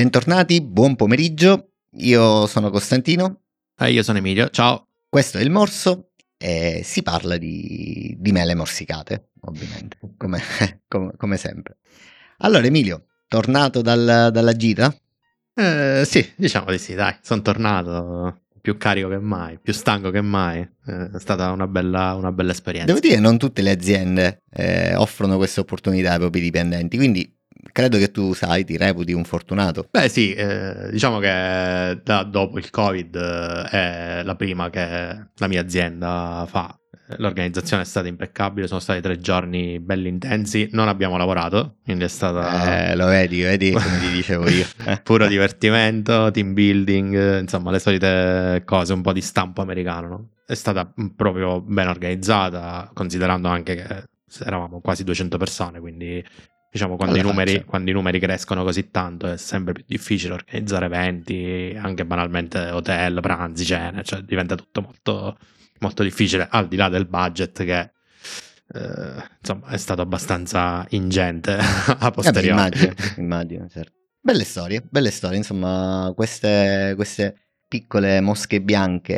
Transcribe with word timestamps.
bentornati, 0.00 0.62
buon 0.62 0.96
pomeriggio. 0.96 1.72
Io 1.98 2.46
sono 2.46 2.70
Costantino. 2.70 3.42
E 3.78 3.92
io 3.92 4.02
sono 4.02 4.16
Emilio, 4.16 4.48
ciao. 4.48 4.86
Questo 5.06 5.36
è 5.36 5.42
il 5.42 5.50
morso 5.50 6.12
e 6.38 6.80
si 6.82 7.02
parla 7.02 7.36
di, 7.36 8.16
di 8.18 8.32
mele 8.32 8.54
morsicate, 8.54 9.32
ovviamente, 9.42 9.98
come, 10.16 10.40
come, 10.88 11.12
come, 11.18 11.36
sempre. 11.36 11.76
Allora, 12.38 12.64
Emilio, 12.64 13.08
tornato 13.28 13.82
dal, 13.82 14.30
dalla 14.32 14.52
gita? 14.54 14.90
Eh, 15.52 16.04
sì, 16.06 16.32
diciamo 16.34 16.70
di 16.70 16.78
sì, 16.78 16.94
dai, 16.94 17.16
sono 17.20 17.42
tornato 17.42 18.44
più 18.62 18.78
carico 18.78 19.08
che 19.08 19.18
mai, 19.18 19.58
più 19.60 19.74
stanco 19.74 20.10
che 20.10 20.22
mai. 20.22 20.60
Eh, 20.86 21.10
è 21.10 21.18
stata 21.18 21.50
una 21.50 21.66
bella, 21.66 22.14
una 22.14 22.32
bella 22.32 22.52
esperienza. 22.52 22.86
Devo 22.86 23.00
dire, 23.00 23.16
che 23.16 23.20
non 23.20 23.36
tutte 23.36 23.60
le 23.60 23.72
aziende 23.72 24.44
eh, 24.50 24.94
offrono 24.94 25.36
queste 25.36 25.60
opportunità 25.60 26.12
ai 26.12 26.18
propri 26.18 26.40
dipendenti, 26.40 26.96
quindi 26.96 27.38
credo 27.72 27.98
che 27.98 28.10
tu 28.10 28.32
sai, 28.32 28.64
ti 28.64 28.76
reputi 28.76 29.12
un 29.12 29.24
fortunato. 29.24 29.86
Beh 29.90 30.08
sì, 30.08 30.32
eh, 30.32 30.88
diciamo 30.90 31.18
che 31.18 32.00
da, 32.02 32.22
dopo 32.22 32.58
il 32.58 32.70
Covid 32.70 33.14
eh, 33.14 33.68
è 34.20 34.22
la 34.22 34.34
prima 34.34 34.70
che 34.70 35.26
la 35.34 35.46
mia 35.48 35.60
azienda 35.60 36.46
fa. 36.48 36.74
L'organizzazione 37.16 37.82
è 37.82 37.86
stata 37.86 38.06
impeccabile, 38.06 38.68
sono 38.68 38.78
stati 38.78 39.00
tre 39.00 39.18
giorni 39.18 39.80
belli 39.80 40.08
intensi, 40.08 40.68
non 40.72 40.86
abbiamo 40.86 41.16
lavorato, 41.16 41.78
quindi 41.82 42.04
è 42.04 42.08
stata... 42.08 42.90
Eh, 42.90 42.94
lo 42.94 43.06
vedi, 43.06 43.42
vedi 43.42 43.72
come 43.74 43.98
ti 43.98 44.10
dicevo 44.12 44.48
io. 44.48 44.64
Puro 45.02 45.26
divertimento, 45.26 46.30
team 46.30 46.52
building, 46.52 47.40
insomma 47.40 47.72
le 47.72 47.80
solite 47.80 48.62
cose, 48.64 48.92
un 48.92 49.02
po' 49.02 49.12
di 49.12 49.20
stampo 49.20 49.60
americano. 49.60 50.08
No? 50.08 50.28
È 50.46 50.54
stata 50.54 50.92
proprio 51.16 51.60
ben 51.60 51.88
organizzata, 51.88 52.88
considerando 52.94 53.48
anche 53.48 53.74
che 53.74 54.04
eravamo 54.44 54.80
quasi 54.80 55.02
200 55.02 55.36
persone, 55.36 55.80
quindi 55.80 56.24
Diciamo, 56.70 56.94
quando 56.96 57.16
i, 57.16 57.22
numeri, 57.22 57.64
quando 57.64 57.90
i, 57.90 57.92
numeri, 57.92 58.20
crescono 58.20 58.62
così 58.62 58.90
tanto 58.90 59.26
è 59.26 59.36
sempre 59.36 59.72
più 59.72 59.82
difficile 59.86 60.34
organizzare 60.34 60.86
eventi, 60.86 61.76
anche 61.76 62.06
banalmente 62.06 62.70
hotel, 62.70 63.20
pranzi, 63.20 63.64
cene, 63.64 64.04
cioè 64.04 64.20
diventa 64.20 64.54
tutto 64.54 64.80
molto, 64.80 65.36
molto 65.80 66.04
difficile, 66.04 66.46
al 66.48 66.68
di 66.68 66.76
là 66.76 66.88
del 66.88 67.06
budget 67.06 67.64
che 67.64 67.90
eh, 68.72 69.28
insomma 69.40 69.66
è 69.66 69.76
stato 69.78 70.00
abbastanza 70.00 70.86
ingente 70.90 71.56
a 71.58 72.06
eh 72.06 72.10
posteriori. 72.12 72.46
Eh 72.46 72.50
immagino, 72.52 72.94
immagino 73.16 73.68
certo. 73.68 73.98
Belle 74.20 74.44
storie, 74.44 74.84
belle 74.88 75.10
storie, 75.10 75.38
insomma, 75.38 76.12
queste, 76.14 76.92
queste 76.94 77.34
piccole 77.66 78.20
mosche 78.20 78.60
bianche 78.60 79.16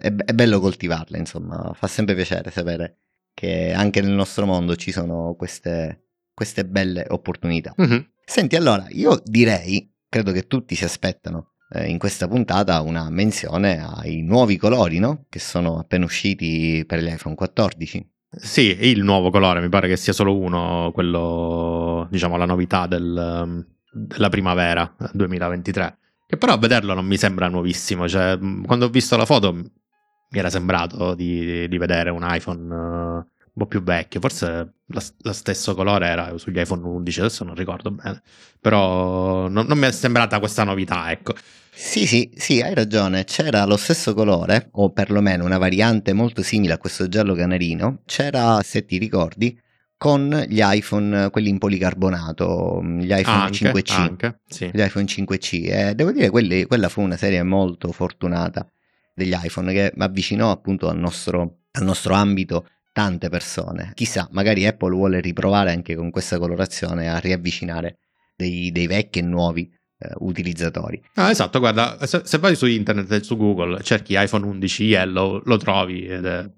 è, 0.00 0.14
è 0.14 0.32
bello 0.32 0.58
coltivarle, 0.58 1.16
insomma, 1.16 1.72
fa 1.74 1.86
sempre 1.86 2.16
piacere 2.16 2.50
sapere 2.50 2.96
che 3.34 3.72
anche 3.72 4.00
nel 4.00 4.12
nostro 4.12 4.46
mondo 4.46 4.74
ci 4.74 4.90
sono 4.90 5.34
queste 5.36 6.05
queste 6.36 6.66
belle 6.66 7.06
opportunità. 7.08 7.74
Mm-hmm. 7.80 7.98
Senti, 8.22 8.56
allora, 8.56 8.84
io 8.90 9.18
direi, 9.24 9.90
credo 10.06 10.32
che 10.32 10.46
tutti 10.46 10.74
si 10.74 10.84
aspettano 10.84 11.52
eh, 11.72 11.88
in 11.88 11.96
questa 11.96 12.28
puntata 12.28 12.82
una 12.82 13.08
menzione 13.08 13.82
ai 13.82 14.20
nuovi 14.20 14.58
colori, 14.58 14.98
no? 14.98 15.24
Che 15.30 15.38
sono 15.38 15.78
appena 15.78 16.04
usciti 16.04 16.84
per 16.86 17.00
l'iPhone 17.00 17.34
14. 17.34 18.06
Sì, 18.28 18.76
il 18.80 19.02
nuovo 19.02 19.30
colore, 19.30 19.62
mi 19.62 19.70
pare 19.70 19.88
che 19.88 19.96
sia 19.96 20.12
solo 20.12 20.36
uno, 20.36 20.90
quello, 20.92 22.06
diciamo, 22.10 22.36
la 22.36 22.44
novità 22.44 22.86
del, 22.86 23.66
della 23.90 24.28
primavera 24.28 24.94
2023. 25.14 25.98
Che 26.26 26.36
però 26.36 26.52
a 26.52 26.58
vederlo 26.58 26.92
non 26.92 27.06
mi 27.06 27.16
sembra 27.16 27.48
nuovissimo, 27.48 28.06
cioè, 28.06 28.38
quando 28.66 28.84
ho 28.84 28.90
visto 28.90 29.16
la 29.16 29.24
foto 29.24 29.54
mi 29.54 30.38
era 30.38 30.50
sembrato 30.50 31.14
di, 31.14 31.66
di 31.66 31.78
vedere 31.78 32.10
un 32.10 32.26
iPhone 32.28 33.24
un 33.24 33.24
po' 33.62 33.66
più 33.66 33.82
vecchio, 33.82 34.20
forse 34.20 34.46
la, 34.86 35.02
la 35.18 35.32
stesso 35.32 35.74
colore 35.74 36.06
era 36.06 36.36
sugli 36.38 36.58
iPhone 36.58 36.82
11, 36.84 37.20
adesso 37.20 37.44
non 37.44 37.54
ricordo 37.54 37.90
bene, 37.90 38.22
però 38.60 39.48
non, 39.48 39.66
non 39.66 39.78
mi 39.78 39.86
è 39.86 39.92
sembrata 39.92 40.38
questa 40.38 40.64
novità, 40.64 41.10
ecco. 41.10 41.34
Sì, 41.72 42.06
sì, 42.06 42.30
sì, 42.34 42.60
hai 42.60 42.74
ragione, 42.74 43.24
c'era 43.24 43.64
lo 43.64 43.76
stesso 43.76 44.14
colore, 44.14 44.68
o 44.72 44.90
perlomeno 44.92 45.44
una 45.44 45.58
variante 45.58 46.12
molto 46.12 46.42
simile 46.42 46.74
a 46.74 46.78
questo 46.78 47.08
giallo 47.08 47.34
canarino, 47.34 48.00
c'era, 48.06 48.60
se 48.62 48.84
ti 48.84 48.98
ricordi, 48.98 49.58
con 49.98 50.44
gli 50.48 50.60
iPhone, 50.62 51.30
quelli 51.30 51.48
in 51.48 51.58
policarbonato, 51.58 52.82
gli 52.82 53.12
iPhone 53.12 53.36
anche, 53.36 53.72
5C. 53.72 53.92
Anche, 53.92 54.40
sì. 54.46 54.70
Gli 54.72 54.80
iPhone 54.80 55.06
5C. 55.06 55.70
E 55.70 55.94
devo 55.94 56.12
dire, 56.12 56.28
quelli, 56.30 56.64
quella 56.64 56.88
fu 56.88 57.00
una 57.00 57.16
serie 57.16 57.42
molto 57.42 57.90
fortunata 57.92 58.70
degli 59.14 59.34
iPhone 59.34 59.72
che 59.72 59.92
avvicinò 59.96 60.50
appunto 60.50 60.88
al 60.88 60.98
nostro, 60.98 61.60
al 61.72 61.84
nostro 61.84 62.12
ambito 62.14 62.66
tante 62.96 63.28
persone. 63.28 63.90
Chissà, 63.92 64.26
magari 64.30 64.64
Apple 64.66 64.94
vuole 64.94 65.20
riprovare 65.20 65.70
anche 65.70 65.94
con 65.94 66.10
questa 66.10 66.38
colorazione 66.38 67.10
a 67.10 67.18
riavvicinare 67.18 67.98
dei, 68.34 68.72
dei 68.72 68.86
vecchi 68.86 69.18
e 69.18 69.22
nuovi 69.22 69.70
eh, 69.98 70.12
utilizzatori. 70.20 71.02
Ah, 71.16 71.28
esatto, 71.28 71.58
guarda, 71.58 71.98
se, 72.06 72.22
se, 72.24 72.38
vai 72.38 72.56
su 72.56 72.64
internet 72.64 73.12
e 73.12 73.22
su 73.22 73.36
Google, 73.36 73.82
cerchi 73.82 74.14
iPhone 74.16 74.46
11 74.46 74.84
Yellow, 74.84 75.42
lo 75.44 75.58
trovi 75.58 76.06
ed 76.06 76.24
è 76.24 76.50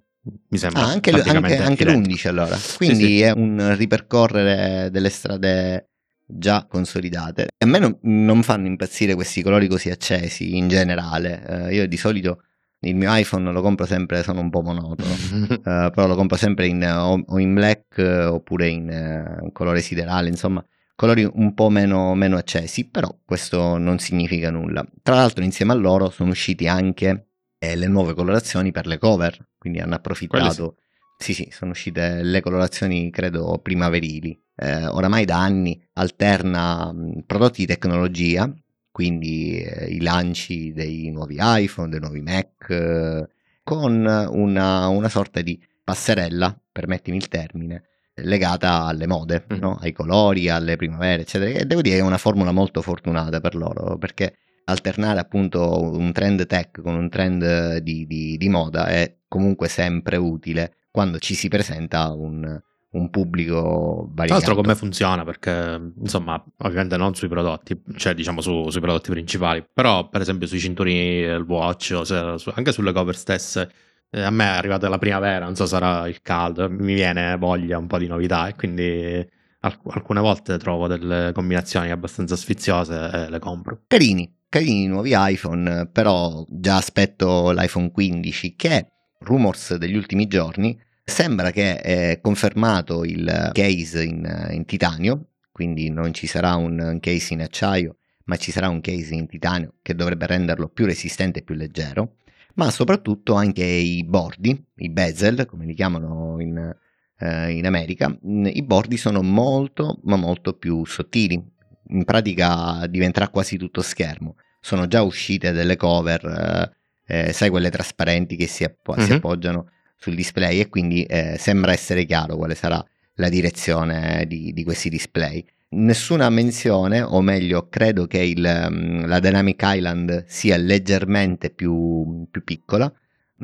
mi 0.51 0.59
sembra 0.59 0.83
ah, 0.83 0.91
anche, 0.91 1.11
anche, 1.11 1.57
anche 1.57 1.85
l'11 1.85 2.29
allora 2.29 2.59
quindi 2.77 2.97
sì, 2.97 3.17
sì. 3.17 3.21
è 3.23 3.31
un 3.31 3.75
ripercorrere 3.77 4.91
delle 4.91 5.09
strade 5.09 5.93
già 6.27 6.67
consolidate 6.69 7.47
a 7.57 7.67
me 7.67 7.79
non, 7.79 7.99
non 8.03 8.43
fanno 8.43 8.67
impazzire 8.67 9.15
questi 9.15 9.43
colori 9.43 9.69
così 9.69 9.89
accesi 9.89 10.57
in 10.57 10.69
generale 10.69 11.43
uh, 11.49 11.73
io 11.73 11.89
di 11.89 11.97
solito 11.97 12.43
il 12.81 12.95
mio 12.95 13.15
iPhone 13.15 13.51
lo 13.51 13.61
compro 13.61 13.87
sempre, 13.87 14.23
sono 14.23 14.41
un 14.41 14.51
po' 14.51 14.63
monotono, 14.63 15.11
uh, 15.11 15.57
però 15.91 16.07
lo 16.07 16.15
compro 16.15 16.37
sempre 16.37 16.67
in, 16.67 16.85
o, 16.85 17.23
o 17.27 17.39
in 17.39 17.55
black 17.55 17.97
uh, 17.99 18.35
oppure 18.35 18.69
in 18.69 19.41
uh, 19.43 19.53
colore 19.53 19.81
siderale, 19.81 20.29
insomma 20.29 20.65
colori 20.99 21.29
un 21.33 21.55
po' 21.55 21.69
meno, 21.69 22.13
meno, 22.17 22.37
accesi, 22.37 22.89
però 22.89 23.17
questo 23.25 23.79
non 23.79 24.01
significa 24.01 24.51
nulla. 24.51 24.85
Tra 25.01 25.15
l'altro 25.15 25.45
insieme 25.45 25.71
a 25.71 25.77
loro 25.77 26.11
sono 26.11 26.31
usciti 26.31 26.67
anche 26.67 27.29
eh, 27.57 27.77
le 27.77 27.87
nuove 27.87 28.15
colorazioni 28.15 28.73
per 28.73 28.89
le 28.89 28.99
cover, 28.99 29.51
quindi 29.59 29.79
hanno 29.79 29.95
approfittato. 29.95 30.79
Sì, 31.17 31.35
sì, 31.35 31.49
sono 31.53 31.71
uscite 31.71 32.23
le 32.25 32.41
colorazioni 32.41 33.11
credo 33.11 33.61
primaverili. 33.63 34.37
Eh, 34.57 34.87
oramai 34.87 35.25
da 35.25 35.39
anni 35.39 35.81
alterna 35.93 36.93
mh, 36.93 37.23
prodotti 37.27 37.61
di 37.61 37.67
tecnologia 37.67 38.53
quindi 38.99 39.61
eh, 39.61 39.85
i 39.85 40.01
lanci 40.01 40.73
dei 40.73 41.09
nuovi 41.13 41.37
iPhone, 41.39 41.89
dei 41.89 42.01
nuovi 42.01 42.21
Mac, 42.21 42.69
eh, 42.69 43.29
con 43.63 43.95
una, 43.95 44.89
una, 44.89 45.09
sorta 45.09 45.41
di 45.41 45.57
passerella, 45.85 46.61
permettimi 46.73 47.17
il 47.17 47.29
termine, 47.29 47.85
legata 48.15 48.87
alle 48.87 49.07
mode, 49.07 49.47
mm. 49.55 49.59
no? 49.61 49.79
ai 49.81 49.93
colori, 49.93 50.49
alle 50.49 50.75
primavere, 50.75 51.23
eccetera. 51.23 51.61
E 51.61 51.65
devo 51.65 51.81
dire 51.81 51.95
che 51.95 52.01
è 52.01 52.05
una 52.05 52.19
formula 52.19 52.51
molto 52.51 52.83
fortunata 52.83 53.39
per 53.41 53.55
loro, 53.55 53.97
perché 53.99 54.39
alternare 54.65 55.21
appunto 55.21 55.81
un 55.81 56.11
trend 56.11 56.45
tech 56.47 56.81
con 56.83 56.97
un 56.97 57.09
trend 57.09 57.77
di, 57.77 58.05
di, 58.05 58.37
di 58.37 58.49
moda 58.49 58.89
è 58.89 59.19
comunque 59.29 59.69
sempre 59.69 60.17
utile 60.17 60.79
quando 60.91 61.21
ci 61.21 61.35
si 61.37 61.47
presenta 61.47 62.11
un, 62.13 62.61
un 62.91 63.11
pubblico 63.11 64.09
variegato. 64.13 64.27
Tra 64.27 64.35
l'altro 64.35 64.55
come 64.55 64.75
funziona? 64.75 65.25
Perché 65.25 65.93
insomma, 65.99 66.43
ovviamente 66.59 66.97
non 66.97 67.15
sui 67.15 67.29
prodotti, 67.29 67.81
cioè 67.97 68.15
diciamo 68.15 68.41
su, 68.41 68.71
sui 68.71 68.81
prodotti 68.81 69.11
principali, 69.11 69.65
però 69.73 70.09
per 70.09 70.21
esempio 70.21 70.47
sui 70.47 70.59
cinturini 70.59 71.23
del 71.23 71.43
watch 71.43 72.01
se, 72.05 72.35
su, 72.39 72.51
anche 72.55 72.73
sulle 72.73 72.93
cover 72.93 73.17
stesse, 73.17 73.71
eh, 74.11 74.23
a 74.23 74.31
me 74.31 74.45
è 74.45 74.57
arrivata 74.57 74.89
la 74.89 74.99
primavera, 74.99 75.45
non 75.45 75.55
so 75.55 75.67
sarà 75.67 76.07
il 76.09 76.23
caldo, 76.23 76.71
mi 76.71 76.95
viene 76.95 77.37
voglia 77.37 77.77
un 77.77 77.87
po' 77.87 77.99
di 77.99 78.07
novità 78.07 78.49
e 78.49 78.55
quindi 78.55 79.27
alc- 79.61 79.81
alcune 79.91 80.21
volte 80.21 80.57
trovo 80.57 80.87
delle 80.87 81.33
combinazioni 81.35 81.91
abbastanza 81.91 82.37
sfiziose 82.37 83.11
e 83.13 83.31
le 83.31 83.39
compro. 83.39 83.83
Carini, 83.87 84.45
carini 84.49 84.85
i 84.85 84.87
nuovi 84.87 85.13
iPhone, 85.15 85.89
però 85.93 86.45
già 86.49 86.77
aspetto 86.77 87.51
l'iPhone 87.53 87.91
15 87.91 88.55
che 88.57 88.87
rumors 89.21 89.75
degli 89.75 89.97
ultimi 89.97 90.27
giorni 90.27 90.79
Sembra 91.09 91.51
che 91.51 91.81
è 91.81 92.21
confermato 92.21 93.03
il 93.03 93.51
case 93.55 94.05
in, 94.05 94.49
in 94.51 94.67
titanio, 94.67 95.31
quindi 95.51 95.89
non 95.89 96.13
ci 96.13 96.27
sarà 96.27 96.55
un 96.55 96.99
case 97.01 97.33
in 97.33 97.41
acciaio, 97.41 97.97
ma 98.27 98.37
ci 98.37 98.53
sarà 98.53 98.69
un 98.69 98.83
case 98.83 99.15
in 99.15 99.27
titanio 99.27 99.77
che 99.81 99.95
dovrebbe 99.95 100.27
renderlo 100.27 100.69
più 100.69 100.85
resistente 100.85 101.39
e 101.39 101.43
più 101.43 101.55
leggero, 101.55 102.17
ma 102.57 102.71
soprattutto 102.71 103.33
anche 103.33 103.65
i 103.65 104.05
bordi, 104.05 104.63
i 104.77 104.91
bezel, 104.91 105.47
come 105.47 105.65
li 105.65 105.73
chiamano 105.73 106.37
in, 106.41 106.77
eh, 107.19 107.51
in 107.53 107.65
America, 107.65 108.15
i 108.23 108.63
bordi 108.63 108.99
sono 108.99 109.23
molto, 109.23 110.01
ma 110.05 110.17
molto 110.17 110.53
più 110.59 110.85
sottili. 110.85 111.43
In 111.89 112.05
pratica 112.05 112.87
diventerà 112.87 113.29
quasi 113.29 113.57
tutto 113.57 113.81
schermo. 113.81 114.37
Sono 114.61 114.87
già 114.87 115.01
uscite 115.01 115.53
delle 115.53 115.77
cover, 115.77 116.75
eh, 117.07 117.29
eh 117.29 117.33
sai 117.33 117.49
quelle 117.49 117.71
trasparenti 117.71 118.37
che 118.37 118.47
si, 118.47 118.63
app- 118.63 118.91
mm-hmm. 118.91 119.07
si 119.07 119.13
appoggiano 119.15 119.71
sul 119.99 120.15
display 120.15 120.61
e 120.61 120.69
quindi 120.69 121.03
eh, 121.05 121.37
sembra 121.39 121.73
essere 121.73 122.05
chiaro 122.05 122.37
quale 122.37 122.55
sarà 122.55 122.83
la 123.15 123.29
direzione 123.29 124.25
di, 124.27 124.53
di, 124.53 124.65
questi 124.65 124.89
display. 124.89 125.45
Nessuna 125.71 126.31
menzione, 126.31 127.03
o 127.03 127.21
meglio, 127.21 127.69
credo 127.69 128.07
che 128.07 128.19
il, 128.19 128.69
mm, 128.71 129.05
la 129.05 129.19
Dynamic 129.19 129.61
Island 129.63 130.25
sia 130.27 130.57
leggermente 130.57 131.51
più, 131.51 132.27
più 132.31 132.45
piccola, 132.45 132.91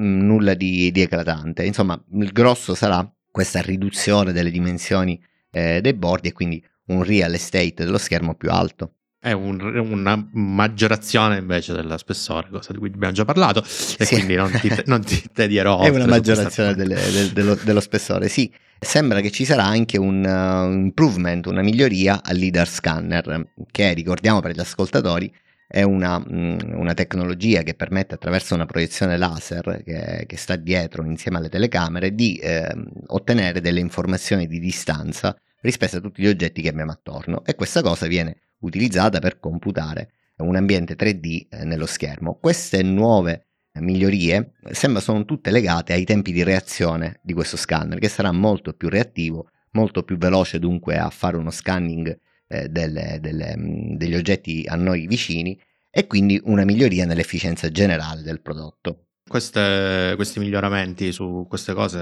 mm, 0.01 0.21
nulla 0.21 0.55
di, 0.55 0.91
di, 0.91 1.03
eclatante. 1.03 1.65
Insomma, 1.65 2.03
il 2.15 2.33
grosso 2.33 2.75
sarà 2.75 3.07
questa 3.31 3.61
riduzione 3.61 4.33
delle 4.33 4.51
dimensioni 4.51 5.21
eh, 5.51 5.81
dei 5.81 5.95
bordi 5.95 6.29
e 6.29 6.33
quindi 6.33 6.65
un 6.87 7.03
real 7.03 7.35
estate 7.35 7.85
dello 7.85 7.99
schermo 7.99 8.35
più 8.37 8.51
alto. 8.51 8.95
È 9.25 9.33
un, 9.33 9.59
una 9.91 10.29
maggiorazione 10.33 11.39
invece 11.39 11.73
dello 11.73 11.97
spessore, 11.97 12.49
cosa 12.51 12.73
di 12.73 12.79
cui 12.79 12.91
abbiamo 12.93 13.15
già 13.15 13.25
parlato, 13.25 13.61
e 13.63 14.05
sì. 14.05 14.17
quindi 14.17 14.35
non 14.35 14.51
ti, 14.51 14.71
non 14.85 15.03
ti 15.03 15.23
tedierò. 15.33 15.81
è 15.81 15.89
una 15.89 16.05
maggiorazione 16.05 16.75
delle, 16.75 16.97
del, 17.11 17.31
dello, 17.31 17.59
dello, 17.63 17.81
spessore, 17.81 18.29
sì. 18.29 18.53
Sembra 18.79 19.21
che 19.21 19.31
ci 19.31 19.47
sarà 19.47 19.65
anche 19.65 19.97
un, 19.97 20.23
uh, 20.23 20.71
improvement, 20.71 21.47
una 21.47 21.63
miglioria 21.63 22.21
al 22.23 22.37
leader 22.37 22.69
scanner, 22.69 23.49
che 23.71 23.95
ricordiamo 23.95 24.41
per 24.41 24.53
gli 24.53 24.61
ascoltatori 24.61 25.33
è 25.67 25.81
una, 25.81 26.19
mm, 26.19 26.59
una, 26.75 26.93
tecnologia 26.93 27.63
che 27.63 27.73
permette 27.73 28.17
attraverso 28.17 28.55
una 28.55 28.67
proiezione 28.67 29.17
laser 29.17 29.83
che, 29.83 30.25
che 30.27 30.37
sta 30.37 30.57
dietro 30.57 31.03
insieme 31.03 31.39
alle 31.39 31.49
telecamere 31.49 32.15
di 32.15 32.37
eh, 32.37 32.71
ottenere 33.07 33.63
delle 33.63 33.81
informazioni 33.81 34.47
di 34.47 34.61
distanza 34.61 35.35
rispetto 35.65 35.97
a 35.97 36.01
tutti 36.01 36.23
gli 36.23 36.27
oggetti 36.27 36.61
che 36.63 36.69
abbiamo 36.69 36.93
attorno 36.93 37.45
e 37.45 37.55
questa 37.55 37.81
cosa 37.81 38.07
viene 38.07 38.37
utilizzata 38.61 39.19
per 39.19 39.41
computare 39.41 40.13
un 40.37 40.57
ambiente 40.57 40.95
3D 40.95 41.47
eh, 41.49 41.65
nello 41.65 41.87
schermo. 41.87 42.39
Queste 42.41 42.83
nuove 42.83 43.47
migliorie 43.81 44.53
sembra 44.71 45.01
sono 45.01 45.25
tutte 45.25 45.51
legate 45.51 45.95
ai 45.95 46.05
tempi 46.05 46.33
di 46.33 46.43
reazione 46.43 47.19
di 47.23 47.33
questo 47.33 47.57
scanner 47.57 47.99
che 47.99 48.09
sarà 48.09 48.31
molto 48.31 48.75
più 48.75 48.89
reattivo, 48.89 49.49
molto 49.73 50.03
più 50.03 50.17
veloce 50.17 50.59
dunque 50.59 50.99
a 50.99 51.11
fare 51.11 51.37
uno 51.37 51.51
scanning 51.51 52.17
eh, 52.47 52.69
delle, 52.69 53.19
delle, 53.21 53.57
mm, 53.57 53.95
degli 53.97 54.15
oggetti 54.15 54.65
a 54.69 54.77
noi 54.77 55.07
vicini 55.07 55.59
e 55.91 56.07
quindi 56.07 56.41
una 56.45 56.65
miglioria 56.65 57.07
nell'efficienza 57.07 57.71
generale 57.71 58.23
del 58.23 58.41
prodotto. 58.41 59.07
Queste, 59.27 60.13
questi 60.17 60.41
miglioramenti 60.41 61.11
su 61.11 61.47
queste 61.49 61.73
cose 61.73 61.99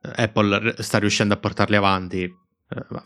eh, 0.00 0.22
Apple 0.22 0.76
sta 0.78 0.98
riuscendo 0.98 1.34
a 1.34 1.38
portarli 1.38 1.74
avanti 1.74 2.22
eh, 2.22 2.43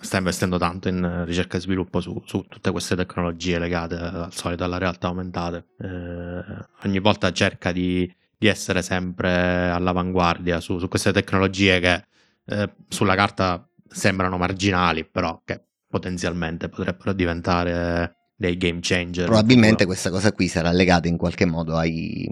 sta 0.00 0.18
investendo 0.18 0.56
tanto 0.58 0.88
in 0.88 1.24
ricerca 1.24 1.56
e 1.56 1.60
sviluppo 1.60 2.00
su, 2.00 2.22
su 2.24 2.46
tutte 2.48 2.70
queste 2.70 2.96
tecnologie 2.96 3.58
legate 3.58 3.96
al 3.96 4.32
solito 4.32 4.64
alla 4.64 4.78
realtà 4.78 5.08
aumentate. 5.08 5.66
Eh, 5.78 6.86
ogni 6.86 6.98
volta 7.00 7.32
cerca 7.32 7.72
di, 7.72 8.10
di, 8.36 8.46
essere 8.46 8.82
sempre 8.82 9.70
all'avanguardia 9.70 10.60
su, 10.60 10.78
su 10.78 10.88
queste 10.88 11.12
tecnologie 11.12 11.80
che 11.80 12.04
eh, 12.46 12.72
sulla 12.88 13.14
carta 13.14 13.68
sembrano 13.88 14.38
marginali, 14.38 15.04
però 15.04 15.42
che 15.44 15.62
potenzialmente 15.88 16.68
potrebbero 16.68 17.12
diventare 17.12 18.16
dei 18.36 18.56
game 18.56 18.78
changer. 18.80 19.26
Probabilmente 19.26 19.84
questa 19.84 20.10
cosa 20.10 20.32
qui 20.32 20.46
sarà 20.46 20.70
legata 20.70 21.08
in 21.08 21.16
qualche 21.16 21.44
modo 21.44 21.76
ai, 21.76 22.26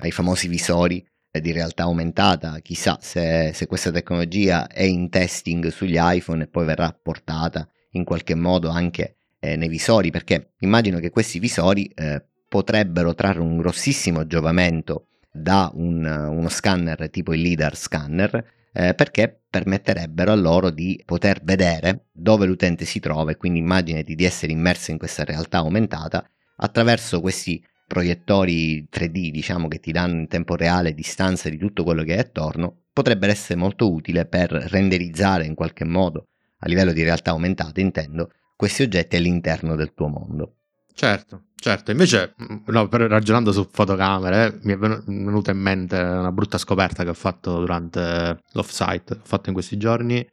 ai 0.00 0.10
famosi 0.12 0.46
visori 0.46 1.04
di 1.40 1.52
realtà 1.52 1.84
aumentata, 1.84 2.58
chissà 2.60 2.98
se, 3.00 3.52
se, 3.54 3.66
questa 3.66 3.90
tecnologia 3.90 4.66
è 4.66 4.82
in 4.82 5.08
testing 5.08 5.68
sugli 5.68 5.96
iPhone 5.98 6.44
e 6.44 6.48
poi 6.48 6.64
verrà 6.64 6.96
portata 7.00 7.68
in 7.92 8.04
qualche 8.04 8.34
modo 8.34 8.68
anche 8.68 9.18
eh, 9.40 9.56
nei 9.56 9.68
visori, 9.68 10.10
perché 10.10 10.54
immagino 10.60 10.98
che 10.98 11.10
questi 11.10 11.38
visori 11.38 11.86
eh, 11.86 12.24
potrebbero 12.48 13.14
trarre 13.14 13.40
un 13.40 13.56
grossissimo 13.56 14.26
giovamento 14.26 15.08
da 15.30 15.70
un, 15.74 16.04
uno 16.04 16.48
scanner 16.48 17.10
tipo 17.10 17.34
il 17.34 17.40
LIDAR 17.40 17.76
scanner, 17.76 18.44
eh, 18.72 18.94
perché 18.94 19.42
permetterebbero 19.48 20.32
a 20.32 20.36
loro 20.36 20.70
di 20.70 21.00
poter 21.04 21.40
vedere 21.42 22.06
dove 22.12 22.46
l'utente 22.46 22.84
si 22.84 23.00
trova 23.00 23.30
e 23.30 23.36
quindi 23.36 23.58
immaginati 23.58 24.14
di 24.14 24.24
essere 24.24 24.52
immerso 24.52 24.90
in 24.90 24.98
questa 24.98 25.24
realtà 25.24 25.58
aumentata 25.58 26.28
attraverso 26.56 27.20
questi 27.20 27.62
proiettori 27.88 28.86
3D, 28.92 29.30
diciamo, 29.30 29.66
che 29.66 29.80
ti 29.80 29.90
danno 29.90 30.20
in 30.20 30.28
tempo 30.28 30.54
reale 30.54 30.92
distanze 30.92 31.50
di 31.50 31.56
tutto 31.56 31.82
quello 31.82 32.04
che 32.04 32.14
è 32.14 32.18
attorno, 32.18 32.82
potrebbe 32.92 33.26
essere 33.26 33.58
molto 33.58 33.90
utile 33.90 34.26
per 34.26 34.50
renderizzare 34.50 35.46
in 35.46 35.54
qualche 35.54 35.84
modo, 35.84 36.26
a 36.58 36.68
livello 36.68 36.92
di 36.92 37.02
realtà 37.02 37.30
aumentata 37.30 37.80
intendo, 37.80 38.30
questi 38.54 38.82
oggetti 38.82 39.16
all'interno 39.16 39.74
del 39.74 39.94
tuo 39.94 40.08
mondo. 40.08 40.56
Certo, 40.92 41.44
certo. 41.54 41.90
Invece, 41.90 42.34
mm, 42.40 42.56
no, 42.66 42.88
ragionando 42.90 43.52
su 43.52 43.66
fotocamere, 43.70 44.58
mi 44.62 44.74
è 44.74 44.76
venuta 44.76 45.50
in 45.50 45.58
mente 45.58 45.96
una 45.96 46.32
brutta 46.32 46.58
scoperta 46.58 47.04
che 47.04 47.10
ho 47.10 47.14
fatto 47.14 47.58
durante 47.58 48.42
l'offsite, 48.52 49.14
ho 49.14 49.24
fatto 49.24 49.48
in 49.48 49.54
questi 49.54 49.78
giorni. 49.78 50.28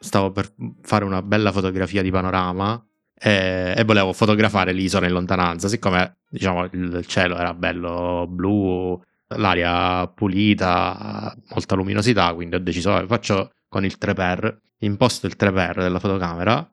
Stavo 0.00 0.32
per 0.32 0.52
fare 0.80 1.04
una 1.04 1.22
bella 1.22 1.52
fotografia 1.52 2.02
di 2.02 2.10
panorama 2.10 2.84
e, 3.22 3.74
e 3.76 3.84
volevo 3.84 4.12
fotografare 4.12 4.72
l'isola 4.72 5.06
in 5.06 5.12
lontananza, 5.12 5.68
siccome 5.68 6.16
diciamo 6.28 6.64
il 6.72 7.04
cielo 7.06 7.36
era 7.36 7.54
bello 7.54 8.26
blu, 8.28 9.00
l'aria 9.36 10.08
pulita, 10.08 11.32
molta 11.50 11.74
luminosità, 11.76 12.34
quindi 12.34 12.56
ho 12.56 12.60
deciso, 12.60 12.98
che 12.98 13.06
faccio 13.06 13.52
con 13.68 13.84
il 13.84 13.96
3x, 13.98 14.56
imposto 14.80 15.26
il 15.26 15.36
3x 15.38 15.78
della 15.78 16.00
fotocamera 16.00 16.68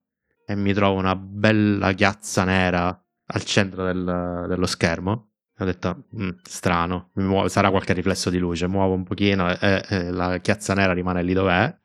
e 0.45 0.55
mi 0.55 0.73
trovo 0.73 0.97
una 0.97 1.15
bella 1.15 1.91
chiazza 1.93 2.43
nera 2.45 2.99
al 3.27 3.43
centro 3.43 3.85
del, 3.85 4.45
dello 4.47 4.65
schermo. 4.65 5.27
Ho 5.59 5.65
detto, 5.65 6.05
mm, 6.19 6.29
strano, 6.41 7.11
muovo, 7.15 7.47
sarà 7.47 7.69
qualche 7.69 7.93
riflesso 7.93 8.31
di 8.31 8.39
luce, 8.39 8.67
muovo 8.67 8.95
un 8.95 9.03
pochino 9.03 9.51
e, 9.51 9.83
e 9.87 10.09
la 10.09 10.39
chiazza 10.39 10.73
nera 10.73 10.93
rimane 10.93 11.21
lì 11.21 11.33
dov'è, 11.33 11.77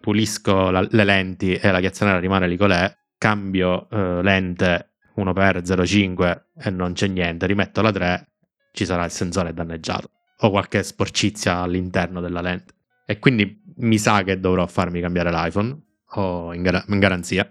pulisco 0.00 0.70
la, 0.70 0.86
le 0.88 1.04
lenti 1.04 1.54
e 1.54 1.70
la 1.72 1.80
chiazza 1.80 2.04
nera 2.04 2.20
rimane 2.20 2.46
lì 2.46 2.56
col'è, 2.56 2.94
cambio 3.24 3.88
eh, 3.88 4.22
lente 4.22 4.96
1x05 5.16 6.42
e 6.58 6.68
non 6.68 6.92
c'è 6.92 7.06
niente, 7.06 7.46
rimetto 7.46 7.80
la 7.80 7.90
3, 7.90 8.32
ci 8.70 8.84
sarà 8.84 9.06
il 9.06 9.10
sensore 9.10 9.54
danneggiato 9.54 10.10
o 10.40 10.50
qualche 10.50 10.82
sporcizia 10.82 11.60
all'interno 11.60 12.20
della 12.20 12.42
lente. 12.42 12.74
E 13.06 13.18
quindi 13.18 13.62
mi 13.76 13.96
sa 13.96 14.22
che 14.24 14.38
dovrò 14.38 14.66
farmi 14.66 15.00
cambiare 15.00 15.30
l'iPhone 15.30 15.74
o 16.16 16.52
in, 16.52 16.60
gar- 16.60 16.84
in 16.88 16.98
garanzia. 16.98 17.50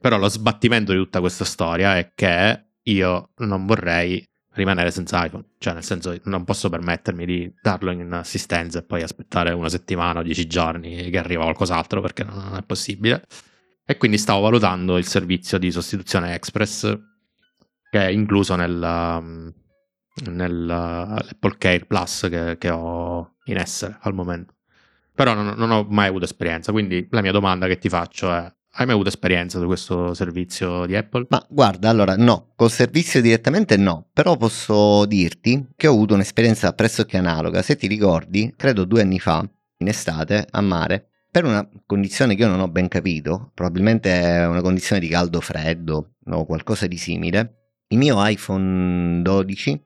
Però 0.00 0.18
lo 0.18 0.28
sbattimento 0.28 0.90
di 0.90 0.98
tutta 0.98 1.20
questa 1.20 1.44
storia 1.44 1.96
è 1.96 2.10
che 2.16 2.70
io 2.82 3.30
non 3.36 3.64
vorrei 3.64 4.28
rimanere 4.54 4.90
senza 4.90 5.24
iPhone, 5.24 5.44
cioè 5.58 5.74
nel 5.74 5.84
senso 5.84 6.18
non 6.24 6.42
posso 6.42 6.68
permettermi 6.68 7.24
di 7.24 7.54
darlo 7.62 7.92
in 7.92 8.12
assistenza 8.12 8.80
e 8.80 8.82
poi 8.82 9.02
aspettare 9.02 9.52
una 9.52 9.68
settimana 9.68 10.18
o 10.18 10.22
dieci 10.24 10.48
giorni 10.48 11.10
che 11.10 11.18
arriva 11.18 11.44
qualcos'altro 11.44 12.00
perché 12.00 12.24
non 12.24 12.56
è 12.56 12.62
possibile. 12.64 13.24
E 13.84 13.96
quindi 13.96 14.18
stavo 14.18 14.40
valutando 14.40 14.96
il 14.96 15.06
servizio 15.06 15.58
di 15.58 15.70
sostituzione 15.70 16.34
Express 16.34 16.98
che 17.90 18.06
è 18.06 18.08
incluso 18.08 18.54
nel, 18.54 19.52
nell'Apple 20.24 21.56
Care 21.58 21.84
Plus 21.84 22.26
che, 22.30 22.56
che, 22.56 22.70
ho 22.70 23.34
in 23.44 23.58
essere 23.58 23.98
al 24.00 24.14
momento. 24.14 24.54
Però 25.14 25.34
non, 25.34 25.54
non 25.56 25.70
ho 25.70 25.86
mai 25.90 26.08
avuto 26.08 26.24
esperienza, 26.24 26.72
quindi 26.72 27.06
la 27.10 27.20
mia 27.20 27.32
domanda 27.32 27.66
che 27.66 27.76
ti 27.76 27.90
faccio 27.90 28.32
è 28.32 28.50
hai 28.76 28.86
mai 28.86 28.94
avuto 28.94 29.10
esperienza 29.10 29.58
su 29.58 29.66
questo 29.66 30.14
servizio 30.14 30.86
di 30.86 30.96
Apple? 30.96 31.26
Ma 31.28 31.44
guarda, 31.50 31.90
allora 31.90 32.16
no, 32.16 32.52
col 32.56 32.70
servizio 32.70 33.20
direttamente 33.20 33.76
no, 33.76 34.08
però 34.12 34.36
posso 34.36 35.04
dirti 35.04 35.68
che 35.76 35.88
ho 35.88 35.92
avuto 35.92 36.14
un'esperienza 36.14 36.72
pressoché 36.72 37.18
analoga. 37.18 37.60
Se 37.60 37.76
ti 37.76 37.86
ricordi, 37.86 38.54
credo 38.56 38.84
due 38.84 39.02
anni 39.02 39.18
fa, 39.18 39.46
in 39.78 39.88
estate, 39.88 40.46
a 40.50 40.60
mare, 40.62 41.10
per 41.32 41.46
una 41.46 41.66
condizione 41.86 42.34
che 42.34 42.42
io 42.42 42.48
non 42.48 42.60
ho 42.60 42.68
ben 42.68 42.88
capito, 42.88 43.52
probabilmente 43.54 44.20
è 44.20 44.46
una 44.46 44.60
condizione 44.60 45.00
di 45.00 45.08
caldo-freddo 45.08 46.16
o 46.26 46.44
qualcosa 46.44 46.86
di 46.86 46.98
simile, 46.98 47.70
il 47.88 47.96
mio 47.96 48.16
iPhone 48.18 49.22
12 49.22 49.82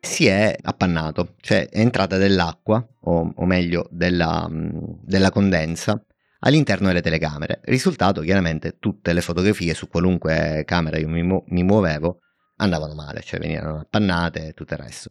si 0.00 0.26
è 0.26 0.56
appannato, 0.62 1.34
cioè 1.40 1.68
è 1.68 1.80
entrata 1.80 2.18
dell'acqua, 2.18 2.86
o, 3.00 3.32
o 3.34 3.44
meglio 3.46 3.88
della, 3.90 4.48
della, 4.48 5.32
condensa, 5.32 6.00
all'interno 6.38 6.86
delle 6.86 7.02
telecamere. 7.02 7.60
Risultato 7.64 8.20
chiaramente 8.20 8.78
tutte 8.78 9.12
le 9.12 9.22
fotografie 9.22 9.74
su 9.74 9.88
qualunque 9.88 10.62
camera 10.64 10.98
io 10.98 11.08
mi, 11.08 11.24
mu- 11.24 11.44
mi 11.48 11.64
muovevo 11.64 12.20
andavano 12.58 12.94
male, 12.94 13.22
cioè 13.22 13.40
venivano 13.40 13.80
appannate 13.80 14.46
e 14.46 14.52
tutto 14.52 14.74
il 14.74 14.80
resto 14.80 15.10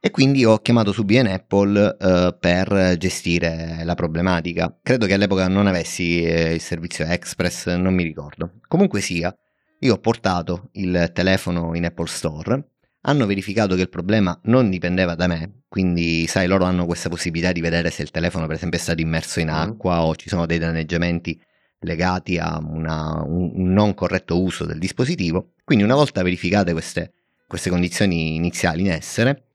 e 0.00 0.10
quindi 0.10 0.44
ho 0.44 0.58
chiamato 0.58 0.92
su 0.92 1.04
BN 1.04 1.26
Apple 1.26 1.96
eh, 1.98 2.36
per 2.38 2.96
gestire 2.98 3.80
la 3.82 3.94
problematica. 3.94 4.78
Credo 4.82 5.06
che 5.06 5.14
all'epoca 5.14 5.48
non 5.48 5.66
avessi 5.66 6.22
eh, 6.22 6.54
il 6.54 6.60
servizio 6.60 7.04
Express, 7.04 7.74
non 7.74 7.94
mi 7.94 8.02
ricordo. 8.02 8.52
Comunque 8.68 9.00
sia, 9.00 9.34
io 9.80 9.94
ho 9.94 9.98
portato 9.98 10.68
il 10.72 11.10
telefono 11.12 11.74
in 11.74 11.84
Apple 11.84 12.06
Store, 12.06 12.68
hanno 13.02 13.26
verificato 13.26 13.74
che 13.74 13.82
il 13.82 13.88
problema 13.88 14.38
non 14.44 14.68
dipendeva 14.68 15.14
da 15.14 15.26
me, 15.26 15.62
quindi 15.68 16.26
sai, 16.26 16.46
loro 16.46 16.64
hanno 16.64 16.86
questa 16.86 17.08
possibilità 17.08 17.52
di 17.52 17.60
vedere 17.60 17.90
se 17.90 18.02
il 18.02 18.10
telefono 18.10 18.46
per 18.46 18.56
esempio 18.56 18.78
è 18.78 18.82
stato 18.82 19.00
immerso 19.00 19.40
in 19.40 19.48
mm. 19.48 19.54
acqua 19.54 20.04
o 20.04 20.14
ci 20.16 20.28
sono 20.28 20.46
dei 20.46 20.58
danneggiamenti 20.58 21.40
legati 21.80 22.38
a 22.38 22.58
una, 22.58 23.22
un, 23.22 23.52
un, 23.54 23.72
non 23.72 23.94
corretto 23.94 24.40
uso 24.40 24.64
del 24.64 24.78
dispositivo. 24.78 25.52
Quindi 25.64 25.84
una 25.84 25.94
volta 25.94 26.22
verificate 26.22 26.72
queste, 26.72 27.12
queste 27.46 27.70
condizioni 27.70 28.34
iniziali 28.34 28.82
in 28.82 28.90
essere, 28.90 29.45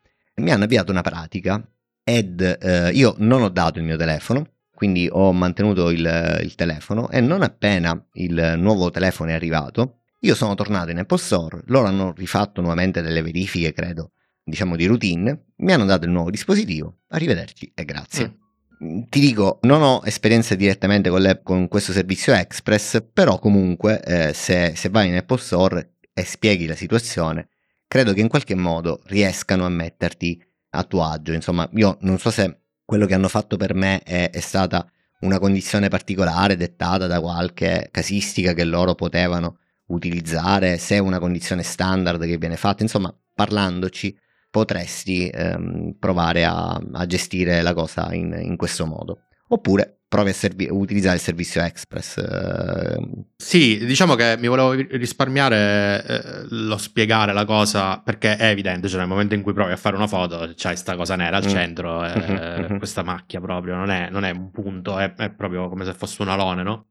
mi 0.42 0.52
hanno 0.52 0.66
avviato 0.66 0.92
una 0.92 1.02
pratica 1.02 1.64
ed 2.04 2.42
eh, 2.42 2.92
io 2.92 3.16
non 3.20 3.44
ho 3.44 3.50
dato 3.50 3.80
il 3.80 3.86
mio 3.86 3.96
telefono, 3.96 4.48
quindi 4.74 5.08
ho 5.12 5.32
mantenuto 5.32 5.90
il, 5.92 6.40
il, 6.42 6.56
telefono 6.56 7.10
e 7.10 7.22
non 7.22 7.44
appena 7.44 8.04
il 8.14 8.56
nuovo 8.58 8.90
telefono 8.90 9.30
è 9.30 9.34
arrivato, 9.34 10.00
io 10.22 10.36
sono 10.36 10.56
tornato 10.56 10.90
in 10.90 10.98
Apple 10.98 11.18
Store, 11.18 11.62
loro 11.66 11.88
hanno 11.88 12.14
rifatto 12.16 12.62
nuovamente 12.62 13.02
delle 13.02 13.22
verifiche, 13.22 13.74
credo, 13.74 14.12
diciamo 14.44 14.76
di 14.76 14.86
routine, 14.86 15.46
mi 15.58 15.72
hanno 15.72 15.86
dato 15.86 16.06
il 16.06 16.12
nuovo 16.12 16.30
dispositivo, 16.30 17.02
arrivederci 17.10 17.72
e 17.76 17.86
grazie. 17.86 18.38
Mm. 18.84 19.04
Ti 19.10 19.20
dico, 19.20 19.60
non 19.62 19.84
ho 19.84 20.02
esperienza 20.04 20.56
direttamente 20.56 21.12
con, 21.12 21.40
con 21.44 21.68
questo 21.68 21.92
servizio 21.92 22.34
Express, 22.34 23.04
però 23.14 23.38
comunque 23.38 24.02
eh, 24.02 24.34
se, 24.34 24.74
se 24.76 24.90
vai 24.90 25.10
in 25.10 25.16
Apple 25.18 25.38
Store 25.38 25.98
e 26.12 26.24
spieghi 26.24 26.66
la 26.66 26.76
situazione, 26.76 27.50
credo 27.92 28.14
che 28.14 28.22
in 28.22 28.30
qualche 28.30 28.56
modo 28.56 29.02
riescano 29.08 29.66
a 29.66 29.70
metterti 29.70 30.42
a 30.70 30.84
tuo 30.86 31.04
agio. 31.04 31.34
Insomma, 31.34 31.70
io 31.74 31.98
non 32.04 32.20
so 32.20 32.32
se 32.32 32.62
quello 32.86 33.06
che 33.06 33.14
hanno 33.14 33.28
fatto 33.28 33.58
per 33.58 33.74
me 33.74 34.00
è, 34.00 34.30
è 34.30 34.40
stata 34.40 34.90
una 35.20 35.40
condizione 35.40 35.90
particolare 35.90 36.56
dettata 36.56 37.06
da 37.06 37.20
qualche 37.20 37.90
casistica 37.92 38.54
che 38.54 38.64
loro 38.64 38.96
potevano 38.96 39.58
utilizzare, 39.88 40.78
se 40.78 40.96
è 40.96 41.00
una 41.00 41.20
condizione 41.20 41.64
standard 41.64 42.24
che 42.24 42.38
viene 42.38 42.56
fatta, 42.56 42.82
insomma, 42.82 43.14
parlandoci 43.36 44.18
potresti 44.50 45.28
ehm, 45.28 45.98
provare 46.00 46.46
a, 46.46 46.82
a, 46.94 47.06
gestire 47.06 47.62
la 47.62 47.74
cosa 47.74 48.14
in, 48.14 48.40
in 48.42 48.56
questo 48.56 48.86
modo. 48.86 49.24
Oppure 49.50 50.01
provi 50.12 50.32
a 50.32 50.34
servi- 50.34 50.68
utilizzare 50.70 51.16
il 51.16 51.22
servizio 51.22 51.62
Express. 51.62 52.18
Eh. 52.18 52.98
Sì, 53.38 53.86
diciamo 53.86 54.16
che 54.16 54.36
mi 54.38 54.50
volevo 54.50 54.74
risparmiare 54.74 56.04
eh, 56.06 56.46
lo 56.50 56.76
spiegare 56.76 57.32
la 57.32 57.46
cosa 57.46 57.98
perché 58.00 58.36
è 58.36 58.50
evidente, 58.50 58.90
cioè 58.90 59.00
nel 59.00 59.08
momento 59.08 59.36
in 59.36 59.42
cui 59.42 59.54
provi 59.54 59.72
a 59.72 59.78
fare 59.78 59.96
una 59.96 60.08
foto 60.08 60.52
c'è 60.54 60.68
questa 60.68 60.98
cosa 60.98 61.16
nera 61.16 61.38
al 61.38 61.46
mm. 61.46 61.48
centro, 61.48 62.04
eh, 62.04 62.14
mm-hmm, 62.14 62.78
questa 62.78 63.04
macchia 63.04 63.40
proprio, 63.40 63.76
non 63.76 63.90
è, 63.90 64.10
non 64.10 64.26
è 64.26 64.32
un 64.32 64.52
punto, 64.52 65.00
è, 65.00 65.14
è, 65.14 65.30
proprio 65.30 65.70
come 65.70 65.86
se 65.86 65.94
fosse 65.94 66.22
un 66.22 66.28
alone, 66.28 66.64
no? 66.64 66.88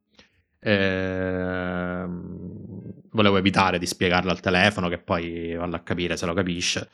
Eh, 0.59 2.07
volevo 3.11 3.37
evitare 3.37 3.79
di 3.79 3.85
spiegarlo 3.85 4.31
al 4.31 4.41
telefono 4.41 4.89
che 4.89 4.97
poi 4.97 5.55
vado 5.57 5.77
a 5.77 5.81
capire 5.81 6.17
se 6.17 6.25
lo 6.25 6.33
capisce. 6.33 6.89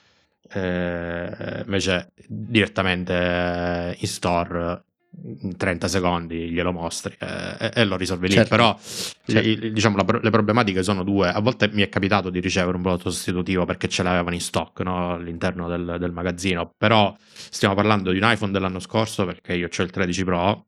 Eh, 0.49 1.63
invece 1.65 2.11
direttamente 2.27 3.97
in 3.97 4.09
store 4.09 4.83
in 5.23 5.57
30 5.57 5.89
secondi 5.89 6.51
glielo 6.51 6.73
mostri 6.73 7.17
eh, 7.19 7.71
e 7.75 7.85
lo 7.85 7.97
risolvi 7.97 8.29
lì. 8.29 8.35
Certo. 8.35 8.49
Però 8.51 8.79
certo. 8.79 9.69
diciamo, 9.69 9.97
la, 9.97 10.21
le 10.21 10.31
problematiche 10.31 10.83
sono 10.83 11.03
due. 11.03 11.29
A 11.29 11.41
volte 11.41 11.69
mi 11.73 11.83
è 11.83 11.89
capitato 11.89 12.31
di 12.31 12.41
ricevere 12.41 12.77
un 12.77 12.83
prodotto 12.83 13.11
sostitutivo 13.11 13.65
perché 13.65 13.89
ce 13.89 14.03
l'avevano 14.03 14.35
in 14.35 14.41
stock 14.41 14.81
no? 14.81 15.15
all'interno 15.15 15.69
del, 15.69 15.97
del, 15.99 16.13
magazzino. 16.13 16.75
Però 16.77 17.17
stiamo 17.31 17.75
parlando 17.75 18.13
di 18.13 18.19
un 18.19 18.31
iPhone 18.31 18.53
dell'anno 18.53 18.79
scorso 18.79 19.25
perché 19.25 19.55
io 19.55 19.69
ho 19.77 19.83
il 19.83 19.91
13 19.91 20.25
Pro 20.25 20.67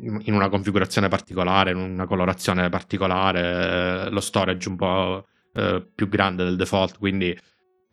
in 0.00 0.34
una 0.34 0.48
configurazione 0.48 1.06
particolare, 1.06 1.70
in 1.70 1.76
una 1.76 2.06
colorazione 2.06 2.68
particolare, 2.68 4.10
lo 4.10 4.18
storage 4.18 4.68
un 4.68 4.74
po' 4.76 5.26
eh, 5.54 5.86
più 5.94 6.08
grande 6.08 6.42
del 6.42 6.56
default, 6.56 6.98
quindi 6.98 7.38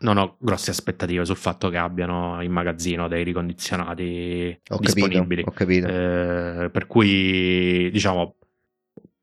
non 0.04 0.18
ho 0.18 0.36
grosse 0.40 0.72
aspettative 0.72 1.26
sul 1.26 1.36
fatto 1.36 1.70
che 1.70 1.78
abbiano 1.78 2.42
in 2.42 2.52
magazzino 2.52 3.08
dei 3.08 3.24
ricondizionati 3.24 4.58
ho 4.70 4.78
disponibili. 4.78 5.44
Capito, 5.44 5.50
ho 5.50 5.54
capito. 5.54 5.88
Eh, 5.88 6.70
per 6.70 6.88
cui, 6.88 7.90
diciamo, 7.92 8.36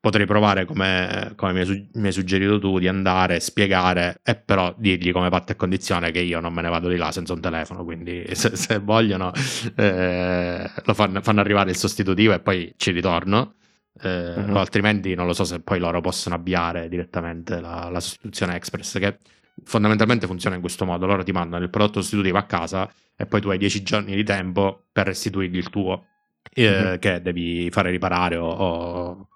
potrei 0.00 0.24
provare 0.24 0.64
come, 0.64 1.32
come 1.36 1.52
mi, 1.52 2.06
hai, 2.06 2.12
suggerito 2.12 2.58
tu 2.58 2.78
di 2.78 2.88
andare, 2.88 3.40
spiegare 3.40 4.20
e 4.24 4.34
però 4.34 4.74
dirgli 4.76 5.12
come 5.12 5.28
patto 5.28 5.52
e 5.52 5.56
condizione 5.56 6.10
che 6.10 6.20
io 6.20 6.40
non 6.40 6.54
me 6.54 6.62
ne 6.62 6.70
vado 6.70 6.88
di 6.88 6.96
là 6.96 7.12
senza 7.12 7.34
un 7.34 7.40
telefono, 7.40 7.84
quindi 7.84 8.24
se, 8.34 8.56
se 8.56 8.78
vogliono 8.78 9.32
eh, 9.76 10.70
lo 10.82 10.94
fanno, 10.94 11.20
fanno, 11.20 11.40
arrivare 11.40 11.70
il 11.70 11.76
sostitutivo 11.76 12.32
e 12.32 12.40
poi 12.40 12.72
ci 12.76 12.90
ritorno. 12.90 13.54
Eh, 14.02 14.34
uh-huh. 14.34 14.56
altrimenti 14.56 15.14
non 15.14 15.26
lo 15.26 15.34
so 15.34 15.44
se 15.44 15.60
poi 15.60 15.78
loro 15.78 16.00
possono 16.00 16.36
avviare 16.36 16.88
direttamente 16.88 17.60
la, 17.60 17.90
la 17.90 18.00
sostituzione 18.00 18.54
express 18.54 18.98
che 18.98 19.18
fondamentalmente 19.64 20.26
funziona 20.26 20.56
in 20.56 20.60
questo 20.60 20.84
modo. 20.84 21.06
Loro 21.06 21.22
ti 21.22 21.32
mandano 21.32 21.62
il 21.62 21.70
prodotto 21.70 22.00
sostitutivo 22.00 22.38
a 22.38 22.44
casa 22.44 22.90
e 23.16 23.26
poi 23.26 23.40
tu 23.40 23.48
hai 23.50 23.58
10 23.58 23.82
giorni 23.82 24.14
di 24.14 24.24
tempo 24.24 24.86
per 24.92 25.06
restituirgli 25.06 25.56
il 25.56 25.70
tuo, 25.70 26.06
eh, 26.52 26.70
mm-hmm. 26.70 26.96
che 26.96 27.20
devi 27.20 27.70
fare 27.70 27.90
riparare 27.90 28.36
o, 28.36 28.48
o, 28.48 29.28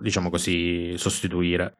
diciamo 0.00 0.30
così, 0.30 0.94
sostituire. 0.96 1.76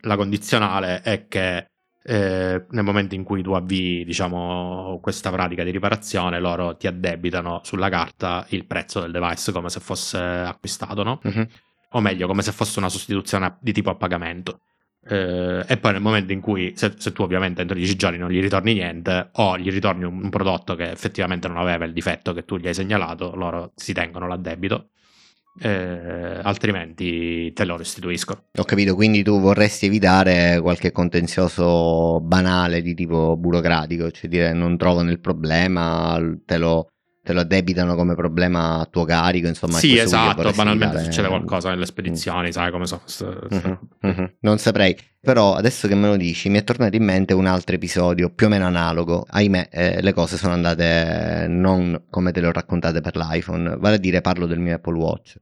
La 0.00 0.16
condizionale 0.16 1.02
è 1.02 1.26
che 1.28 1.70
eh, 2.08 2.64
nel 2.70 2.84
momento 2.84 3.16
in 3.16 3.24
cui 3.24 3.42
tu 3.42 3.52
avvii 3.52 4.04
diciamo, 4.04 5.00
questa 5.02 5.30
pratica 5.30 5.64
di 5.64 5.70
riparazione, 5.70 6.38
loro 6.38 6.76
ti 6.76 6.86
addebitano 6.86 7.60
sulla 7.64 7.88
carta 7.88 8.46
il 8.50 8.64
prezzo 8.64 9.00
del 9.00 9.10
device 9.10 9.50
come 9.50 9.68
se 9.68 9.80
fosse 9.80 10.18
acquistato, 10.18 11.02
no? 11.02 11.20
Mm-hmm. 11.26 11.42
O 11.90 12.00
meglio, 12.00 12.26
come 12.26 12.42
se 12.42 12.52
fosse 12.52 12.78
una 12.78 12.88
sostituzione 12.88 13.58
di 13.60 13.72
tipo 13.72 13.90
a 13.90 13.96
pagamento. 13.96 14.60
Eh, 15.08 15.64
e 15.66 15.76
poi 15.76 15.92
nel 15.92 16.00
momento 16.00 16.32
in 16.32 16.40
cui, 16.40 16.72
se, 16.76 16.94
se, 16.96 17.12
tu 17.12 17.22
ovviamente 17.22 17.60
entro 17.60 17.76
10 17.76 17.94
giorni 17.96 18.18
non 18.18 18.30
gli 18.30 18.40
ritorni 18.40 18.74
niente, 18.74 19.28
o 19.32 19.56
gli 19.56 19.70
ritorni 19.70 20.04
un, 20.04 20.24
un, 20.24 20.30
prodotto 20.30 20.74
che 20.74 20.90
effettivamente 20.90 21.46
non 21.46 21.58
aveva 21.58 21.84
il 21.84 21.92
difetto 21.92 22.32
che 22.32 22.44
tu 22.44 22.56
gli 22.56 22.66
hai 22.66 22.74
segnalato, 22.74 23.34
loro 23.36 23.72
si 23.76 23.92
tengono 23.92 24.26
l'addebito. 24.26 24.88
Eh, 25.58 26.40
altrimenti 26.42 27.50
te 27.54 27.64
lo 27.64 27.76
restituiscono. 27.76 28.44
Ho 28.58 28.64
capito, 28.64 28.94
quindi 28.94 29.22
tu 29.22 29.40
vorresti 29.40 29.86
evitare 29.86 30.60
qualche 30.60 30.92
contenzioso 30.92 32.20
banale 32.20 32.82
di 32.82 32.94
tipo 32.94 33.36
burocratico, 33.36 34.10
cioè 34.10 34.28
dire 34.28 34.52
non 34.52 34.76
trovano 34.76 35.10
il 35.10 35.20
problema, 35.20 36.20
te 36.44 36.58
lo 36.58 36.88
te 37.26 37.32
lo 37.32 37.40
addebitano 37.40 37.96
come 37.96 38.14
problema 38.14 38.78
a 38.78 38.84
tuo 38.84 39.04
carico, 39.04 39.48
insomma. 39.48 39.78
Sì, 39.78 39.98
esatto, 39.98 40.48
banalmente 40.52 41.02
succede 41.02 41.26
qualcosa 41.26 41.70
nelle 41.70 41.84
spedizioni, 41.84 42.48
mm. 42.48 42.52
sai 42.52 42.70
come 42.70 42.86
so. 42.86 43.02
Uh-huh, 43.50 43.78
uh-huh. 44.02 44.30
Non 44.38 44.58
saprei, 44.58 44.96
però 45.20 45.54
adesso 45.54 45.88
che 45.88 45.96
me 45.96 46.06
lo 46.06 46.16
dici 46.16 46.48
mi 46.48 46.58
è 46.58 46.62
tornato 46.62 46.94
in 46.94 47.02
mente 47.02 47.34
un 47.34 47.46
altro 47.46 47.74
episodio 47.74 48.30
più 48.30 48.46
o 48.46 48.48
meno 48.48 48.64
analogo. 48.66 49.26
Ahimè, 49.28 49.68
eh, 49.72 50.02
le 50.02 50.12
cose 50.12 50.36
sono 50.36 50.52
andate 50.52 51.46
non 51.48 52.04
come 52.10 52.30
te 52.30 52.40
le 52.40 52.46
ho 52.46 52.52
raccontate 52.52 53.00
per 53.00 53.16
l'iPhone, 53.16 53.76
vale 53.76 53.96
a 53.96 53.98
dire 53.98 54.20
parlo 54.20 54.46
del 54.46 54.60
mio 54.60 54.76
Apple 54.76 54.96
Watch. 54.96 55.34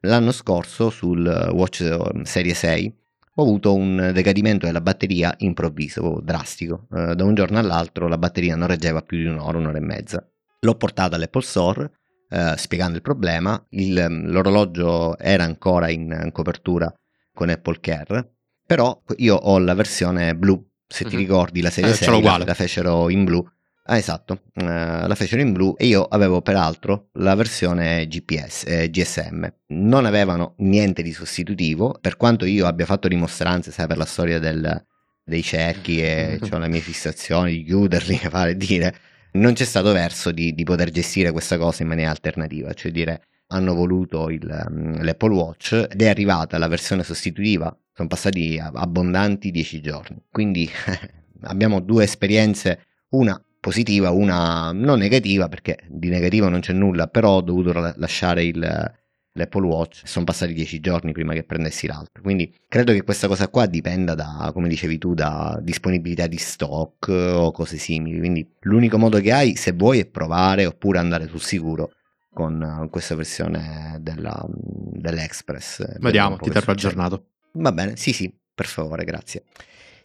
L'anno 0.00 0.32
scorso 0.32 0.90
sul 0.90 1.24
Watch 1.52 1.82
eh, 1.82 2.24
Serie 2.24 2.54
6 2.54 2.96
ho 3.34 3.42
avuto 3.42 3.76
un 3.76 4.10
decadimento 4.12 4.66
della 4.66 4.80
batteria 4.80 5.32
improvviso, 5.38 6.18
drastico. 6.20 6.88
Eh, 6.92 7.14
da 7.14 7.22
un 7.22 7.36
giorno 7.36 7.60
all'altro 7.60 8.08
la 8.08 8.18
batteria 8.18 8.56
non 8.56 8.66
reggeva 8.66 9.02
più 9.02 9.18
di 9.18 9.26
un'ora, 9.26 9.58
un'ora 9.58 9.78
e 9.78 9.82
mezza 9.82 10.28
L'ho 10.60 10.74
portata 10.74 11.16
all'Apple 11.16 11.42
Store 11.42 11.90
eh, 12.30 12.54
spiegando 12.56 12.96
il 12.96 13.02
problema. 13.02 13.62
Il, 13.70 14.06
mm, 14.08 14.26
l'orologio 14.26 15.16
era 15.18 15.44
ancora 15.44 15.88
in, 15.88 16.18
in, 16.22 16.30
copertura 16.32 16.92
con 17.32 17.48
Apple 17.48 17.78
Care, 17.80 18.34
però 18.66 19.00
io 19.16 19.34
ho 19.34 19.58
la 19.58 19.74
versione 19.74 20.34
blu. 20.36 20.62
Se 20.86 21.04
ti 21.04 21.10
mm-hmm. 21.10 21.18
ricordi, 21.18 21.60
la 21.60 21.70
serie 21.70 21.90
eh, 21.90 21.94
6 21.94 22.22
la, 22.22 22.38
la 22.38 22.54
fecero 22.54 23.08
in 23.08 23.24
blu. 23.24 23.46
Ah, 23.90 23.96
esatto, 23.96 24.42
uh, 24.56 24.64
la 25.06 25.14
fecero 25.14 25.40
in 25.40 25.52
blu 25.52 25.74
e 25.78 25.86
io 25.86 26.02
avevo 26.04 26.42
peraltro 26.42 27.08
la 27.14 27.34
versione 27.34 28.06
GPS, 28.06 28.64
eh, 28.66 28.90
GSM. 28.90 29.46
Non 29.68 30.04
avevano 30.04 30.54
niente 30.58 31.00
di 31.00 31.12
sostitutivo, 31.14 31.96
per 31.98 32.18
quanto 32.18 32.44
io 32.44 32.66
abbia 32.66 32.84
fatto 32.84 33.08
dimostranze, 33.08 33.70
sai, 33.70 33.86
per 33.86 33.96
la 33.96 34.04
storia 34.04 34.38
del, 34.38 34.84
dei 35.24 35.42
cerchi 35.42 36.02
e 36.02 36.38
ho 36.50 36.58
la 36.58 36.68
mia 36.68 36.82
fissazione 36.82 37.50
di 37.52 37.64
chiuderli, 37.64 38.16
fare 38.28 38.58
dire 38.58 38.94
non 39.38 39.52
c'è 39.54 39.64
stato 39.64 39.92
verso 39.92 40.30
di, 40.30 40.54
di, 40.54 40.64
poter 40.64 40.90
gestire 40.90 41.32
questa 41.32 41.56
cosa 41.56 41.82
in 41.82 41.88
maniera 41.88 42.10
alternativa, 42.10 42.72
cioè 42.74 42.92
dire 42.92 43.22
hanno 43.48 43.74
voluto 43.74 44.28
il, 44.28 44.66
um, 44.68 45.02
l'Apple 45.02 45.32
Watch 45.32 45.72
ed 45.90 46.02
è 46.02 46.08
arrivata 46.08 46.58
la 46.58 46.68
versione 46.68 47.02
sostitutiva, 47.02 47.74
sono 47.92 48.08
passati 48.08 48.60
abbondanti 48.60 49.50
dieci 49.50 49.80
giorni, 49.80 50.22
quindi 50.30 50.68
abbiamo 51.42 51.80
due 51.80 52.04
esperienze, 52.04 52.86
una 53.10 53.42
positiva, 53.60 54.10
una 54.10 54.72
non 54.72 54.98
negativa 54.98 55.48
perché 55.48 55.78
di 55.88 56.08
negativo 56.08 56.48
non 56.48 56.60
c'è 56.60 56.72
nulla, 56.72 57.06
però 57.08 57.36
ho 57.36 57.40
dovuto 57.40 57.72
lasciare 57.96 58.44
il, 58.44 58.92
l'Apple 59.38 59.64
Watch 59.64 60.02
sono 60.04 60.24
passati 60.24 60.52
dieci 60.52 60.80
giorni 60.80 61.12
prima 61.12 61.32
che 61.32 61.44
prendessi 61.44 61.86
l'altro. 61.86 62.22
Quindi 62.22 62.54
credo 62.68 62.92
che 62.92 63.02
questa 63.02 63.28
cosa 63.28 63.48
qua 63.48 63.66
dipenda 63.66 64.14
da, 64.14 64.50
come 64.52 64.68
dicevi 64.68 64.98
tu, 64.98 65.14
da 65.14 65.58
disponibilità 65.62 66.26
di 66.26 66.36
stock 66.36 67.08
o 67.08 67.50
cose 67.52 67.78
simili. 67.78 68.18
Quindi 68.18 68.46
l'unico 68.60 68.98
modo 68.98 69.20
che 69.20 69.32
hai, 69.32 69.56
se 69.56 69.72
vuoi, 69.72 70.00
è 70.00 70.06
provare 70.06 70.66
oppure 70.66 70.98
andare 70.98 71.28
sul 71.28 71.40
sicuro 71.40 71.92
con 72.32 72.88
questa 72.90 73.14
versione 73.14 73.98
della, 74.00 74.44
dell'Express. 74.48 75.98
Vediamo, 75.98 76.36
ti 76.36 76.50
terrò 76.50 76.72
aggiornato. 76.72 77.28
Va 77.52 77.72
bene, 77.72 77.96
sì 77.96 78.12
sì, 78.12 78.32
per 78.54 78.66
favore, 78.66 79.04
grazie. 79.04 79.44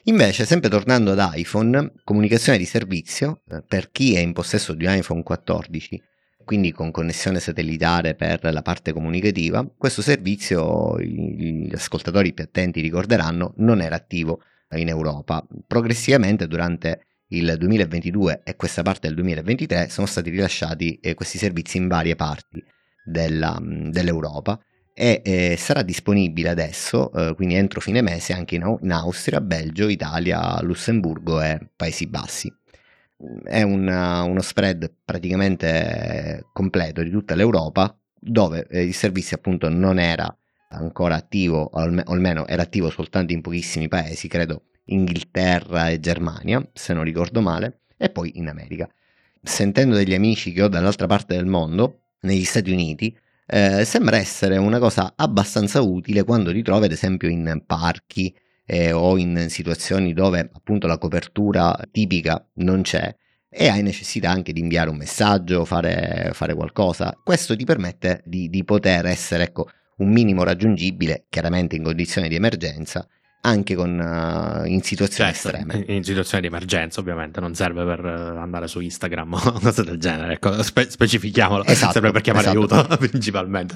Invece, 0.06 0.46
sempre 0.46 0.70
tornando 0.70 1.12
ad 1.12 1.32
iPhone, 1.36 1.94
comunicazione 2.04 2.58
di 2.58 2.66
servizio, 2.66 3.42
eh, 3.50 3.64
per 3.66 3.90
chi 3.90 4.16
è 4.16 4.20
in 4.20 4.34
possesso 4.34 4.74
di 4.74 4.86
un 4.86 4.96
iPhone 4.96 5.24
14 5.24 6.02
quindi 6.44 6.72
con 6.72 6.92
connessione 6.92 7.40
satellitare 7.40 8.16
per 8.16 8.40
la 8.52 8.62
parte 8.62 8.94
comunicativa, 8.94 9.68
questo 9.78 10.02
servizio, 10.02 11.00
gli 11.00 11.74
ascoltatori 11.74 12.34
più 12.34 12.44
attenti 12.44 12.82
ricorderanno, 12.82 13.54
non 13.58 13.82
era 13.82 13.96
attivo 13.96 14.42
in 14.76 14.88
Europa. 14.88 15.46
Progressivamente 15.68 16.48
durante 16.48 17.06
il 17.30 17.56
2022 17.58 18.42
e 18.44 18.56
questa 18.56 18.82
parte 18.82 19.08
del 19.08 19.16
2023 19.16 19.90
sono 19.90 20.06
stati 20.06 20.30
rilasciati 20.30 21.00
eh, 21.02 21.14
questi 21.14 21.38
servizi 21.38 21.78
in 21.78 21.88
varie 21.88 22.16
parti 22.16 22.64
della, 23.04 23.60
dell'Europa 23.62 24.60
e 24.94 25.22
eh, 25.24 25.56
sarà 25.58 25.82
disponibile 25.82 26.50
adesso, 26.50 27.12
eh, 27.14 27.34
quindi 27.36 27.56
entro 27.56 27.82
fine 27.82 28.02
mese, 28.02 28.34
anche 28.34 28.56
in, 28.56 28.78
in 28.82 28.92
Austria, 28.92 29.42
Belgio, 29.42 29.88
Italia, 29.88 30.62
Lussemburgo 30.62 31.42
e 31.42 31.60
Paesi 31.76 32.08
Bassi 32.08 32.54
è 33.44 33.62
una, 33.62 34.24
uno 34.24 34.42
spread 34.42 34.92
praticamente 35.04 36.48
completo 36.54 37.02
di 37.04 37.10
tutta 37.10 37.36
l'Europa 37.36 37.96
dove 38.20 38.68
eh, 38.70 38.84
il 38.84 38.94
servizio 38.94 39.38
appunto 39.38 39.70
non 39.70 40.00
era 40.00 40.36
ancora 40.70 41.16
attivo 41.16 41.62
o 41.62 41.80
almeno 41.80 42.48
era 42.48 42.64
attivo 42.64 42.90
soltanto 42.90 43.32
in 43.34 43.42
pochissimi 43.42 43.88
paesi 43.88 44.28
credo 44.28 44.64
Inghilterra 44.86 45.90
e 45.90 46.00
Germania, 46.00 46.68
se 46.74 46.94
non 46.94 47.04
ricordo 47.04 47.42
male, 47.42 47.82
e 47.98 48.10
poi 48.10 48.38
in 48.38 48.48
America. 48.48 48.90
Sentendo 49.42 49.96
degli 49.96 50.14
amici 50.14 50.52
che 50.52 50.64
ho 50.64 50.68
dall'altra 50.68 51.08
parte 51.08 51.36
del 51.36 51.46
mondo, 51.46 52.02
negli 52.22 52.44
Stati 52.44 52.72
Uniti, 52.72 53.16
eh, 53.46 53.86
sembra 53.86 54.18
essere 54.18 54.58
una 54.58 54.80
cosa 54.80 55.14
abbastanza 55.16 55.82
utile 55.82 56.24
quando 56.24 56.52
ti 56.52 56.62
trovi 56.62 56.86
ad 56.86 56.92
esempio 56.92 57.30
in 57.30 57.64
parchi 57.66 58.34
eh, 58.66 58.92
o 58.92 59.18
in 59.18 59.48
situazioni 59.50 60.14
dove 60.14 60.50
appunto 60.54 60.88
la 60.88 60.98
copertura 60.98 61.78
tipica 61.92 62.46
non 62.56 62.82
c'è 62.82 63.16
e 63.56 63.68
hai 63.68 63.84
necessità 63.84 64.32
anche 64.32 64.52
di 64.52 64.62
inviare 64.62 64.90
un 64.90 64.98
messaggio, 64.98 65.64
fare, 65.64 66.32
fare 66.34 66.56
qualcosa. 66.56 67.16
Questo 67.24 67.56
ti 67.56 67.66
permette 67.66 68.24
di, 68.26 68.50
di 68.50 68.64
poter 68.64 69.06
essere 69.06 69.44
ecco, 69.44 69.70
un 69.98 70.10
minimo 70.10 70.44
raggiungibile, 70.44 71.26
chiaramente 71.30 71.76
in 71.76 71.84
condizioni 71.84 72.28
di 72.28 72.36
emergenza, 72.36 73.08
anche 73.46 73.76
con, 73.76 74.00
uh, 74.00 74.66
in 74.66 74.82
situazioni 74.82 75.34
certo, 75.34 75.58
estreme. 75.58 75.86
In 75.88 76.04
situazioni 76.04 76.42
di 76.42 76.48
emergenza, 76.48 77.00
ovviamente, 77.00 77.40
non 77.40 77.54
serve 77.56 77.84
per 77.84 78.04
uh, 78.04 78.38
andare 78.38 78.68
su 78.68 78.80
Instagram 78.80 79.34
o 79.36 79.60
cose 79.60 79.84
del 79.84 79.98
genere. 79.98 80.34
Ecco, 80.34 80.62
spe- 80.64 80.90
specifichiamolo, 80.90 81.66
esatto, 81.66 81.94
serve 81.94 82.12
per 82.12 82.22
chiamare 82.22 82.48
esatto. 82.48 82.76
aiuto 82.76 82.98
principalmente. 83.08 83.76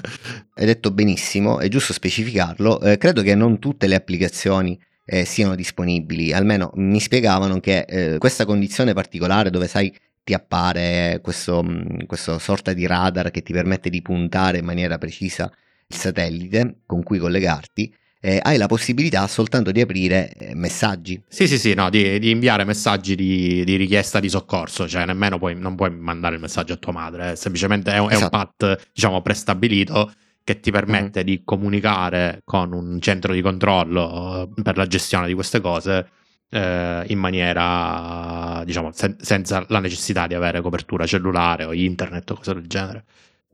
Hai 0.54 0.64
detto 0.66 0.90
benissimo, 0.90 1.60
è 1.60 1.68
giusto 1.68 1.92
specificarlo. 1.92 2.80
Eh, 2.80 2.96
credo 2.96 3.22
che 3.22 3.34
non 3.34 3.58
tutte 3.58 3.86
le 3.86 3.94
applicazioni 3.94 4.78
eh, 5.04 5.24
siano 5.24 5.54
disponibili, 5.54 6.32
almeno 6.32 6.70
mi 6.74 7.00
spiegavano 7.00 7.60
che 7.60 7.80
eh, 7.88 8.18
questa 8.18 8.46
condizione 8.46 8.94
particolare 8.94 9.50
dove 9.50 9.66
sai 9.66 9.94
ti 10.24 10.34
appare 10.34 11.20
questo, 11.22 11.62
mm, 11.62 12.00
questo 12.06 12.38
sorta 12.38 12.72
di 12.72 12.86
radar 12.86 13.30
che 13.30 13.42
ti 13.42 13.52
permette 13.52 13.90
di 13.90 14.02
puntare 14.02 14.58
in 14.58 14.64
maniera 14.64 14.98
precisa 14.98 15.50
il 15.86 15.96
satellite 15.96 16.80
con 16.84 17.02
cui 17.02 17.18
collegarti, 17.18 17.94
eh, 18.20 18.40
hai 18.42 18.56
la 18.56 18.66
possibilità 18.66 19.26
soltanto 19.26 19.70
di 19.70 19.80
aprire 19.80 20.32
eh, 20.32 20.54
messaggi. 20.54 21.20
Sì, 21.28 21.46
sì, 21.46 21.58
sì, 21.58 21.74
no, 21.74 21.88
di, 21.90 22.18
di 22.18 22.30
inviare 22.30 22.64
messaggi 22.64 23.14
di, 23.14 23.64
di, 23.64 23.76
richiesta 23.76 24.20
di 24.20 24.28
soccorso, 24.28 24.88
cioè 24.88 25.06
nemmeno 25.06 25.38
puoi, 25.38 25.54
non 25.54 25.76
puoi 25.76 25.90
mandare 25.90 26.34
il 26.34 26.40
messaggio 26.40 26.72
a 26.72 26.76
tua 26.76 26.92
madre, 26.92 27.32
eh, 27.32 27.36
semplicemente 27.36 27.92
è 27.92 27.98
un, 27.98 28.10
esatto. 28.10 28.20
è 28.20 28.24
un 28.24 28.30
pat, 28.30 28.88
diciamo, 28.92 29.22
prestabilito 29.22 30.12
che 30.42 30.60
ti 30.60 30.70
permette 30.70 31.22
mm-hmm. 31.22 31.28
di 31.28 31.42
comunicare 31.44 32.40
con 32.44 32.72
un 32.72 33.00
centro 33.00 33.32
di 33.32 33.42
controllo 33.42 34.48
eh, 34.56 34.62
per 34.62 34.76
la 34.76 34.86
gestione 34.86 35.26
di 35.26 35.34
queste 35.34 35.60
cose 35.60 36.08
eh, 36.50 37.04
in 37.06 37.18
maniera, 37.18 38.62
diciamo, 38.64 38.90
sen- 38.92 39.16
senza 39.20 39.64
la 39.68 39.80
necessità 39.80 40.26
di 40.26 40.34
avere 40.34 40.60
copertura 40.60 41.06
cellulare 41.06 41.64
o 41.64 41.72
internet 41.72 42.30
o 42.30 42.34
cose 42.34 42.54
del 42.54 42.66
genere. 42.66 43.04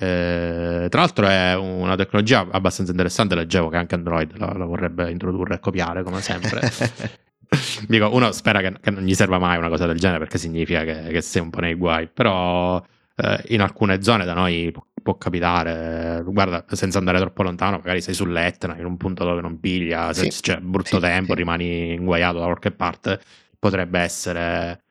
Eh, 0.05 0.89
tra 0.89 1.01
l'altro 1.01 1.27
è 1.27 1.57
una 1.57 1.97
tecnologia 1.97 2.47
abbastanza 2.51 2.91
interessante, 2.91 3.35
leggevo 3.35 3.69
che 3.71 3.77
anche 3.77 3.95
Android 3.95 4.37
la, 4.37 4.53
la 4.53 4.65
vorrebbe 4.67 5.11
introdurre 5.11 5.55
e 5.55 5.61
copiare 5.61 6.03
come 6.03 6.21
sempre. 6.21 6.61
Dico, 7.89 8.13
uno 8.15 8.33
spera 8.33 8.61
che, 8.61 8.75
che, 8.81 8.91
non 8.91 9.05
gli 9.05 9.15
serva 9.15 9.39
mai 9.39 9.57
una 9.57 9.69
cosa 9.69 9.87
del 9.87 9.99
genere 9.99 10.19
perché 10.19 10.39
significa 10.39 10.85
che, 10.85 11.09
che 11.11 11.21
sei 11.23 11.41
un 11.41 11.51
po' 11.51 11.61
nei 11.61 11.75
guai, 11.75 12.09
però 12.09 12.83
eh, 13.17 13.43
in 13.49 13.61
alcune 13.61 14.03
zone 14.03 14.25
da 14.25 14.35
noi 14.35 14.71
può, 14.73 14.85
può, 15.03 15.17
capitare, 15.17 16.23
guarda, 16.27 16.65
senza 16.69 16.99
andare 16.99 17.19
troppo 17.19 17.43
lontano, 17.43 17.79
magari 17.79 18.01
sei 18.01 18.15
sull'Etna, 18.15 18.77
in 18.77 18.85
un 18.85 18.97
punto 18.97 19.25
dove 19.25 19.41
non 19.41 19.61
piglia, 19.61 20.13
se 20.13 20.31
sì, 20.31 20.41
c'è 20.41 20.59
brutto 20.59 20.97
sì, 20.97 21.01
tempo, 21.01 21.33
sì. 21.33 21.39
rimani 21.39 21.95
inguaiato 21.95 22.39
da 22.39 22.45
qualche 22.45 22.73
parte, 22.73 23.21
potrebbe 23.59 24.01
essere 24.01 24.84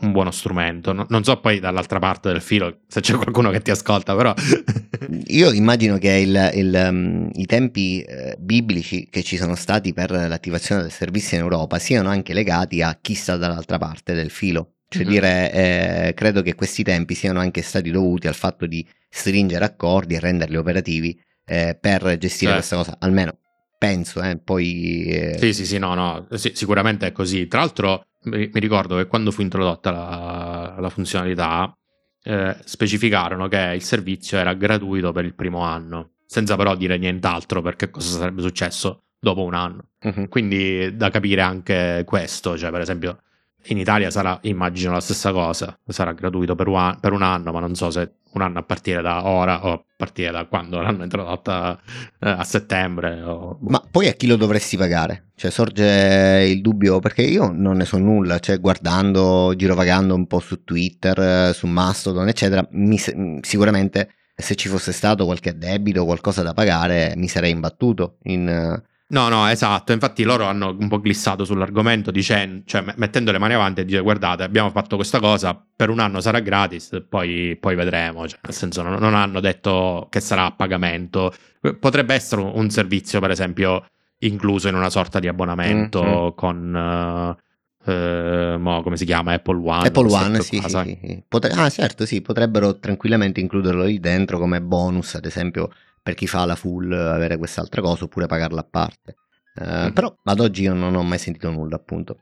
un 0.00 0.12
buono 0.12 0.30
strumento. 0.30 0.92
non 0.92 1.24
so 1.24 1.38
poi 1.40 1.60
dall'altra 1.60 1.98
parte 1.98 2.30
del 2.32 2.40
filo 2.40 2.78
se 2.86 3.00
c'è 3.00 3.14
qualcuno 3.14 3.50
che 3.50 3.60
ti 3.60 3.70
ascolta, 3.70 4.14
però. 4.16 4.32
Io 5.28 5.52
immagino 5.52 5.98
che 5.98 6.12
il, 6.12 6.50
il, 6.54 6.86
um, 6.88 7.30
i 7.34 7.46
tempi 7.46 8.00
eh, 8.00 8.36
biblici 8.38 9.08
che 9.10 9.22
ci 9.22 9.36
sono 9.36 9.54
stati 9.54 9.92
per 9.92 10.10
l'attivazione 10.10 10.82
del 10.82 10.92
servizio 10.92 11.36
in 11.36 11.42
Europa 11.42 11.78
siano 11.78 12.08
anche 12.08 12.32
legati 12.32 12.82
a 12.82 12.98
chi 13.00 13.14
sta 13.14 13.36
dall'altra 13.36 13.78
parte 13.78 14.14
del 14.14 14.30
filo. 14.30 14.76
Cioè 14.88 15.02
mm-hmm. 15.02 15.10
dire, 15.10 15.52
eh, 15.52 16.14
credo 16.14 16.42
che 16.42 16.54
questi 16.54 16.82
tempi 16.82 17.14
siano 17.14 17.40
anche 17.40 17.60
stati 17.60 17.90
dovuti 17.90 18.28
al 18.28 18.34
fatto 18.34 18.66
di 18.66 18.86
stringere 19.08 19.64
accordi 19.64 20.14
e 20.14 20.20
renderli 20.20 20.56
operativi 20.56 21.18
eh, 21.44 21.76
per 21.78 22.16
gestire 22.18 22.52
certo. 22.52 22.54
questa 22.54 22.76
cosa, 22.76 22.96
almeno 23.00 23.38
penso, 23.78 24.22
eh, 24.22 24.38
poi... 24.38 25.04
Eh... 25.04 25.36
Sì, 25.38 25.52
sì, 25.52 25.66
sì, 25.66 25.78
no, 25.78 25.94
no, 25.94 26.26
sì, 26.32 26.52
sicuramente 26.54 27.06
è 27.06 27.12
così. 27.12 27.46
Tra 27.46 27.60
l'altro 27.60 28.06
mi, 28.26 28.50
ricordo 28.52 28.96
che 28.96 29.06
quando 29.06 29.30
fu 29.30 29.42
introdotta 29.42 29.90
la, 29.90 30.76
la 30.78 30.88
funzionalità, 30.88 31.76
eh, 32.22 32.56
specificarono 32.64 33.48
che 33.48 33.72
il 33.74 33.82
servizio 33.82 34.38
era 34.38 34.54
gratuito 34.54 35.12
per 35.12 35.24
il 35.24 35.34
primo 35.34 35.60
anno, 35.60 36.14
senza 36.26 36.56
però 36.56 36.74
dire 36.74 36.98
nient'altro 36.98 37.62
perché 37.62 37.90
cosa 37.90 38.18
sarebbe 38.18 38.42
successo 38.42 39.04
dopo 39.18 39.42
un 39.42 39.54
anno. 39.54 39.90
Uh-huh. 40.02 40.28
Quindi 40.28 40.96
da 40.96 41.10
capire 41.10 41.40
anche 41.42 42.02
questo, 42.04 42.56
cioè 42.58 42.70
per 42.70 42.80
esempio 42.80 43.20
in 43.68 43.78
Italia 43.78 44.10
sarà, 44.10 44.38
immagino, 44.42 44.92
la 44.92 45.00
stessa 45.00 45.32
cosa, 45.32 45.78
sarà 45.86 46.12
gratuito 46.12 46.54
per 46.54 46.68
un, 46.68 47.22
anno, 47.22 47.52
ma 47.52 47.60
non 47.60 47.74
so 47.74 47.90
se 47.90 48.16
un 48.32 48.42
anno 48.42 48.58
a 48.58 48.62
partire 48.62 49.00
da 49.02 49.26
ora 49.26 49.66
o 49.66 49.72
a 49.72 49.84
partire 49.96 50.30
da 50.30 50.44
quando 50.44 50.80
l'hanno 50.80 51.02
introdotta 51.02 51.78
eh, 52.20 52.28
a 52.28 52.44
settembre. 52.44 53.22
O... 53.22 53.58
Ma 53.62 53.82
poi 53.90 54.08
a 54.08 54.12
chi 54.12 54.26
lo 54.26 54.36
dovresti 54.36 54.76
pagare? 54.76 55.30
Cioè 55.34 55.50
sorge 55.50 56.46
il 56.48 56.60
dubbio, 56.60 56.98
perché 56.98 57.22
io 57.22 57.50
non 57.52 57.76
ne 57.76 57.84
so 57.84 57.98
nulla, 57.98 58.38
cioè 58.38 58.60
guardando, 58.60 59.54
girovagando 59.56 60.14
un 60.14 60.26
po' 60.26 60.40
su 60.40 60.64
Twitter, 60.64 61.54
su 61.54 61.66
Mastodon, 61.66 62.28
eccetera, 62.28 62.66
mi, 62.72 62.98
sicuramente 63.40 64.10
se 64.34 64.54
ci 64.54 64.68
fosse 64.68 64.92
stato 64.92 65.24
qualche 65.24 65.56
debito, 65.56 66.04
qualcosa 66.04 66.42
da 66.42 66.52
pagare, 66.52 67.14
mi 67.16 67.26
sarei 67.26 67.52
imbattuto 67.52 68.18
in 68.24 68.82
No, 69.08 69.28
no, 69.28 69.46
esatto. 69.48 69.92
Infatti 69.92 70.24
loro 70.24 70.46
hanno 70.46 70.74
un 70.76 70.88
po' 70.88 71.00
glissato 71.00 71.44
sull'argomento 71.44 72.10
dicendo, 72.10 72.62
cioè 72.66 72.84
mettendo 72.96 73.30
le 73.30 73.38
mani 73.38 73.54
avanti 73.54 73.82
e 73.82 73.84
dire 73.84 74.00
guardate, 74.00 74.42
abbiamo 74.42 74.70
fatto 74.70 74.96
questa 74.96 75.20
cosa, 75.20 75.60
per 75.76 75.90
un 75.90 76.00
anno 76.00 76.20
sarà 76.20 76.40
gratis, 76.40 77.04
poi, 77.08 77.56
poi 77.60 77.76
vedremo. 77.76 78.26
Cioè, 78.26 78.40
nel 78.42 78.54
senso, 78.54 78.82
non, 78.82 78.94
non, 78.98 79.14
hanno 79.14 79.38
detto 79.38 80.08
che 80.10 80.20
sarà 80.20 80.46
a 80.46 80.52
pagamento. 80.52 81.32
Potrebbe 81.78 82.14
essere 82.14 82.40
un 82.42 82.68
servizio, 82.70 83.20
per 83.20 83.30
esempio, 83.30 83.86
incluso 84.18 84.66
in 84.68 84.74
una 84.74 84.90
sorta 84.90 85.20
di 85.20 85.28
abbonamento 85.28 86.02
mm-hmm. 86.02 86.34
con... 86.34 87.36
Uh, 87.38 87.44
Uh, 87.86 88.58
mo, 88.58 88.82
come 88.82 88.96
si 88.96 89.04
chiama 89.04 89.34
Apple 89.34 89.60
One 89.64 89.86
Apple 89.86 90.12
One 90.12 90.40
sì, 90.40 90.60
sì, 90.60 90.98
sì. 91.00 91.22
Potre- 91.28 91.52
ah 91.52 91.70
certo 91.70 92.04
sì 92.04 92.20
potrebbero 92.20 92.80
tranquillamente 92.80 93.38
includerlo 93.38 93.84
lì 93.84 94.00
dentro 94.00 94.40
come 94.40 94.60
bonus 94.60 95.14
ad 95.14 95.24
esempio 95.24 95.70
per 96.06 96.14
chi 96.14 96.28
fa 96.28 96.44
la 96.44 96.54
full 96.54 96.92
avere 96.92 97.36
quest'altra 97.36 97.80
cosa 97.80 98.04
oppure 98.04 98.26
pagarla 98.26 98.60
a 98.60 98.68
parte. 98.70 99.16
Uh, 99.56 99.88
mm. 99.88 99.90
Però 99.90 100.16
ad 100.22 100.38
oggi 100.38 100.62
io 100.62 100.72
non 100.72 100.94
ho 100.94 101.02
mai 101.02 101.18
sentito 101.18 101.50
nulla, 101.50 101.74
appunto. 101.74 102.18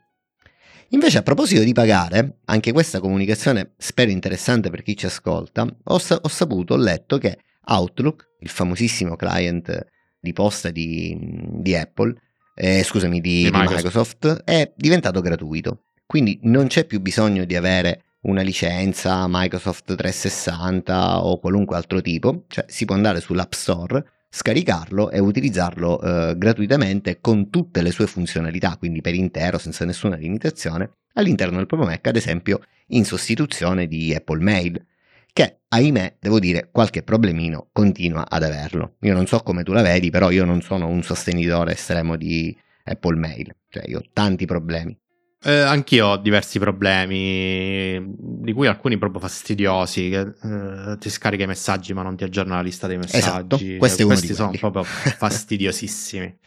Invece, 0.88 1.18
a 1.18 1.22
proposito 1.22 1.62
di 1.62 1.74
pagare, 1.74 2.38
anche 2.46 2.72
questa 2.72 2.98
comunicazione 2.98 3.74
spero 3.76 4.10
interessante 4.10 4.70
per 4.70 4.82
chi 4.82 4.96
ci 4.96 5.04
ascolta, 5.04 5.66
ho, 5.84 5.98
sa- 5.98 6.18
ho 6.18 6.28
saputo, 6.28 6.72
ho 6.72 6.76
letto 6.78 7.18
che 7.18 7.40
Outlook, 7.66 8.30
il 8.40 8.48
famosissimo 8.48 9.16
client 9.16 9.84
di 10.18 10.32
posta 10.32 10.70
di, 10.70 11.14
di 11.20 11.76
Apple, 11.76 12.14
eh, 12.54 12.82
scusami, 12.84 13.20
di, 13.20 13.42
di 13.42 13.50
Microsoft. 13.52 13.74
Microsoft, 13.84 14.44
è 14.44 14.72
diventato 14.74 15.20
gratuito. 15.20 15.82
Quindi 16.06 16.38
non 16.44 16.68
c'è 16.68 16.86
più 16.86 17.02
bisogno 17.02 17.44
di 17.44 17.54
avere 17.54 18.03
una 18.24 18.42
licenza 18.42 19.26
Microsoft 19.28 19.94
360 19.94 21.24
o 21.24 21.38
qualunque 21.38 21.76
altro 21.76 22.00
tipo, 22.00 22.44
cioè 22.48 22.64
si 22.68 22.84
può 22.84 22.94
andare 22.94 23.20
sull'App 23.20 23.52
Store, 23.52 24.04
scaricarlo 24.28 25.10
e 25.10 25.18
utilizzarlo 25.18 26.00
eh, 26.00 26.34
gratuitamente 26.36 27.20
con 27.20 27.50
tutte 27.50 27.82
le 27.82 27.90
sue 27.90 28.06
funzionalità, 28.06 28.76
quindi 28.76 29.00
per 29.00 29.14
intero, 29.14 29.58
senza 29.58 29.84
nessuna 29.84 30.16
limitazione, 30.16 30.90
all'interno 31.14 31.58
del 31.58 31.66
proprio 31.66 31.88
Mac, 31.88 32.06
ad 32.06 32.16
esempio 32.16 32.60
in 32.88 33.04
sostituzione 33.04 33.86
di 33.86 34.14
Apple 34.14 34.42
Mail, 34.42 34.84
che 35.32 35.60
ahimè, 35.68 36.16
devo 36.20 36.38
dire, 36.38 36.68
qualche 36.70 37.02
problemino 37.02 37.68
continua 37.72 38.28
ad 38.28 38.44
averlo. 38.44 38.96
Io 39.00 39.14
non 39.14 39.26
so 39.26 39.40
come 39.40 39.64
tu 39.64 39.72
la 39.72 39.82
vedi, 39.82 40.10
però 40.10 40.30
io 40.30 40.44
non 40.44 40.62
sono 40.62 40.86
un 40.86 41.02
sostenitore 41.02 41.72
estremo 41.72 42.16
di 42.16 42.56
Apple 42.84 43.16
Mail, 43.16 43.54
cioè 43.68 43.84
io 43.86 43.98
ho 43.98 44.04
tanti 44.12 44.46
problemi. 44.46 44.96
Eh, 45.46 45.60
anch'io 45.60 46.06
ho 46.06 46.16
diversi 46.16 46.58
problemi, 46.58 48.02
di 48.16 48.52
cui 48.52 48.66
alcuni 48.66 48.96
proprio 48.96 49.20
fastidiosi, 49.20 50.08
che 50.08 50.20
eh, 50.20 50.98
ti 50.98 51.10
scarica 51.10 51.44
i 51.44 51.46
messaggi 51.46 51.92
ma 51.92 52.02
non 52.02 52.16
ti 52.16 52.24
aggiorna 52.24 52.56
la 52.56 52.62
lista 52.62 52.86
dei 52.86 52.96
messaggi. 52.96 53.18
Esatto, 53.18 53.58
eh, 53.58 53.76
questi 53.76 54.34
sono 54.34 54.52
proprio 54.58 54.84
fastidiosissimi. 54.84 56.38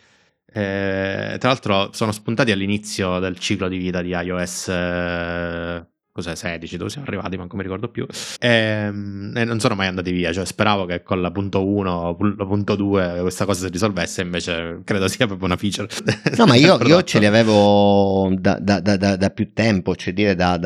Eh, 0.50 1.36
tra 1.38 1.50
l'altro 1.50 1.92
sono 1.94 2.12
spuntati 2.12 2.52
all'inizio 2.52 3.20
del 3.20 3.38
ciclo 3.38 3.68
di 3.68 3.78
vita 3.78 4.02
di 4.02 4.10
iOS 4.10 4.70
eh, 4.70 5.86
cos'è 6.18 6.36
16 6.36 6.78
dove 6.78 6.90
siamo 6.90 7.06
arrivati? 7.06 7.38
Manco 7.38 7.56
mi 7.56 7.62
ricordo 7.62 7.90
più. 7.90 8.08
E, 8.40 8.50
ehm, 8.50 9.34
e, 9.36 9.44
non 9.46 9.60
sono 9.60 9.76
mai 9.76 9.88
andati 9.88 10.12
via 10.12 10.34
cioè 10.34 10.46
speravo 10.46 10.86
che 10.86 11.04
con 11.04 11.22
la 11.22 11.30
punto 11.30 11.64
1 11.66 12.18
la 12.38 12.46
punto 12.46 12.76
2 12.76 13.20
questa 13.22 13.46
cosa 13.46 13.66
si 13.66 13.72
risolvesse 13.72 14.22
invece 14.22 14.82
credo 14.84 15.08
sia 15.08 15.28
proprio 15.28 15.46
una 15.46 15.58
feature. 15.58 15.88
No 16.36 16.46
ma 16.46 16.56
io, 16.56 16.80
io 16.88 17.04
ce 17.04 17.20
li 17.20 17.28
avevo 17.28 18.34
da, 18.36 18.58
da, 18.60 18.80
da, 18.80 19.16
da, 19.16 19.30
più 19.30 19.54
tempo 19.54 19.96
cioè 19.96 20.14
dire 20.14 20.36
da, 20.36 20.58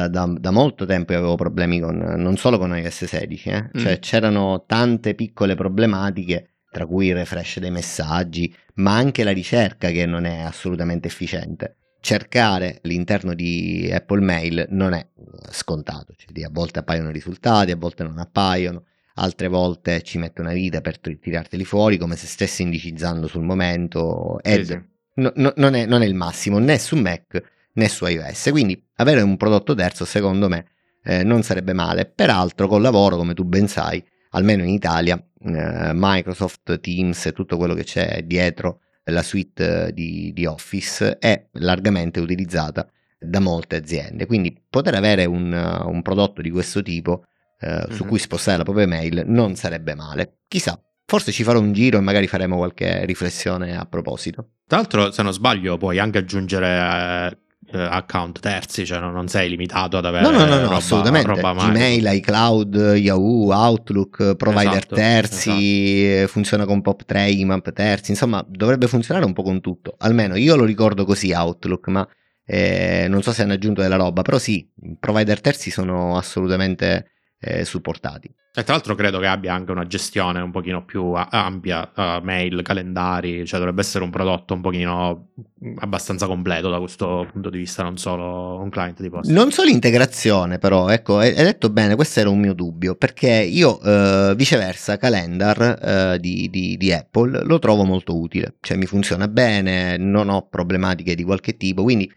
molto 0.51 0.85
tempo 0.85 1.11
io 1.11 1.19
avevo 1.19 1.35
problemi 1.35 1.81
con 1.81 1.97
non 1.97 2.37
solo 2.37 2.57
con 2.57 2.75
iOS 2.75 3.05
16 3.05 3.49
eh? 3.49 3.69
cioè 3.75 3.93
mm. 3.97 3.99
c'erano 3.99 4.63
tante 4.65 5.15
piccole 5.15 5.55
problematiche 5.55 6.51
tra 6.71 6.85
cui 6.85 7.07
il 7.07 7.15
refresh 7.15 7.59
dei 7.59 7.71
messaggi 7.71 8.53
ma 8.75 8.95
anche 8.95 9.23
la 9.25 9.31
ricerca 9.31 9.89
che 9.89 10.05
non 10.05 10.25
è 10.25 10.39
assolutamente 10.39 11.07
efficiente 11.07 11.75
cercare 12.01 12.81
all'interno 12.83 13.33
di 13.33 13.89
Apple 13.93 14.21
Mail 14.21 14.65
non 14.69 14.93
è 14.93 15.07
scontato, 15.51 16.13
cioè 16.17 16.43
a 16.43 16.49
volte 16.51 16.79
appaiono 16.79 17.11
risultati, 17.11 17.71
a 17.71 17.77
volte 17.77 18.03
non 18.03 18.17
appaiono, 18.17 18.85
altre 19.15 19.47
volte 19.47 20.01
ci 20.01 20.17
mette 20.17 20.41
una 20.41 20.51
vita 20.51 20.81
per 20.81 20.99
tirarteli 20.99 21.63
fuori 21.63 21.97
come 21.97 22.15
se 22.15 22.25
stessi 22.25 22.63
indicizzando 22.63 23.27
sul 23.27 23.43
momento. 23.43 24.39
Ed 24.41 24.65
sì, 24.65 24.71
sì. 24.73 24.81
No, 25.13 25.31
no, 25.35 25.53
non, 25.57 25.75
è, 25.75 25.85
non, 25.85 26.01
è, 26.01 26.05
il 26.05 26.15
massimo 26.15 26.57
né 26.57 26.79
su 26.79 26.95
Mac 26.95 27.41
né 27.73 27.87
su 27.87 28.05
iOS, 28.05 28.49
quindi 28.49 28.81
avere 28.95 29.21
un 29.21 29.37
prodotto 29.37 29.75
terzo 29.75 30.03
secondo 30.03 30.49
me 30.49 30.65
eh, 31.03 31.23
non 31.23 31.43
sarebbe 31.43 31.73
male, 31.73 32.05
peraltro 32.05 32.67
col 32.67 32.81
lavoro 32.81 33.15
come 33.15 33.33
tu 33.33 33.43
ben 33.43 33.67
sai, 33.67 34.03
almeno 34.31 34.63
in 34.63 34.69
Italia, 34.69 35.15
eh, 35.15 35.91
Microsoft, 35.93 36.79
Teams 36.79 37.27
e 37.27 37.31
tutto 37.31 37.57
quello 37.57 37.75
che 37.75 37.83
c'è 37.83 38.23
dietro 38.23 38.79
la 39.05 39.23
suite 39.23 39.91
di, 39.93 40.31
di 40.33 40.45
Office 40.45 41.17
è 41.17 41.47
largamente 41.53 42.19
utilizzata 42.19 42.87
da 43.19 43.39
molte 43.39 43.75
aziende, 43.75 44.25
quindi 44.25 44.59
poter 44.69 44.95
avere 44.95 45.25
un, 45.25 45.53
un 45.53 46.01
prodotto 46.01 46.41
di 46.41 46.49
questo 46.49 46.81
tipo 46.81 47.25
eh, 47.59 47.69
mm-hmm. 47.69 47.91
su 47.91 48.05
cui 48.05 48.17
spostare 48.17 48.57
la 48.57 48.63
propria 48.63 48.87
mail 48.87 49.23
non 49.27 49.55
sarebbe 49.55 49.93
male. 49.93 50.39
Chissà, 50.47 50.79
forse 51.05 51.31
ci 51.31 51.43
farò 51.43 51.59
un 51.59 51.71
giro 51.71 51.97
e 51.97 52.01
magari 52.01 52.27
faremo 52.27 52.57
qualche 52.57 53.05
riflessione 53.05 53.77
a 53.77 53.85
proposito. 53.85 54.53
Tra 54.65 54.77
l'altro, 54.77 55.11
se 55.11 55.21
non 55.21 55.33
sbaglio, 55.33 55.77
puoi 55.77 55.99
anche 55.99 56.17
aggiungere 56.17 56.67
eh, 56.67 57.37
account 57.73 58.39
terzi, 58.39 58.85
cioè 58.85 58.99
non, 58.99 59.27
sei 59.27 59.49
limitato 59.49 59.97
ad 59.97 60.05
avere 60.05 60.23
no, 60.23 60.31
no, 60.31 60.45
no, 60.45 60.55
no 60.55 60.61
roba, 60.63 60.75
assolutamente. 60.75 61.27
Roba 61.27 61.53
Gmail, 61.53 62.09
iCloud, 62.15 62.93
Yahoo, 62.97 63.51
Outlook, 63.51 64.35
provider 64.35 64.77
esatto, 64.77 64.95
terzi, 64.95 66.05
esatto. 66.05 66.27
funziona 66.27 66.65
con 66.65 66.79
POP3, 66.79 67.37
IMAP 67.37 67.71
terzi, 67.71 68.11
insomma 68.11 68.43
dovrebbe 68.47 68.87
funzionare 68.87 69.25
un 69.25 69.33
po' 69.33 69.43
con 69.43 69.61
tutto, 69.61 69.95
almeno 69.99 70.35
io 70.35 70.55
lo 70.55 70.65
ricordo 70.65 71.05
così 71.05 71.31
Outlook, 71.31 71.87
ma 71.87 72.07
eh, 72.45 73.05
non 73.07 73.21
so 73.21 73.31
se 73.31 73.43
hanno 73.43 73.53
aggiunto 73.53 73.81
della 73.81 73.95
roba, 73.95 74.21
però 74.21 74.37
sì, 74.37 74.69
provider 74.99 75.39
terzi 75.39 75.71
sono 75.71 76.17
assolutamente 76.17 77.11
eh, 77.41 77.65
supportati. 77.65 78.31
E 78.53 78.63
tra 78.63 78.73
l'altro 78.73 78.95
credo 78.95 79.17
che 79.19 79.27
abbia 79.27 79.53
anche 79.53 79.71
una 79.71 79.87
gestione 79.87 80.41
un 80.41 80.51
pochino 80.51 80.83
più 80.83 81.13
ampia, 81.15 81.89
uh, 81.95 82.21
mail, 82.21 82.61
calendari, 82.63 83.45
cioè 83.45 83.59
dovrebbe 83.59 83.79
essere 83.79 84.03
un 84.03 84.09
prodotto 84.09 84.53
un 84.53 84.59
pochino 84.59 85.29
abbastanza 85.77 86.27
completo 86.27 86.69
da 86.69 86.77
questo 86.77 87.27
punto 87.31 87.49
di 87.49 87.57
vista, 87.57 87.81
non 87.81 87.97
solo 87.97 88.59
un 88.59 88.69
client 88.69 89.01
di 89.01 89.09
posta. 89.09 89.31
Non 89.31 89.51
solo 89.51 89.69
integrazione 89.69 90.59
però, 90.59 90.89
ecco, 90.89 91.19
hai 91.19 91.33
detto 91.33 91.69
bene, 91.69 91.95
questo 91.95 92.19
era 92.19 92.29
un 92.29 92.39
mio 92.39 92.53
dubbio, 92.53 92.95
perché 92.95 93.29
io 93.29 93.79
uh, 93.81 94.35
viceversa 94.35 94.97
calendar 94.97 96.13
uh, 96.15 96.17
di, 96.19 96.49
di, 96.49 96.75
di 96.75 96.91
Apple 96.91 97.45
lo 97.45 97.57
trovo 97.57 97.85
molto 97.85 98.19
utile, 98.19 98.55
cioè 98.59 98.75
mi 98.75 98.85
funziona 98.85 99.29
bene, 99.29 99.95
non 99.95 100.27
ho 100.27 100.45
problematiche 100.47 101.15
di 101.15 101.23
qualche 101.23 101.55
tipo, 101.55 101.83
quindi 101.83 102.11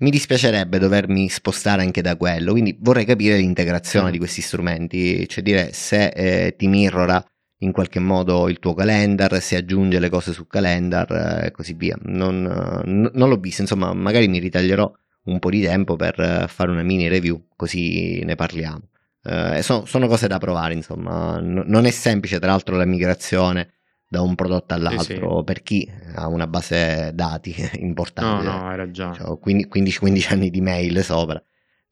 mi 0.00 0.10
dispiacerebbe 0.10 0.78
dovermi 0.78 1.28
spostare 1.28 1.82
anche 1.82 2.02
da 2.02 2.16
quello, 2.16 2.52
quindi 2.52 2.76
vorrei 2.80 3.04
capire 3.04 3.36
l'integrazione 3.36 4.08
mm. 4.08 4.12
di 4.12 4.18
questi 4.18 4.40
strumenti, 4.40 5.28
cioè 5.28 5.42
dire 5.42 5.72
se 5.72 6.08
eh, 6.08 6.56
ti 6.56 6.68
mirrora 6.68 7.22
in 7.62 7.72
qualche 7.72 8.00
modo 8.00 8.48
il 8.48 8.58
tuo 8.58 8.72
calendar, 8.72 9.40
se 9.40 9.56
aggiunge 9.56 9.98
le 9.98 10.08
cose 10.08 10.32
su 10.32 10.46
calendar 10.46 11.42
eh, 11.42 11.46
e 11.46 11.50
così 11.50 11.74
via. 11.74 11.96
Non, 12.02 12.42
n- 12.86 13.10
non 13.12 13.28
l'ho 13.28 13.36
visto, 13.36 13.60
insomma, 13.60 13.92
magari 13.92 14.28
mi 14.28 14.38
ritaglierò 14.38 14.90
un 15.24 15.38
po' 15.38 15.50
di 15.50 15.60
tempo 15.60 15.96
per 15.96 16.18
eh, 16.18 16.48
fare 16.48 16.70
una 16.70 16.82
mini 16.82 17.08
review, 17.08 17.48
così 17.54 18.22
ne 18.24 18.34
parliamo. 18.36 18.88
Eh, 19.22 19.60
sono, 19.62 19.84
sono, 19.84 20.06
cose 20.06 20.26
da 20.28 20.38
provare, 20.38 20.72
insomma, 20.72 21.38
N- 21.40 21.64
non 21.66 21.84
è 21.84 21.90
semplice 21.90 22.38
tra 22.38 22.48
l'altro 22.50 22.76
la 22.76 22.86
migrazione 22.86 23.79
da 24.12 24.22
un 24.22 24.34
prodotto 24.34 24.74
all'altro 24.74 25.04
sì, 25.04 25.14
sì. 25.14 25.44
per 25.44 25.62
chi 25.62 25.88
ha 26.16 26.26
una 26.26 26.48
base 26.48 27.12
dati 27.14 27.54
importante. 27.78 28.44
No, 28.44 28.58
no, 28.58 28.68
hai 28.68 28.76
ragione. 28.76 29.14
Cioè, 29.14 29.38
15-15 29.40 30.32
anni 30.32 30.50
di 30.50 30.60
mail 30.60 31.04
sopra. 31.04 31.40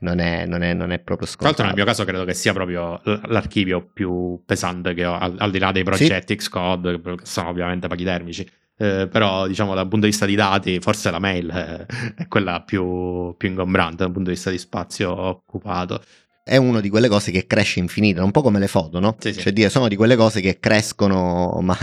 Non 0.00 0.18
è, 0.18 0.44
non, 0.44 0.62
è, 0.62 0.74
non 0.74 0.90
è, 0.90 0.98
proprio 0.98 1.28
scontato. 1.28 1.54
Tra 1.54 1.64
l'altro, 1.64 1.64
nel 1.66 1.74
mio 1.74 1.84
caso, 1.84 2.04
credo 2.04 2.24
che 2.24 2.34
sia 2.34 2.52
proprio 2.52 3.00
l'archivio 3.04 3.88
più 3.92 4.42
pesante 4.44 4.94
che 4.94 5.04
ho, 5.04 5.16
al, 5.16 5.36
al 5.38 5.50
di 5.52 5.58
là 5.60 5.70
dei 5.70 5.84
progetti 5.84 6.32
sì. 6.32 6.38
Xcode, 6.38 7.00
che 7.00 7.14
sono 7.22 7.50
ovviamente 7.50 7.86
pachidermici. 7.86 8.48
Eh, 8.76 9.08
però, 9.08 9.46
diciamo, 9.46 9.74
dal 9.74 9.86
punto 9.86 10.06
di 10.06 10.10
vista 10.10 10.26
di 10.26 10.34
dati, 10.34 10.80
forse 10.80 11.12
la 11.12 11.18
mail 11.20 11.48
è, 11.50 11.86
è 12.16 12.26
quella 12.26 12.62
più, 12.62 13.34
più 13.36 13.48
ingombrante 13.48 13.98
dal 13.98 14.12
punto 14.12 14.30
di 14.30 14.34
vista 14.34 14.50
di 14.50 14.58
spazio 14.58 15.16
occupato 15.16 16.02
è 16.48 16.56
una 16.56 16.80
di 16.80 16.88
quelle 16.88 17.08
cose 17.08 17.30
che 17.30 17.46
cresce 17.46 17.78
infinita, 17.78 18.24
un 18.24 18.30
po' 18.30 18.42
come 18.42 18.58
le 18.58 18.68
foto, 18.68 18.98
no? 18.98 19.16
Sì, 19.18 19.34
sì. 19.34 19.40
Cioè 19.40 19.52
dire, 19.52 19.68
sono 19.68 19.86
di 19.86 19.96
quelle 19.96 20.16
cose 20.16 20.40
che 20.40 20.58
crescono, 20.58 21.58
ma 21.60 21.76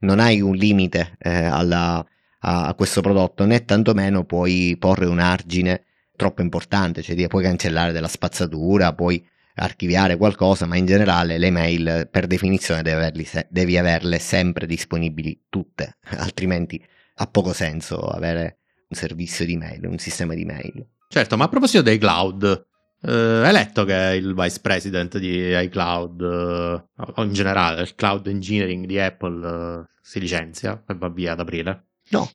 non 0.00 0.20
hai 0.20 0.40
un 0.40 0.54
limite 0.54 1.16
eh, 1.18 1.44
alla, 1.44 2.04
a, 2.40 2.74
questo 2.74 3.00
prodotto, 3.00 3.44
né 3.44 3.64
tantomeno 3.64 4.24
puoi 4.24 4.76
porre 4.78 5.06
un 5.06 5.18
argine 5.18 5.84
troppo 6.16 6.40
importante, 6.40 7.02
cioè 7.02 7.16
dire, 7.16 7.28
puoi 7.28 7.42
cancellare 7.42 7.92
della 7.92 8.08
spazzatura, 8.08 8.94
puoi 8.94 9.26
archiviare 9.54 10.16
qualcosa, 10.16 10.66
ma 10.66 10.76
in 10.76 10.86
generale 10.86 11.36
le 11.36 11.50
mail 11.50 12.08
per 12.10 12.26
definizione 12.26 12.82
devi, 12.82 13.24
se- 13.24 13.48
devi 13.50 13.76
averle 13.76 14.18
sempre 14.18 14.66
disponibili 14.66 15.46
tutte, 15.48 15.96
altrimenti 16.16 16.82
ha 17.16 17.26
poco 17.26 17.52
senso 17.52 17.98
avere 17.98 18.58
un 18.88 18.96
servizio 18.96 19.44
di 19.44 19.56
mail, 19.56 19.84
un 19.86 19.98
sistema 19.98 20.34
di 20.34 20.44
mail. 20.44 20.86
Certo, 21.08 21.36
ma 21.36 21.44
a 21.44 21.48
proposito 21.48 21.82
dei 21.82 21.98
cloud, 21.98 22.66
Uh, 23.04 23.42
hai 23.42 23.52
letto 23.52 23.84
che 23.84 24.14
il 24.14 24.32
vice 24.32 24.60
president 24.60 25.18
di 25.18 25.52
iCloud, 25.64 26.20
uh, 26.20 27.02
o 27.16 27.22
in 27.24 27.32
generale 27.32 27.82
il 27.82 27.96
cloud 27.96 28.28
engineering 28.28 28.86
di 28.86 29.00
Apple, 29.00 29.46
uh, 29.46 29.84
si 30.00 30.20
licenzia 30.20 30.84
e 30.86 30.94
va 30.94 31.08
via 31.08 31.32
ad 31.32 31.40
aprile? 31.40 31.88
No. 32.10 32.30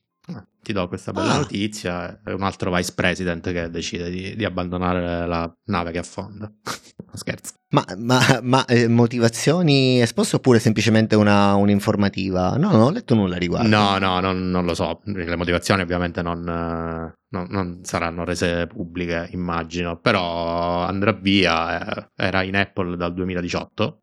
Ti 0.61 0.73
do 0.73 0.87
questa 0.89 1.13
bella 1.13 1.35
ah. 1.35 1.37
notizia. 1.37 2.21
È 2.21 2.31
un 2.31 2.43
altro 2.43 2.73
vice 2.73 2.91
president 2.93 3.51
che 3.51 3.69
decide 3.69 4.09
di, 4.09 4.35
di 4.35 4.43
abbandonare 4.43 5.25
la 5.25 5.51
nave 5.65 5.91
che 5.91 5.99
affonda. 5.99 6.51
Scherzo. 7.13 7.53
Ma, 7.69 7.85
ma, 7.97 8.19
ma 8.43 8.65
eh, 8.65 8.87
motivazioni 8.87 10.01
esposte 10.01 10.35
oppure 10.35 10.59
semplicemente 10.59 11.15
una, 11.15 11.55
un'informativa? 11.55 12.57
No, 12.57 12.71
non 12.71 12.81
ho 12.81 12.89
letto 12.91 13.15
nulla 13.15 13.35
a 13.35 13.39
riguardo. 13.39 13.67
No, 13.67 13.97
no, 13.97 14.19
non, 14.19 14.49
non 14.49 14.65
lo 14.65 14.73
so. 14.73 15.01
Le 15.05 15.35
motivazioni 15.35 15.81
ovviamente 15.81 16.21
non, 16.21 16.41
non, 16.43 17.47
non, 17.49 17.79
saranno 17.83 18.23
rese 18.25 18.67
pubbliche, 18.67 19.29
immagino. 19.31 19.99
Però 19.99 20.81
andrà 20.81 21.13
via. 21.13 21.95
Eh, 21.95 22.09
era 22.15 22.43
in 22.43 22.55
Apple 22.55 22.97
dal 22.97 23.13
2018. 23.13 24.01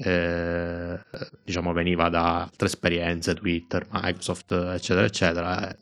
Eh, 0.00 0.98
diciamo 1.44 1.72
veniva 1.72 2.08
da 2.08 2.42
altre 2.42 2.66
esperienze, 2.66 3.34
Twitter, 3.34 3.86
Microsoft, 3.90 4.52
eccetera, 4.52 5.06
eccetera. 5.06 5.76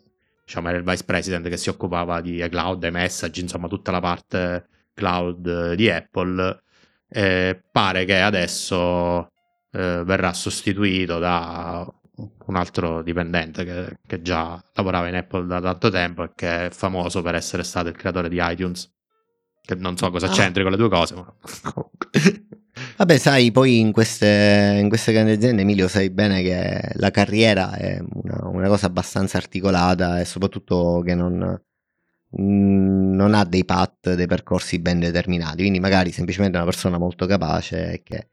diciamo 0.44 0.68
era 0.68 0.79
il 0.79 0.85
vice 0.85 1.05
president 1.05 1.48
che 1.48 1.57
si 1.57 1.68
occupava 1.68 2.20
di 2.20 2.44
cloud, 2.48 2.83
e 2.85 2.90
message, 2.90 3.40
insomma 3.40 3.68
tutta 3.68 3.90
la 3.90 4.00
parte 4.00 4.68
cloud 4.94 5.74
di 5.74 5.90
Apple 5.90 6.62
eh, 7.09 7.62
pare 7.70 8.05
che 8.05 8.20
adesso 8.20 9.31
eh, 9.70 10.02
verrà 10.05 10.33
sostituito 10.33 11.18
da 11.18 11.87
un 12.46 12.57
altro 12.57 13.02
dipendente 13.02 13.64
che, 13.64 13.98
che, 14.07 14.22
già 14.22 14.62
lavorava 14.74 15.09
in 15.09 15.16
Apple 15.16 15.46
da 15.46 15.61
tanto 15.61 15.90
tempo 15.90 16.24
e 16.24 16.31
che 16.35 16.66
è 16.66 16.70
famoso 16.70 17.22
per 17.22 17.35
essere 17.35 17.62
stato 17.62 17.88
il 17.88 17.96
creatore 17.96 18.29
di 18.29 18.38
iTunes. 18.40 18.90
Che 19.62 19.74
non 19.74 19.96
so 19.96 20.11
cosa 20.11 20.26
ah. 20.26 20.31
c'entri 20.31 20.62
con 20.62 20.72
le 20.72 20.79
due 20.79 20.88
cose, 20.88 21.14
ma 21.14 21.35
Vabbè, 22.97 23.19
sai, 23.19 23.51
poi 23.53 23.79
in 23.81 23.93
queste, 23.93 24.79
in 24.81 24.89
queste, 24.89 25.12
grandi 25.12 25.33
aziende, 25.33 25.62
Emilio, 25.62 25.89
sai 25.89 26.11
bene 26.11 26.43
che 26.43 26.93
la 26.95 27.11
carriera 27.11 27.75
è 27.75 27.99
una, 28.01 28.49
una 28.49 28.69
cosa 28.69 28.87
abbastanza 28.87 29.39
articolata 29.39 30.21
e 30.21 30.25
soprattutto 30.25 31.03
che 31.05 31.15
non, 31.15 31.59
non 32.31 33.35
ha 33.35 33.45
dei 33.45 33.65
path, 33.65 34.15
dei 34.15 34.27
percorsi 34.27 34.79
ben 34.79 34.99
determinati, 34.99 35.59
quindi 35.59 35.81
magari 35.81 36.12
semplicemente 36.12 36.57
una 36.57 36.67
persona 36.67 36.99
molto 36.99 37.27
capace 37.27 37.93
e 37.93 38.03
che, 38.03 38.29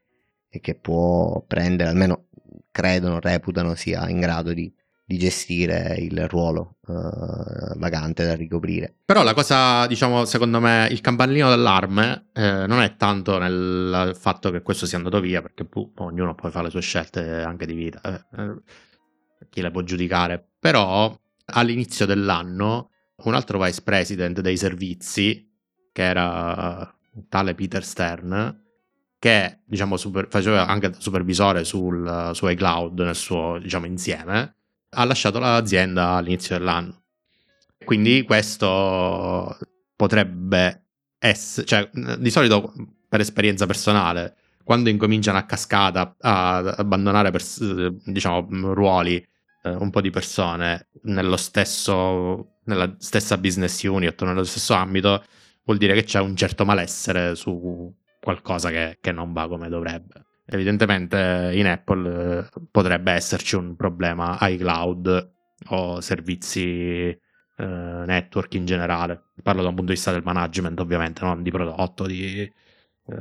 e 0.48 0.60
che 0.60 0.74
può 0.74 1.42
prendere, 1.46 1.90
almeno 1.90 2.28
credono, 2.70 3.20
reputano 3.20 3.74
sia 3.74 4.08
in 4.08 4.20
grado 4.20 4.52
di, 4.52 4.72
di 5.06 5.18
gestire 5.18 5.96
il 5.98 6.26
ruolo 6.28 6.78
uh, 6.86 7.78
vacante 7.78 8.24
da 8.24 8.34
ricoprire. 8.34 8.94
Però 9.04 9.22
la 9.22 9.34
cosa, 9.34 9.86
diciamo, 9.86 10.24
secondo 10.24 10.60
me, 10.60 10.88
il 10.90 11.00
campanellino 11.00 11.48
d'allarme 11.48 12.30
eh, 12.32 12.66
non 12.66 12.80
è 12.80 12.96
tanto 12.96 13.38
nel 13.38 14.16
fatto 14.18 14.50
che 14.50 14.62
questo 14.62 14.86
sia 14.86 14.96
andato 14.96 15.20
via, 15.20 15.42
perché 15.42 15.66
pu- 15.66 15.92
ognuno 15.96 16.34
poi 16.34 16.50
fa 16.50 16.62
le 16.62 16.70
sue 16.70 16.80
scelte 16.80 17.42
anche 17.42 17.66
di 17.66 17.74
vita, 17.74 18.00
eh, 18.02 18.42
eh 18.42 18.62
chi 19.50 19.60
le 19.60 19.70
può 19.70 19.82
giudicare, 19.82 20.44
però 20.58 21.16
all'inizio 21.46 22.06
dell'anno 22.06 22.90
un 23.24 23.34
altro 23.34 23.62
vice 23.62 23.82
president 23.82 24.40
dei 24.40 24.56
servizi, 24.56 25.48
che 25.92 26.02
era 26.02 26.92
tale 27.28 27.54
Peter 27.54 27.84
Stern, 27.84 28.62
che 29.18 29.60
diciamo, 29.64 29.96
super, 29.96 30.26
faceva 30.28 30.66
anche 30.66 30.92
supervisore 30.98 31.64
sul, 31.64 32.30
su 32.32 32.48
iCloud 32.48 33.00
nel 33.00 33.14
suo 33.14 33.58
diciamo, 33.58 33.86
insieme, 33.86 34.56
ha 34.94 35.04
lasciato 35.04 35.38
l'azienda 35.38 36.10
all'inizio 36.10 36.56
dell'anno. 36.56 37.02
Quindi 37.84 38.22
questo 38.22 39.58
potrebbe 39.94 40.86
essere, 41.18 41.66
cioè 41.66 41.90
di 42.18 42.30
solito 42.30 42.72
per 43.08 43.20
esperienza 43.20 43.66
personale, 43.66 44.36
quando 44.64 44.88
incominciano 44.88 45.38
a 45.38 45.44
cascata 45.44 46.16
a 46.20 46.56
abbandonare 46.56 47.30
per, 47.30 47.42
diciamo, 48.04 48.72
ruoli 48.72 49.16
eh, 49.62 49.70
un 49.70 49.90
po' 49.90 50.00
di 50.00 50.10
persone 50.10 50.88
nello 51.02 51.36
stesso, 51.36 52.58
nella 52.64 52.94
stessa 52.98 53.36
business 53.36 53.82
unit 53.82 54.20
o 54.22 54.24
nello 54.24 54.44
stesso 54.44 54.72
ambito, 54.74 55.22
vuol 55.64 55.78
dire 55.78 55.94
che 55.94 56.04
c'è 56.04 56.20
un 56.20 56.34
certo 56.34 56.64
malessere 56.64 57.34
su 57.34 57.94
qualcosa 58.20 58.70
che, 58.70 58.98
che 59.00 59.12
non 59.12 59.32
va 59.32 59.46
come 59.48 59.68
dovrebbe. 59.68 60.24
Evidentemente 60.46 61.52
in 61.54 61.66
Apple 61.66 62.38
eh, 62.38 62.48
potrebbe 62.70 63.12
esserci 63.12 63.56
un 63.56 63.76
problema 63.76 64.36
iCloud 64.40 65.32
o 65.68 66.00
servizi 66.00 67.08
eh, 67.08 67.18
network 67.56 68.54
in 68.54 68.66
generale. 68.66 69.30
Parlo 69.42 69.62
da 69.62 69.68
un 69.68 69.74
punto 69.74 69.90
di 69.90 69.96
vista 69.96 70.12
del 70.12 70.22
management, 70.22 70.78
ovviamente, 70.80 71.24
non 71.24 71.42
di 71.42 71.50
prodotto 71.50 72.06
di, 72.06 72.40
eh, 73.06 73.14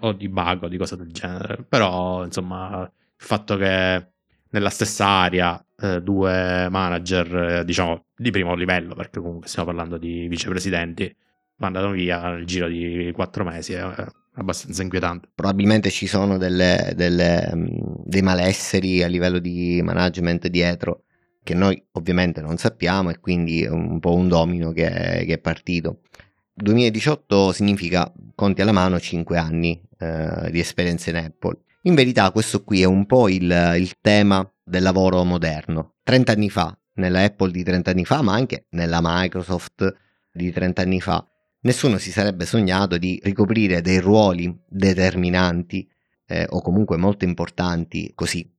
o, 0.00 0.12
di 0.12 0.28
bug 0.28 0.62
o 0.62 0.68
di 0.68 0.78
cose 0.78 0.96
del 0.96 1.12
genere. 1.12 1.64
Però, 1.68 2.24
insomma, 2.24 2.82
il 2.82 3.26
fatto 3.26 3.56
che 3.56 4.08
nella 4.50 4.70
stessa 4.70 5.06
area 5.06 5.62
eh, 5.78 6.00
due 6.02 6.68
manager, 6.70 7.36
eh, 7.36 7.64
diciamo, 7.64 8.06
di 8.16 8.30
primo 8.30 8.54
livello, 8.54 8.94
perché 8.94 9.20
comunque 9.20 9.48
stiamo 9.48 9.68
parlando 9.68 9.98
di 9.98 10.28
vicepresidenti, 10.28 11.14
mandano 11.56 11.90
via 11.90 12.30
nel 12.30 12.46
giro 12.46 12.68
di 12.68 13.10
quattro 13.12 13.44
mesi. 13.44 13.74
È 13.74 14.06
abbastanza 14.34 14.82
inquietante. 14.82 15.28
Probabilmente 15.34 15.90
ci 15.90 16.06
sono 16.06 16.38
delle, 16.38 16.92
delle, 16.96 17.50
mm, 17.54 17.66
dei 18.04 18.22
malesseri 18.22 19.02
a 19.02 19.06
livello 19.06 19.38
di 19.38 19.80
management 19.82 20.48
dietro 20.48 21.04
che 21.42 21.54
noi 21.54 21.80
ovviamente 21.92 22.40
non 22.40 22.56
sappiamo 22.56 23.10
e 23.10 23.20
quindi 23.20 23.62
è 23.62 23.68
un 23.68 24.00
po' 24.00 24.14
un 24.14 24.28
domino 24.28 24.72
che 24.72 25.24
che 25.26 25.34
è 25.34 25.38
partito. 25.38 26.00
2018 26.54 27.52
significa, 27.52 28.10
conti 28.34 28.62
alla 28.62 28.72
mano, 28.72 28.98
5 28.98 29.36
anni 29.36 29.80
eh, 29.98 30.48
di 30.50 30.60
esperienza 30.60 31.10
in 31.10 31.16
Apple. 31.16 31.58
In 31.82 31.94
verità 31.94 32.30
questo 32.30 32.62
qui 32.62 32.80
è 32.80 32.84
un 32.84 33.06
po' 33.06 33.28
il, 33.28 33.74
il 33.76 33.92
tema 34.00 34.48
del 34.62 34.82
lavoro 34.82 35.22
moderno. 35.24 35.96
30 36.04 36.32
anni 36.32 36.48
fa, 36.48 36.76
nella 36.94 37.22
Apple 37.22 37.50
di 37.50 37.62
30 37.62 37.90
anni 37.90 38.04
fa, 38.04 38.22
ma 38.22 38.34
anche 38.34 38.66
nella 38.70 39.00
Microsoft 39.02 39.94
di 40.32 40.50
30 40.50 40.82
anni 40.82 41.00
fa, 41.00 41.26
nessuno 41.64 41.98
si 41.98 42.10
sarebbe 42.10 42.46
sognato 42.46 42.96
di 42.96 43.20
ricoprire 43.22 43.80
dei 43.80 43.98
ruoli 43.98 44.54
determinanti 44.66 45.88
eh, 46.26 46.46
o 46.48 46.62
comunque 46.62 46.96
molto 46.96 47.24
importanti 47.24 48.12
così, 48.14 48.50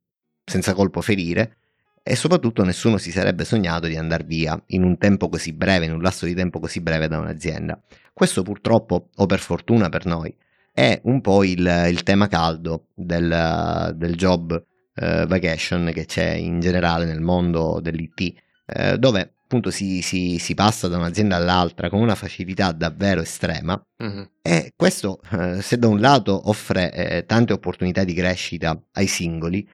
senza 0.44 0.74
colpo 0.74 1.02
ferire, 1.02 1.58
e 2.04 2.16
soprattutto 2.16 2.64
nessuno 2.64 2.98
si 2.98 3.12
sarebbe 3.12 3.46
sognato 3.46 3.88
di 3.88 3.96
andare 3.96 4.24
via 4.26 4.62
in 4.68 4.84
un 4.84 4.98
tempo 4.98 5.28
così 5.28 5.54
breve, 5.54 5.86
in 5.86 5.94
un 5.94 6.02
lasso 6.02 6.28
di 6.28 6.36
tempo 6.36 6.60
così 6.60 6.80
breve 6.80 7.08
da 7.08 7.18
un'azienda. 7.18 7.82
Questo 8.14 8.44
purtroppo, 8.44 9.10
o 9.16 9.26
per 9.26 9.40
fortuna 9.40 9.90
per 9.90 10.06
noi, 10.06 10.36
è 10.72 11.00
un 11.06 11.22
po' 11.22 11.44
il, 11.44 11.88
il 11.90 12.04
tema 12.04 12.28
caldo 12.28 12.90
del, 12.94 13.94
del 13.96 14.16
job 14.16 14.64
eh, 14.94 15.26
vacation 15.26 15.92
che 15.94 16.06
c'è 16.06 16.32
in 16.32 16.60
generale 16.60 17.06
nel 17.06 17.22
mondo 17.22 17.80
dell'IT, 17.82 18.34
eh, 18.68 18.98
dove 18.98 19.35
appunto 19.56 19.72
si, 19.72 20.02
si, 20.02 20.38
si, 20.38 20.54
passa 20.54 20.90
da 20.90 20.98
un'azienda 20.98 21.38
all'altra 21.38 21.90
con 21.90 22.02
una 22.02 22.16
facilità 22.16 22.74
davvero 22.74 23.22
estrema 23.22 23.82
uh-huh. 23.98 24.30
e 24.42 24.74
questo 24.76 25.22
eh, 25.32 25.62
se 25.62 25.78
da 25.78 25.88
un 25.88 26.00
lato 26.00 26.50
offre 26.50 26.92
eh, 26.92 27.26
tante 27.26 27.54
opportunità 27.54 28.04
di 28.04 28.14
crescita 28.14 28.78
ai 28.94 29.08
singoli, 29.08 29.68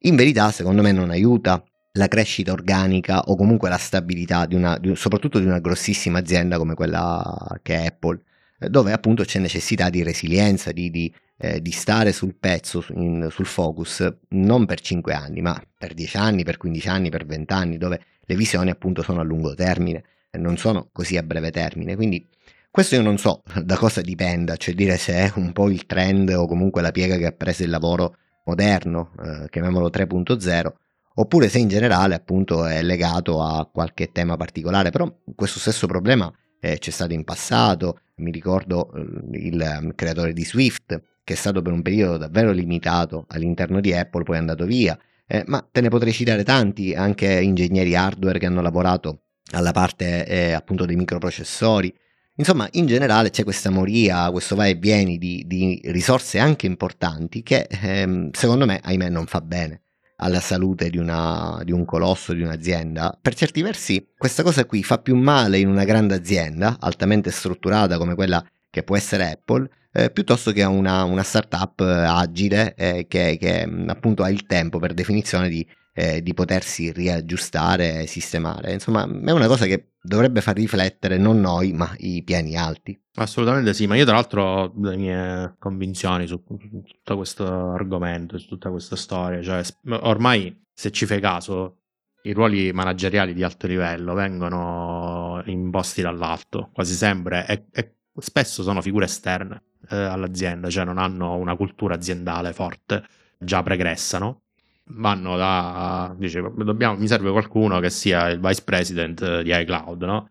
in 0.00 0.16
verità 0.16 0.50
secondo 0.50 0.82
me 0.82 0.92
non 0.92 1.10
aiuta 1.10 1.64
la 1.92 2.08
crescita 2.08 2.52
organica 2.52 3.22
o 3.22 3.36
comunque 3.36 3.68
la 3.68 3.78
stabilità 3.78 4.44
di 4.46 4.54
una, 4.54 4.76
di, 4.78 4.94
soprattutto 4.96 5.38
di 5.38 5.46
una 5.46 5.60
grossissima 5.60 6.18
azienda 6.18 6.58
come 6.58 6.74
quella 6.74 7.58
che 7.62 7.74
è 7.76 7.86
Apple, 7.86 8.20
eh, 8.58 8.68
dove 8.68 8.92
appunto 8.92 9.24
c'è 9.24 9.38
necessità 9.38 9.88
di 9.88 10.02
resilienza, 10.02 10.72
di, 10.72 10.90
di, 10.90 11.12
eh, 11.38 11.60
di 11.60 11.70
stare 11.70 12.12
sul 12.12 12.34
pezzo, 12.34 12.84
in, 12.94 13.28
sul 13.30 13.46
focus, 13.46 14.10
non 14.30 14.66
per 14.66 14.80
5 14.80 15.12
anni, 15.14 15.40
ma 15.40 15.60
per 15.76 15.94
10 15.94 16.16
anni, 16.16 16.44
per 16.44 16.56
15 16.56 16.88
anni, 16.88 17.10
per 17.10 17.26
20 17.26 17.52
anni, 17.52 17.78
dove 17.78 18.00
le 18.24 18.34
visioni 18.36 18.70
appunto 18.70 19.02
sono 19.02 19.20
a 19.20 19.24
lungo 19.24 19.54
termine 19.54 20.04
non 20.38 20.56
sono 20.56 20.88
così 20.92 21.16
a 21.16 21.22
breve 21.22 21.50
termine. 21.50 21.96
Quindi 21.96 22.26
questo 22.70 22.94
io 22.94 23.02
non 23.02 23.18
so 23.18 23.42
da 23.62 23.76
cosa 23.76 24.00
dipenda, 24.00 24.56
cioè 24.56 24.74
dire 24.74 24.96
se 24.96 25.12
è 25.12 25.32
un 25.36 25.52
po' 25.52 25.68
il 25.68 25.86
trend 25.86 26.30
o 26.30 26.46
comunque 26.46 26.82
la 26.82 26.90
piega 26.90 27.16
che 27.16 27.26
ha 27.26 27.32
preso 27.32 27.62
il 27.62 27.70
lavoro 27.70 28.16
moderno, 28.44 29.12
eh, 29.22 29.48
chiamiamolo 29.48 29.88
3.0, 29.88 30.72
oppure 31.14 31.48
se 31.48 31.58
in 31.58 31.68
generale 31.68 32.14
appunto 32.14 32.64
è 32.64 32.82
legato 32.82 33.42
a 33.42 33.68
qualche 33.70 34.10
tema 34.10 34.36
particolare, 34.36 34.90
però 34.90 35.12
questo 35.34 35.58
stesso 35.58 35.86
problema 35.86 36.32
eh, 36.60 36.78
c'è 36.78 36.90
stato 36.90 37.12
in 37.12 37.24
passato, 37.24 38.00
mi 38.16 38.30
ricordo 38.30 38.92
eh, 38.94 39.38
il 39.38 39.78
um, 39.80 39.94
creatore 39.94 40.32
di 40.32 40.44
Swift 40.44 41.00
che 41.24 41.34
è 41.34 41.36
stato 41.36 41.62
per 41.62 41.72
un 41.72 41.82
periodo 41.82 42.16
davvero 42.16 42.50
limitato 42.50 43.26
all'interno 43.28 43.80
di 43.80 43.92
Apple, 43.92 44.24
poi 44.24 44.36
è 44.36 44.38
andato 44.40 44.64
via, 44.64 44.98
eh, 45.32 45.44
ma 45.46 45.66
te 45.72 45.80
ne 45.80 45.88
potrei 45.88 46.12
citare 46.12 46.44
tanti, 46.44 46.94
anche 46.94 47.40
ingegneri 47.40 47.96
hardware 47.96 48.38
che 48.38 48.44
hanno 48.44 48.60
lavorato 48.60 49.22
alla 49.52 49.72
parte 49.72 50.26
eh, 50.26 50.52
appunto 50.52 50.84
dei 50.84 50.94
microprocessori. 50.94 51.92
Insomma, 52.36 52.68
in 52.72 52.84
generale 52.84 53.30
c'è 53.30 53.42
questa 53.42 53.70
moria, 53.70 54.30
questo 54.30 54.56
vai 54.56 54.72
e 54.72 54.74
vieni 54.74 55.16
di, 55.16 55.44
di 55.46 55.80
risorse 55.84 56.38
anche 56.38 56.66
importanti 56.66 57.42
che 57.42 57.66
ehm, 57.66 58.28
secondo 58.32 58.66
me, 58.66 58.78
ahimè, 58.82 59.08
non 59.08 59.24
fa 59.24 59.40
bene 59.40 59.84
alla 60.16 60.40
salute 60.40 60.90
di, 60.90 60.98
una, 60.98 61.62
di 61.64 61.72
un 61.72 61.86
colosso, 61.86 62.34
di 62.34 62.42
un'azienda. 62.42 63.18
Per 63.20 63.34
certi 63.34 63.62
versi 63.62 64.06
questa 64.14 64.42
cosa 64.42 64.66
qui 64.66 64.82
fa 64.82 64.98
più 64.98 65.16
male 65.16 65.58
in 65.58 65.68
una 65.68 65.84
grande 65.84 66.14
azienda, 66.14 66.76
altamente 66.78 67.30
strutturata 67.30 67.96
come 67.96 68.14
quella 68.14 68.44
che 68.68 68.82
può 68.82 68.96
essere 68.96 69.30
Apple, 69.30 69.68
eh, 69.92 70.10
piuttosto 70.10 70.52
che 70.52 70.62
a 70.62 70.68
una, 70.68 71.04
una 71.04 71.22
startup 71.22 71.80
eh, 71.80 71.84
agile 71.84 72.74
eh, 72.74 73.06
che, 73.06 73.36
che, 73.38 73.66
mm, 73.66 73.88
appunto 73.90 74.22
ha 74.22 74.30
il 74.30 74.46
tempo 74.46 74.78
per 74.78 74.94
definizione 74.94 75.48
di, 75.48 75.66
eh, 75.92 76.22
di 76.22 76.32
potersi 76.32 76.90
riaggiustare 76.90 78.02
e 78.02 78.06
sistemare. 78.06 78.72
Insomma, 78.72 79.02
è 79.02 79.30
una 79.30 79.46
cosa 79.46 79.66
che 79.66 79.92
dovrebbe 80.00 80.40
far 80.40 80.56
riflettere 80.56 81.18
non 81.18 81.40
noi, 81.40 81.72
ma 81.72 81.92
i 81.98 82.22
piani 82.22 82.56
alti. 82.56 82.98
Assolutamente 83.16 83.74
sì, 83.74 83.86
ma 83.86 83.94
io 83.96 84.04
tra 84.04 84.14
l'altro 84.14 84.42
ho 84.42 84.72
le 84.80 84.96
mie 84.96 85.54
convinzioni 85.58 86.26
su 86.26 86.42
tutto 86.42 87.16
questo 87.16 87.44
argomento, 87.72 88.38
su 88.38 88.48
tutta 88.48 88.70
questa 88.70 88.96
storia, 88.96 89.42
cioè 89.42 89.62
ormai 90.00 90.64
se 90.72 90.90
ci 90.90 91.04
fai 91.04 91.20
caso 91.20 91.76
i 92.24 92.32
ruoli 92.32 92.72
manageriali 92.72 93.34
di 93.34 93.42
alto 93.42 93.66
livello 93.66 94.14
vengono 94.14 95.42
imposti 95.46 96.02
dall'alto, 96.02 96.70
quasi 96.72 96.94
sempre, 96.94 97.46
e, 97.46 97.66
e 97.70 97.96
spesso 98.16 98.62
sono 98.62 98.80
figure 98.80 99.04
esterne 99.04 99.64
eh, 99.90 99.96
all'azienda, 99.96 100.68
cioè 100.70 100.84
non 100.84 100.98
hanno 100.98 101.36
una 101.36 101.56
cultura 101.56 101.94
aziendale 101.94 102.52
forte, 102.52 103.04
già 103.38 103.62
pregressa, 103.62 104.18
no? 104.18 104.40
Vanno 104.84 105.36
da, 105.36 106.14
dice, 106.16 106.42
dobbiamo, 106.56 106.96
mi 106.98 107.06
serve 107.06 107.30
qualcuno 107.30 107.80
che 107.80 107.90
sia 107.90 108.28
il 108.28 108.40
vice 108.40 108.62
president 108.64 109.40
di 109.42 109.52
iCloud, 109.54 110.02
no? 110.02 110.30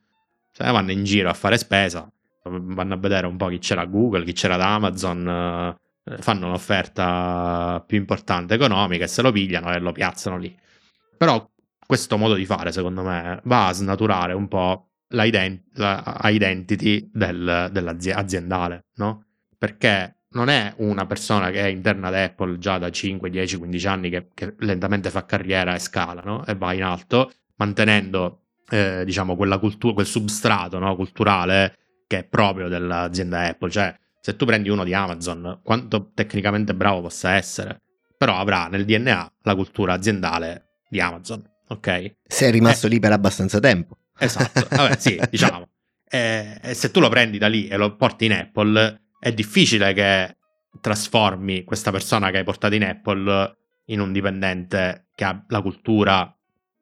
Cioè 0.52 0.72
vanno 0.72 0.92
in 0.92 1.04
giro 1.04 1.30
a 1.30 1.34
fare 1.34 1.58
spesa, 1.58 2.10
vanno 2.44 2.94
a 2.94 2.98
vedere 2.98 3.28
un 3.28 3.38
po' 3.38 3.48
chi 3.48 3.60
c'era 3.60 3.82
a 3.82 3.86
Google, 3.86 4.24
chi 4.24 4.34
c'era 4.34 4.56
ad 4.56 4.62
Amazon, 4.62 5.28
eh, 5.28 6.18
fanno 6.20 6.48
un'offerta 6.48 7.84
più 7.86 7.98
importante 7.98 8.56
economica 8.56 9.06
e 9.06 9.08
se 9.08 9.22
lo 9.22 9.32
pigliano 9.32 9.72
e 9.72 9.80
lo 9.80 9.92
piazzano 9.92 10.38
lì. 10.38 10.56
Però 11.18 11.50
questo 11.86 12.18
modo 12.18 12.34
di 12.36 12.46
fare, 12.46 12.72
secondo 12.72 13.04
me, 13.04 13.40
va 13.44 13.68
a 13.68 13.74
snaturare 13.74 14.34
un 14.34 14.48
po' 14.48 14.90
la, 15.10 15.24
ident- 15.24 15.78
la 15.78 16.20
identity 16.24 17.10
del, 17.12 17.70
dell'aziendale, 17.72 18.86
no? 18.96 19.26
Perché 19.62 20.24
non 20.30 20.50
è 20.50 20.74
una 20.78 21.06
persona 21.06 21.52
che 21.52 21.62
è 21.62 21.67
interna 21.67 22.08
ad 22.08 22.15
Apple 22.15 22.58
già 22.58 22.80
da 22.80 22.89
5, 22.89 23.30
10, 23.30 23.58
15 23.58 23.88
anni 23.88 24.10
che, 24.10 24.30
che 24.34 24.56
lentamente 24.58 25.12
fa 25.12 25.24
carriera 25.24 25.76
e 25.76 25.80
scala 25.80 26.24
no? 26.26 26.43
e 26.47 26.56
va 26.56 26.74
in 26.74 26.82
alto, 26.82 27.32
mantenendo 27.58 28.45
eh, 28.71 29.04
diciamo 29.06 29.36
quella 29.36 29.60
cultura, 29.60 29.93
quel 29.93 30.08
substrato 30.08 30.80
no? 30.80 30.95
culturale 30.95 31.78
che 32.08 32.17
è 32.17 32.24
proprio 32.24 32.69
dell'azienda 32.69 33.41
Apple. 33.41 33.69
Cioè, 33.69 33.95
se 34.19 34.36
tu 34.36 34.45
prendi 34.45 34.69
uno 34.69 34.84
di 34.84 34.95
Amazon, 34.95 35.60
quanto 35.63 36.10
tecnicamente 36.15 36.74
bravo 36.74 37.02
possa 37.02 37.36
essere, 37.36 37.84
però 38.17 38.38
avrà 38.38 38.65
nel 38.65 38.84
DNA 38.84 39.32
la 39.43 39.54
cultura 39.54 39.93
aziendale 39.93 40.80
di 40.89 41.00
Amazon, 41.00 41.47
ok? 41.67 42.15
Se 42.24 42.47
è 42.47 42.52
rimasto 42.52 42.88
eh, 42.88 42.89
lì 42.89 43.00
per 43.00 43.12
abbastanza 43.12 43.60
tempo. 43.60 43.95
Esatto, 44.17 44.65
vabbè, 44.76 44.97
sì, 44.97 45.21
diciamo. 45.30 45.69
E, 46.10 46.58
e 46.63 46.74
se 46.74 46.89
tu 46.89 47.00
lo 47.00 47.10
prendi 47.10 47.38
da 47.38 47.47
lì 47.47 47.67
e 47.67 47.78
lo 47.78 47.95
porti 47.95 48.26
in 48.26 48.34
Apple, 48.34 49.02
è 49.21 49.31
difficile 49.31 49.93
che 49.93 50.36
trasformi 50.81 51.63
questa 51.63 51.91
persona 51.91 52.31
che 52.31 52.39
hai 52.39 52.43
portato 52.43 52.73
in 52.73 52.84
Apple 52.84 53.55
in 53.86 53.99
un 53.99 54.12
dipendente 54.12 55.10
che 55.13 55.23
ha 55.23 55.45
la 55.47 55.62
cultura 55.62 56.36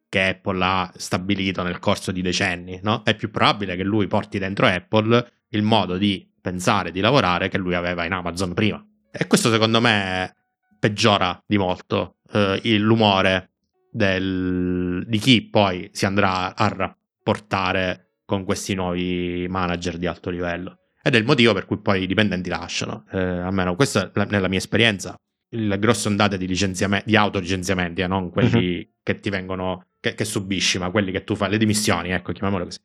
che 0.07 0.29
Apple 0.29 0.63
ha 0.63 0.89
stabilito 0.95 1.63
nel 1.63 1.79
corso 1.79 2.13
di 2.13 2.21
decenni, 2.21 2.79
no? 2.81 3.03
È 3.03 3.13
più 3.15 3.29
probabile 3.29 3.75
che 3.75 3.83
lui 3.83 4.07
porti 4.07 4.39
dentro 4.39 4.67
Apple 4.67 5.31
il 5.49 5.63
modo 5.63 5.97
di 5.97 6.31
pensare, 6.41 6.91
di 6.91 7.01
lavorare 7.01 7.49
che 7.49 7.57
lui 7.57 7.75
aveva 7.75 8.05
in 8.05 8.13
Amazon 8.13 8.53
prima. 8.53 8.81
E 9.11 9.27
questo 9.27 9.51
secondo 9.51 9.81
me 9.81 10.33
peggiora 10.79 11.43
di 11.45 11.57
molto 11.57 12.19
eh, 12.31 12.77
l'umore 12.77 13.49
del, 13.91 15.03
di 15.05 15.17
chi 15.17 15.41
poi 15.41 15.89
si 15.91 16.05
andrà 16.05 16.55
a 16.55 16.67
rapportare 16.69 18.21
con 18.23 18.45
questi 18.45 18.75
nuovi 18.75 19.45
manager 19.49 19.97
di 19.97 20.07
alto 20.07 20.29
livello. 20.29 20.78
Ed 21.01 21.15
è 21.15 21.17
il 21.17 21.25
motivo 21.25 21.53
per 21.53 21.65
cui 21.65 21.79
poi 21.79 22.03
i 22.03 22.07
dipendenti 22.07 22.49
lasciano. 22.49 23.05
Eh, 23.11 23.19
almeno 23.19 23.75
questa 23.75 24.11
nella 24.27 24.47
mia 24.47 24.57
esperienza 24.57 25.15
le 25.51 25.79
grosse 25.79 26.07
ondate 26.07 26.37
di, 26.37 26.47
licenziamenti, 26.47 27.09
di 27.09 27.15
autolicenziamenti, 27.15 28.01
eh, 28.01 28.07
non 28.07 28.29
quelli 28.29 28.77
uh-huh. 28.77 28.87
che 29.01 29.19
ti 29.19 29.29
vengono, 29.29 29.87
che, 29.99 30.13
che, 30.13 30.25
subisci, 30.25 30.77
ma 30.77 30.91
quelli 30.91 31.11
che 31.11 31.23
tu 31.23 31.35
fai, 31.35 31.49
le 31.49 31.57
dimissioni, 31.57 32.11
ecco, 32.11 32.31
chiamiamole 32.31 32.65
così. 32.65 32.79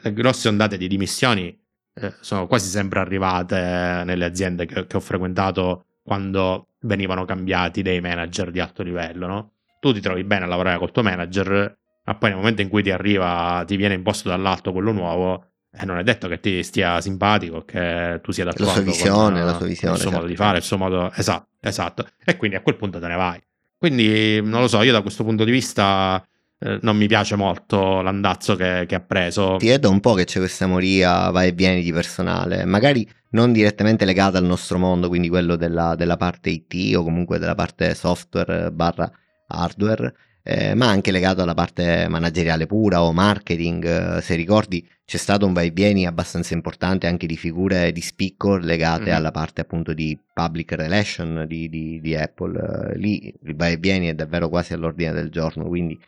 Le 0.00 0.12
grosse 0.12 0.48
ondate 0.48 0.76
di 0.76 0.88
dimissioni 0.88 1.56
eh, 1.94 2.14
sono 2.20 2.46
quasi 2.46 2.68
sempre 2.68 3.00
arrivate 3.00 4.02
nelle 4.04 4.24
aziende 4.24 4.66
che, 4.66 4.86
che, 4.86 4.96
ho 4.96 5.00
frequentato 5.00 5.86
quando 6.02 6.68
venivano 6.80 7.24
cambiati 7.24 7.82
dei 7.82 8.00
manager 8.00 8.50
di 8.50 8.60
alto 8.60 8.82
livello, 8.82 9.26
no? 9.26 9.52
Tu 9.80 9.92
ti 9.92 10.00
trovi 10.00 10.24
bene 10.24 10.44
a 10.44 10.48
lavorare 10.48 10.78
col 10.78 10.90
tuo 10.90 11.02
manager, 11.02 11.78
ma 12.04 12.14
poi 12.16 12.30
nel 12.30 12.38
momento 12.38 12.62
in 12.62 12.68
cui 12.68 12.82
ti 12.82 12.90
arriva, 12.90 13.62
ti 13.66 13.76
viene 13.76 13.94
imposto 13.94 14.28
dall'alto 14.28 14.72
quello 14.72 14.92
nuovo, 14.92 15.52
eh, 15.80 15.84
non 15.84 15.98
è 15.98 16.02
detto 16.02 16.28
che 16.28 16.40
ti 16.40 16.62
stia 16.62 17.00
simpatico, 17.00 17.64
che 17.64 18.20
tu 18.22 18.32
sia 18.32 18.44
d'accordo 18.44 18.66
la 18.66 18.72
sua 18.72 18.82
visione, 18.82 19.40
con, 19.40 19.46
la 19.46 19.56
sua 19.56 19.66
visione, 19.66 19.94
il 19.94 20.00
suo 20.00 20.10
certo. 20.10 20.10
modo 20.10 20.26
di 20.26 20.36
fare, 20.36 20.58
il 20.58 20.64
suo 20.64 20.76
modo... 20.76 21.12
Esatto, 21.12 21.48
esatto. 21.60 22.06
E 22.24 22.36
quindi 22.36 22.56
a 22.56 22.60
quel 22.60 22.76
punto 22.76 22.98
te 22.98 23.06
ne 23.06 23.16
vai. 23.16 23.40
Quindi, 23.76 24.40
non 24.42 24.60
lo 24.60 24.68
so, 24.68 24.82
io 24.82 24.92
da 24.92 25.02
questo 25.02 25.22
punto 25.22 25.44
di 25.44 25.52
vista 25.52 26.22
eh, 26.60 26.78
non 26.82 26.96
mi 26.96 27.06
piace 27.06 27.36
molto 27.36 28.00
l'andazzo 28.00 28.56
che, 28.56 28.84
che 28.86 28.94
ha 28.96 29.00
preso. 29.00 29.56
Ti 29.58 29.68
è 29.68 29.78
da 29.78 29.88
un 29.88 30.00
po' 30.00 30.14
che 30.14 30.24
c'è 30.24 30.40
questa 30.40 30.66
moria 30.66 31.30
vai 31.30 31.48
e 31.48 31.52
vieni 31.52 31.82
di 31.82 31.92
personale, 31.92 32.64
magari 32.64 33.08
non 33.30 33.52
direttamente 33.52 34.04
legata 34.04 34.38
al 34.38 34.44
nostro 34.44 34.78
mondo, 34.78 35.08
quindi 35.08 35.28
quello 35.28 35.54
della, 35.54 35.94
della 35.94 36.16
parte 36.16 36.50
IT 36.50 36.96
o 36.96 37.04
comunque 37.04 37.38
della 37.38 37.54
parte 37.54 37.94
software 37.94 38.72
barra 38.72 39.10
hardware, 39.48 40.14
eh, 40.42 40.74
ma 40.74 40.88
anche 40.88 41.12
legato 41.12 41.42
alla 41.42 41.54
parte 41.54 42.08
manageriale 42.08 42.66
pura 42.66 43.02
o 43.02 43.12
marketing. 43.12 44.16
Eh, 44.16 44.20
se 44.20 44.34
ricordi, 44.34 44.86
c'è 45.08 45.16
stato 45.16 45.46
un 45.46 45.54
vai 45.54 45.68
e 45.68 45.70
vieni 45.70 46.04
abbastanza 46.04 46.52
importante 46.52 47.06
anche 47.06 47.26
di 47.26 47.38
figure 47.38 47.92
di 47.92 48.02
spicco 48.02 48.58
legate 48.58 49.10
mm. 49.10 49.14
alla 49.14 49.30
parte 49.30 49.62
appunto 49.62 49.94
di 49.94 50.18
public 50.34 50.72
relation 50.72 51.46
di, 51.48 51.70
di, 51.70 51.98
di 52.02 52.14
Apple. 52.14 52.92
Eh, 52.92 52.98
lì 52.98 53.34
il 53.44 53.56
vai 53.56 53.72
e 53.72 53.76
vieni 53.78 54.08
è 54.08 54.14
davvero 54.14 54.50
quasi 54.50 54.74
all'ordine 54.74 55.12
del 55.12 55.30
giorno, 55.30 55.64
quindi 55.64 55.98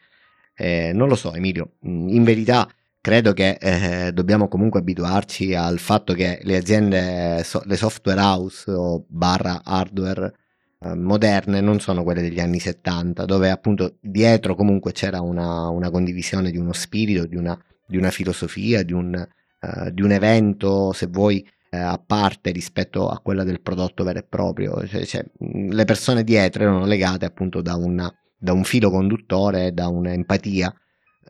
eh, 0.54 0.92
non 0.92 1.08
lo 1.08 1.14
so, 1.14 1.32
Emilio. 1.32 1.76
Mm, 1.88 2.08
in 2.10 2.24
verità. 2.24 2.68
Credo 3.00 3.32
che 3.32 3.56
eh, 3.58 4.12
dobbiamo 4.12 4.48
comunque 4.48 4.80
abituarci 4.80 5.54
al 5.54 5.78
fatto 5.78 6.12
che 6.12 6.40
le 6.42 6.58
aziende, 6.58 7.42
so, 7.42 7.62
le 7.64 7.76
software 7.76 8.20
house 8.20 8.70
o 8.70 9.06
barra 9.08 9.62
hardware 9.64 10.34
eh, 10.80 10.94
moderne 10.94 11.62
non 11.62 11.80
sono 11.80 12.02
quelle 12.02 12.20
degli 12.20 12.40
anni 12.40 12.58
70, 12.58 13.24
dove 13.24 13.48
appunto 13.48 13.96
dietro 14.00 14.54
comunque 14.54 14.92
c'era 14.92 15.22
una, 15.22 15.70
una 15.70 15.90
condivisione 15.90 16.50
di 16.50 16.58
uno 16.58 16.74
spirito, 16.74 17.24
di 17.24 17.36
una, 17.36 17.58
di 17.90 17.96
una 17.96 18.10
filosofia, 18.10 18.82
di 18.82 18.92
un, 18.92 19.12
uh, 19.60 19.90
di 19.90 20.02
un, 20.02 20.12
evento, 20.12 20.92
se 20.92 21.06
vuoi, 21.06 21.44
uh, 21.70 21.76
a 21.76 22.02
parte 22.04 22.52
rispetto 22.52 23.08
a 23.08 23.18
quella 23.18 23.42
del 23.42 23.60
prodotto 23.60 24.04
vero 24.04 24.20
e 24.20 24.22
proprio. 24.22 24.86
Cioè, 24.86 25.04
cioè, 25.04 25.24
le 25.38 25.84
persone 25.84 26.22
dietro 26.22 26.62
erano 26.62 26.86
legate 26.86 27.24
appunto 27.24 27.60
da, 27.60 27.74
una, 27.74 28.12
da 28.38 28.52
un 28.52 28.64
filo 28.64 28.90
conduttore, 28.90 29.74
da 29.74 29.88
un'empatia 29.88 30.72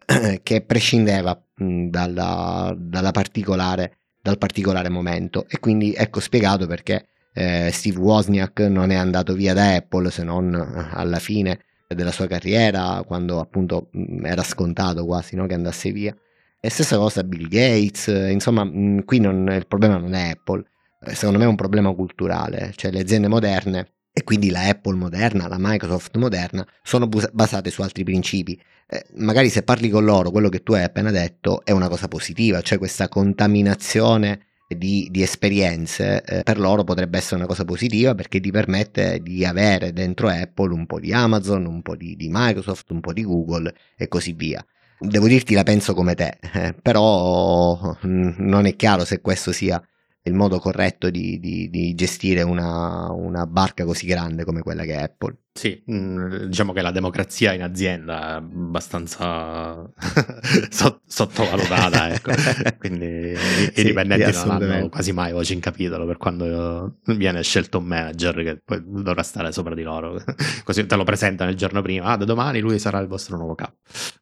che 0.43 0.61
prescindeva 0.61 1.41
mh, 1.55 1.87
dalla, 1.89 2.75
dalla 2.77 3.11
particolare, 3.11 3.97
dal 4.21 4.39
particolare 4.39 4.91
momento. 4.91 5.47
E 5.49 5.59
quindi 5.59 5.95
ecco 5.95 6.21
spiegato 6.21 6.67
perché 6.67 7.07
eh, 7.33 7.71
Steve 7.73 7.99
Wozniak 7.99 8.61
non 8.61 8.91
è 8.91 8.97
andato 8.97 9.33
via 9.35 9.55
da 9.55 9.75
Apple 9.75 10.11
se 10.11 10.25
non 10.25 10.53
eh, 10.55 10.89
alla 10.93 11.19
fine 11.19 11.61
della 11.95 12.13
sua 12.13 12.27
carriera, 12.27 13.03
quando 13.05 13.41
appunto 13.41 13.89
era 14.23 14.43
scontato 14.43 15.05
quasi 15.05 15.35
no, 15.35 15.47
che 15.47 15.55
andasse 15.55 15.91
via. 15.91 16.15
E 16.63 16.69
stessa 16.69 16.99
cosa 16.99 17.25
Bill 17.25 17.49
Gates, 17.49 18.07
insomma, 18.31 18.65
mm, 18.65 19.01
qui 19.07 19.19
non, 19.19 19.49
il 19.51 19.67
problema 19.67 19.97
non 19.97 20.13
è 20.13 20.31
Apple, 20.33 20.63
eh, 21.01 21.15
secondo 21.15 21.39
me 21.39 21.45
è 21.45 21.49
un 21.49 21.57
problema 21.57 21.91
culturale, 21.95 22.73
cioè 22.77 22.91
le 22.91 23.01
aziende 23.01 23.29
moderne 23.29 23.93
e 24.13 24.23
quindi 24.25 24.51
la 24.51 24.69
Apple 24.69 24.95
moderna, 24.95 25.49
la 25.49 25.57
Microsoft 25.59 26.17
moderna, 26.19 26.67
sono 26.83 27.09
basate 27.09 27.71
su 27.71 27.81
altri 27.81 28.05
principi. 28.05 28.61
Eh, 28.87 29.07
magari 29.15 29.49
se 29.49 29.63
parli 29.63 29.89
con 29.89 30.05
loro, 30.05 30.31
quello 30.31 30.51
che 30.51 30.63
tu 30.63 30.75
hai 30.75 30.83
appena 30.83 31.11
detto 31.11 31.65
è 31.65 31.71
una 31.71 31.89
cosa 31.89 32.09
positiva, 32.09 32.61
cioè 32.61 32.77
questa 32.77 33.09
contaminazione 33.09 34.49
di, 34.69 35.09
di 35.11 35.23
esperienze 35.23 36.23
eh, 36.23 36.43
per 36.43 36.59
loro 36.59 36.85
potrebbe 36.85 37.17
essere 37.17 37.37
una 37.37 37.47
cosa 37.47 37.65
positiva 37.65 38.15
perché 38.15 38.39
ti 38.39 38.51
permette 38.51 39.21
di 39.23 39.47
avere 39.47 39.93
dentro 39.95 40.29
Apple 40.29 40.75
un 40.75 40.85
po' 40.85 41.01
di 41.01 41.13
Amazon, 41.13 41.65
un 41.65 41.81
po' 41.81 41.97
di, 41.97 42.17
di 42.17 42.29
Microsoft, 42.31 42.91
un 42.91 43.01
po' 43.01 43.15
di 43.15 43.25
Google 43.25 43.75
e 43.97 44.09
così 44.09 44.33
via. 44.35 44.63
Devo 45.03 45.27
dirti 45.27 45.55
la 45.55 45.63
penso 45.63 45.95
come 45.95 46.15
te, 46.15 46.39
eh, 46.53 46.75
però 46.75 47.97
mh, 48.01 48.35
non 48.37 48.67
è 48.67 48.77
chiaro 48.77 49.07
se 49.07 49.23
questo 49.23 49.51
sia 49.51 49.83
il 50.25 50.35
modo 50.35 50.59
corretto 50.59 51.09
di, 51.09 51.41
di, 51.41 51.71
di 51.71 51.95
gestire 51.95 52.43
una, 52.43 53.11
una, 53.11 53.47
barca 53.47 53.87
così 53.87 54.05
grande 54.05 54.45
come 54.45 54.61
quella 54.61 54.85
che 54.85 54.93
è 54.93 55.03
Apple. 55.03 55.37
Sì, 55.53 55.83
mm, 55.91 56.45
diciamo 56.45 56.75
che 56.75 56.83
la 56.83 56.91
democrazia 56.91 57.55
in 57.55 57.63
azienda 57.63 58.33
è 58.33 58.37
abbastanza 58.37 59.91
sottovalutata, 61.07 62.13
ecco. 62.13 62.33
quindi 62.79 63.33
i, 63.33 63.37
sì, 63.75 63.85
dipendenti 63.85 64.31
non 64.33 64.51
hanno 64.51 64.89
quasi 64.91 65.13
mai 65.13 65.33
voce 65.33 65.55
in 65.55 65.61
capitolo 65.61 66.05
per 66.05 66.19
quando 66.19 66.99
viene 67.07 67.43
scelto 67.43 67.79
un 67.79 67.87
manager 67.87 68.35
che 68.43 68.61
poi 68.63 68.83
dovrà 68.87 69.23
stare 69.23 69.51
sopra 69.53 69.75
di 69.75 69.83
loro, 69.83 70.23
così 70.65 70.85
te 70.85 70.97
lo 70.97 71.05
presentano 71.05 71.51
il 71.51 71.57
giorno 71.57 71.81
prima, 71.81 72.07
ah 72.07 72.17
da 72.17 72.27
domani 72.27 72.61
lui 72.61 72.79
sarà 72.79 72.99
il 72.99 73.09
vostro 73.09 73.39
nuovo 73.39 73.55
capo. 73.55 73.77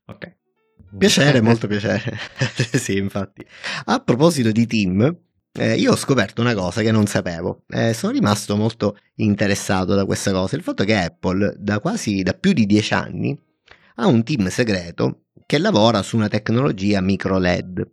Ok. 0.07 0.37
Piacere, 0.97 1.41
molto 1.43 1.67
piacere. 1.67 2.17
sì, 2.73 2.97
infatti. 2.97 3.45
A 3.87 4.01
proposito 4.01 4.51
di 4.51 4.67
team, 4.67 5.17
eh, 5.53 5.75
io 5.75 5.93
ho 5.93 5.97
scoperto 5.97 6.41
una 6.41 6.55
cosa 6.55 6.83
che 6.83 6.93
non 6.93 7.07
sapevo, 7.07 7.65
eh, 7.69 7.93
sono 7.93 8.13
rimasto 8.13 8.57
molto 8.57 8.97
interessato 9.17 9.95
da 9.95 10.05
questa 10.05 10.31
cosa, 10.33 10.57
il 10.57 10.63
fatto 10.63 10.85
che 10.85 10.97
Apple 10.97 11.55
da 11.59 11.81
quasi 11.81 12.23
da 12.23 12.33
più 12.33 12.53
di 12.53 12.67
dieci 12.67 12.95
anni 12.95 13.39
ha 13.97 14.07
un 14.07 14.23
team 14.23 14.49
segreto 14.49 15.25
che 15.45 15.59
lavora 15.59 16.03
su 16.03 16.17
una 16.17 16.29
tecnologia 16.29 17.01
micro 17.01 17.39
LED 17.39 17.91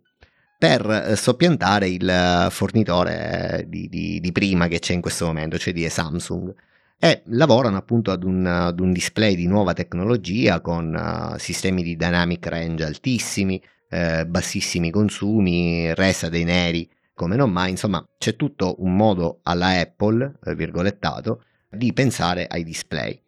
per 0.58 0.88
eh, 0.88 1.16
soppiantare 1.16 1.88
il 1.88 2.46
fornitore 2.50 3.64
di, 3.66 3.88
di, 3.88 4.20
di, 4.20 4.32
prima 4.32 4.68
che 4.68 4.78
c'è 4.78 4.94
in 4.94 5.00
questo 5.00 5.26
momento, 5.26 5.58
cioè 5.58 5.72
di 5.72 5.88
Samsung. 5.88 6.54
E 6.98 7.22
lavorano 7.26 7.76
appunto 7.76 8.10
ad 8.10 8.24
un, 8.24 8.46
ad 8.46 8.80
un 8.80 8.92
display 8.92 9.34
di 9.34 9.46
nuova 9.46 9.74
tecnologia 9.74 10.60
con 10.60 10.94
uh, 10.94 11.38
sistemi 11.38 11.82
di 11.82 11.96
dynamic 11.96 12.46
range 12.46 12.84
altissimi, 12.84 13.62
eh, 13.88 14.26
bassissimi 14.26 14.90
consumi, 14.90 15.94
resa 15.94 16.28
dei 16.28 16.44
neri 16.44 16.88
come 17.16 17.36
non 17.36 17.50
mai, 17.50 17.70
insomma, 17.70 18.06
c'è 18.18 18.36
tutto 18.36 18.76
un 18.80 18.94
modo 18.94 19.40
alla 19.42 19.80
Apple, 19.80 20.38
eh, 20.44 20.54
virgolettato, 20.54 21.44
di 21.70 21.94
pensare 21.94 22.46
ai 22.46 22.62
display. 22.62 23.18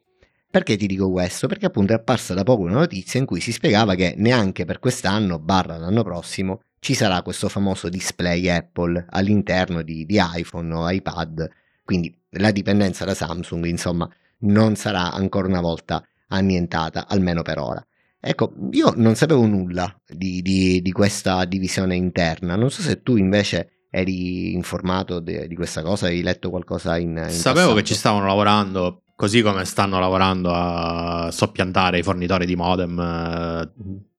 Perché 0.51 0.77
ti 0.77 0.87
dico 0.87 1.11
questo? 1.11 1.47
Perché 1.47 1.67
appunto 1.67 1.93
è 1.93 1.97
apparsa 1.97 2.35
da 2.35 2.43
poco 2.43 2.63
una 2.63 2.75
notizia 2.75 3.19
in 3.19 3.25
cui 3.25 3.41
si 3.41 3.51
spiegava 3.51 3.95
che 3.95 4.13
neanche 4.19 4.67
per 4.67 4.79
quest'anno, 4.79 5.39
barra 5.39 5.79
l'anno 5.79 6.03
prossimo, 6.03 6.61
ci 6.81 6.93
sarà 6.93 7.23
questo 7.23 7.49
famoso 7.49 7.89
display 7.89 8.47
Apple 8.49 9.07
all'interno 9.09 9.81
di, 9.81 10.05
di 10.05 10.21
iPhone 10.21 10.75
o 10.75 10.91
iPad, 10.91 11.49
quindi 11.83 12.15
la 12.31 12.51
dipendenza 12.51 13.05
da 13.05 13.15
Samsung, 13.15 13.65
insomma, 13.67 14.09
non 14.41 14.77
sarà 14.77 15.13
ancora 15.13 15.49
una 15.49 15.61
volta 15.61 16.03
annientata, 16.29 17.07
almeno 17.09 17.43
per 17.43 17.59
ora. 17.59 17.85
Ecco, 18.21 18.53
io 18.73 18.93
non 18.97 19.15
sapevo 19.15 19.47
nulla 19.47 19.97
di, 20.07 20.43
di, 20.43 20.83
di 20.83 20.93
questa 20.93 21.45
divisione 21.45 21.95
interna, 21.95 22.57
non 22.57 22.71
so 22.71 22.83
se 22.83 23.03
tu 23.03 23.17
invece 23.17 23.85
eri 23.91 24.53
informato 24.55 25.21
de, 25.21 25.47
di 25.47 25.55
questa 25.55 25.83
cosa? 25.83 26.07
Hai 26.07 26.23
letto 26.23 26.51
qualcosa 26.51 26.99
in, 26.99 27.11
in 27.11 27.31
Sapevo 27.31 27.55
passato? 27.55 27.75
che 27.75 27.85
ci 27.85 27.95
stavano 27.95 28.27
lavorando, 28.27 29.03
così 29.15 29.41
come 29.41 29.65
stanno 29.65 30.01
lavorando 30.01 30.51
a 30.53 31.31
soppiantare 31.31 31.99
i 31.99 32.03
fornitori 32.03 32.45
di 32.45 32.57
modem 32.57 32.99
eh, 32.99 33.71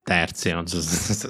terzi. 0.02 0.56
So, 0.66 1.30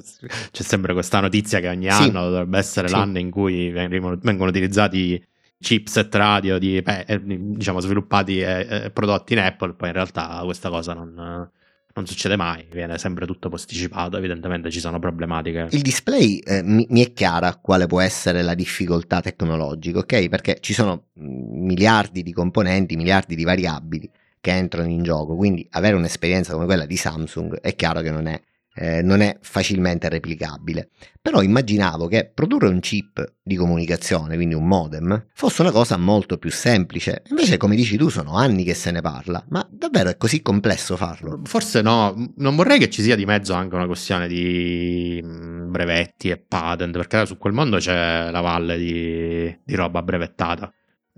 c'è 0.50 0.62
sempre 0.62 0.92
questa 0.92 1.20
notizia 1.20 1.60
che 1.60 1.68
ogni 1.68 1.90
sì. 1.90 2.02
anno 2.02 2.30
dovrebbe 2.30 2.58
essere 2.58 2.88
sì. 2.88 2.94
l'anno 2.94 3.18
in 3.18 3.30
cui 3.30 3.70
vengono, 3.70 4.16
vengono 4.22 4.48
utilizzati 4.48 5.22
chipset 5.60 6.14
radio 6.14 6.58
di, 6.58 6.78
eh, 6.78 7.20
diciamo 7.22 7.80
sviluppati 7.80 8.40
e 8.40 8.90
prodotti 8.92 9.34
in 9.34 9.40
Apple, 9.40 9.74
poi 9.74 9.88
in 9.88 9.94
realtà 9.94 10.40
questa 10.44 10.70
cosa 10.70 10.94
non 10.94 11.50
non 11.92 12.06
succede 12.06 12.36
mai, 12.36 12.66
viene 12.70 12.98
sempre 12.98 13.26
tutto 13.26 13.48
posticipato, 13.48 14.16
evidentemente 14.16 14.70
ci 14.70 14.80
sono 14.80 14.98
problematiche. 14.98 15.68
Il 15.70 15.82
display 15.82 16.38
eh, 16.38 16.62
mi, 16.62 16.86
mi, 16.88 17.04
è 17.04 17.12
chiara 17.12 17.56
quale 17.56 17.86
può 17.86 18.00
essere 18.00 18.42
la 18.42 18.54
difficoltà 18.54 19.20
tecnologica, 19.20 19.98
ok? 19.98 20.28
Perché 20.28 20.58
ci 20.60 20.72
sono 20.72 21.06
mm, 21.18 21.64
miliardi 21.64 22.22
di 22.22 22.32
componenti, 22.32 22.96
miliardi 22.96 23.34
di 23.34 23.44
variabili 23.44 24.10
che 24.40 24.52
entrano 24.52 24.88
in 24.88 25.02
gioco, 25.02 25.36
quindi 25.36 25.66
avere 25.72 25.96
un'esperienza 25.96 26.52
come 26.52 26.64
quella 26.64 26.86
di 26.86 26.96
Samsung 26.96 27.60
è 27.60 27.74
chiaro 27.74 28.00
che 28.00 28.10
non 28.10 28.26
è 28.26 28.40
eh, 28.74 29.02
non 29.02 29.20
è 29.20 29.38
facilmente 29.40 30.08
replicabile. 30.08 30.90
Però 31.20 31.42
immaginavo 31.42 32.06
che 32.06 32.30
produrre 32.32 32.68
un 32.68 32.80
chip 32.80 33.34
di 33.42 33.56
comunicazione, 33.56 34.36
quindi 34.36 34.54
un 34.54 34.66
modem, 34.66 35.26
fosse 35.34 35.62
una 35.62 35.70
cosa 35.70 35.96
molto 35.96 36.38
più 36.38 36.50
semplice. 36.50 37.22
Invece, 37.30 37.56
come 37.56 37.76
dici 37.76 37.96
tu, 37.96 38.08
sono 38.08 38.36
anni 38.36 38.64
che 38.64 38.74
se 38.74 38.90
ne 38.90 39.00
parla. 39.00 39.44
Ma 39.48 39.66
davvero 39.70 40.08
è 40.08 40.16
così 40.16 40.40
complesso 40.40 40.96
farlo? 40.96 41.40
Forse 41.44 41.82
no, 41.82 42.32
non 42.36 42.56
vorrei 42.56 42.78
che 42.78 42.90
ci 42.90 43.02
sia 43.02 43.16
di 43.16 43.26
mezzo 43.26 43.52
anche 43.52 43.74
una 43.74 43.86
questione 43.86 44.28
di 44.28 45.20
mm, 45.22 45.70
brevetti 45.70 46.30
e 46.30 46.38
patent, 46.38 46.96
perché 46.96 47.26
su 47.26 47.36
quel 47.38 47.52
mondo 47.52 47.78
c'è 47.78 48.30
la 48.30 48.40
valle 48.40 48.78
di, 48.78 49.58
di 49.64 49.74
roba 49.74 50.02
brevettata. 50.02 50.72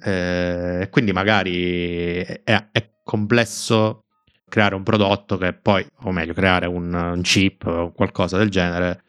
Eh, 0.05 0.89
quindi 0.91 1.13
magari 1.13 2.17
è, 2.23 2.69
è, 2.73 2.91
complesso 3.05 4.02
creare 4.53 4.75
un 4.75 4.83
prodotto 4.83 5.39
che 5.39 5.55
poi, 5.55 5.83
o 6.03 6.13
meglio, 6.13 6.35
creare 6.35 6.67
un, 6.67 6.93
un 6.93 7.23
chip 7.23 7.65
o 7.65 7.91
qualcosa 7.93 8.37
del 8.37 8.51
genere 8.51 9.03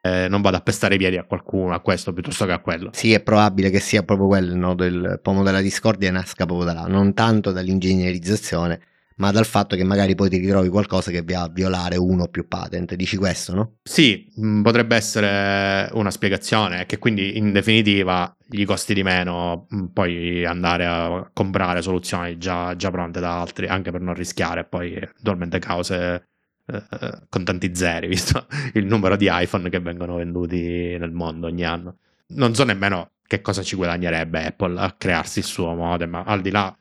eh, 0.00 0.28
non 0.28 0.40
vado 0.40 0.56
a 0.56 0.60
pestare 0.60 0.94
i 0.94 0.98
piedi 0.98 1.16
a 1.16 1.24
qualcuno, 1.24 1.74
a 1.74 1.80
questo 1.80 2.12
piuttosto 2.12 2.46
che 2.46 2.52
a 2.52 2.60
quello. 2.60 2.90
Sì, 2.92 3.12
è 3.12 3.20
probabile 3.20 3.70
che 3.70 3.80
sia 3.80 4.04
proprio 4.04 4.28
quello 4.28 4.52
il 4.52 4.56
nodo, 4.56 4.84
il 4.84 5.18
pomo 5.20 5.42
della 5.42 5.60
discordia 5.60 6.12
nasca 6.12 6.46
proprio 6.46 6.66
da 6.66 6.74
là, 6.74 6.86
non 6.86 7.12
tanto 7.12 7.50
dall'ingegnerizzazione, 7.50 8.80
ma 9.18 9.30
dal 9.30 9.46
fatto 9.46 9.76
che 9.76 9.84
magari 9.84 10.14
poi 10.14 10.28
ti 10.28 10.38
ritrovi 10.38 10.68
qualcosa 10.68 11.10
che 11.10 11.22
va 11.22 11.42
a 11.42 11.48
violare 11.48 11.96
uno 11.96 12.24
o 12.24 12.28
più 12.28 12.46
patent. 12.46 12.94
Dici 12.94 13.16
questo, 13.16 13.54
no? 13.54 13.76
Sì, 13.82 14.32
mm, 14.40 14.62
potrebbe 14.62 14.96
essere 14.96 15.88
una 15.92 16.10
spiegazione, 16.10 16.86
che 16.86 16.98
quindi 16.98 17.36
in 17.36 17.52
definitiva 17.52 18.34
gli 18.46 18.64
costi 18.64 18.94
di 18.94 19.02
meno 19.02 19.66
mm, 19.74 19.86
poi 19.86 20.44
andare 20.44 20.86
a 20.86 21.30
comprare 21.32 21.82
soluzioni 21.82 22.38
già, 22.38 22.74
già 22.76 22.90
pronte 22.90 23.20
da 23.20 23.40
altri, 23.40 23.66
anche 23.66 23.90
per 23.90 24.00
non 24.00 24.14
rischiare 24.14 24.64
poi 24.64 24.94
eventualmente 24.94 25.58
cause 25.58 26.28
eh, 26.66 26.82
con 27.28 27.44
tanti 27.44 27.74
zeri, 27.74 28.06
visto 28.08 28.46
il 28.74 28.86
numero 28.86 29.16
di 29.16 29.28
iPhone 29.30 29.68
che 29.68 29.80
vengono 29.80 30.16
venduti 30.16 30.96
nel 30.98 31.12
mondo 31.12 31.48
ogni 31.48 31.64
anno. 31.64 31.98
Non 32.28 32.54
so 32.54 32.62
nemmeno 32.64 33.12
che 33.26 33.40
cosa 33.40 33.62
ci 33.62 33.74
guadagnerebbe 33.76 34.46
Apple 34.46 34.78
a 34.80 34.92
crearsi 34.92 35.40
il 35.40 35.44
suo 35.44 35.74
modem, 35.74 36.22
al 36.24 36.40
di 36.40 36.50
là 36.50 36.74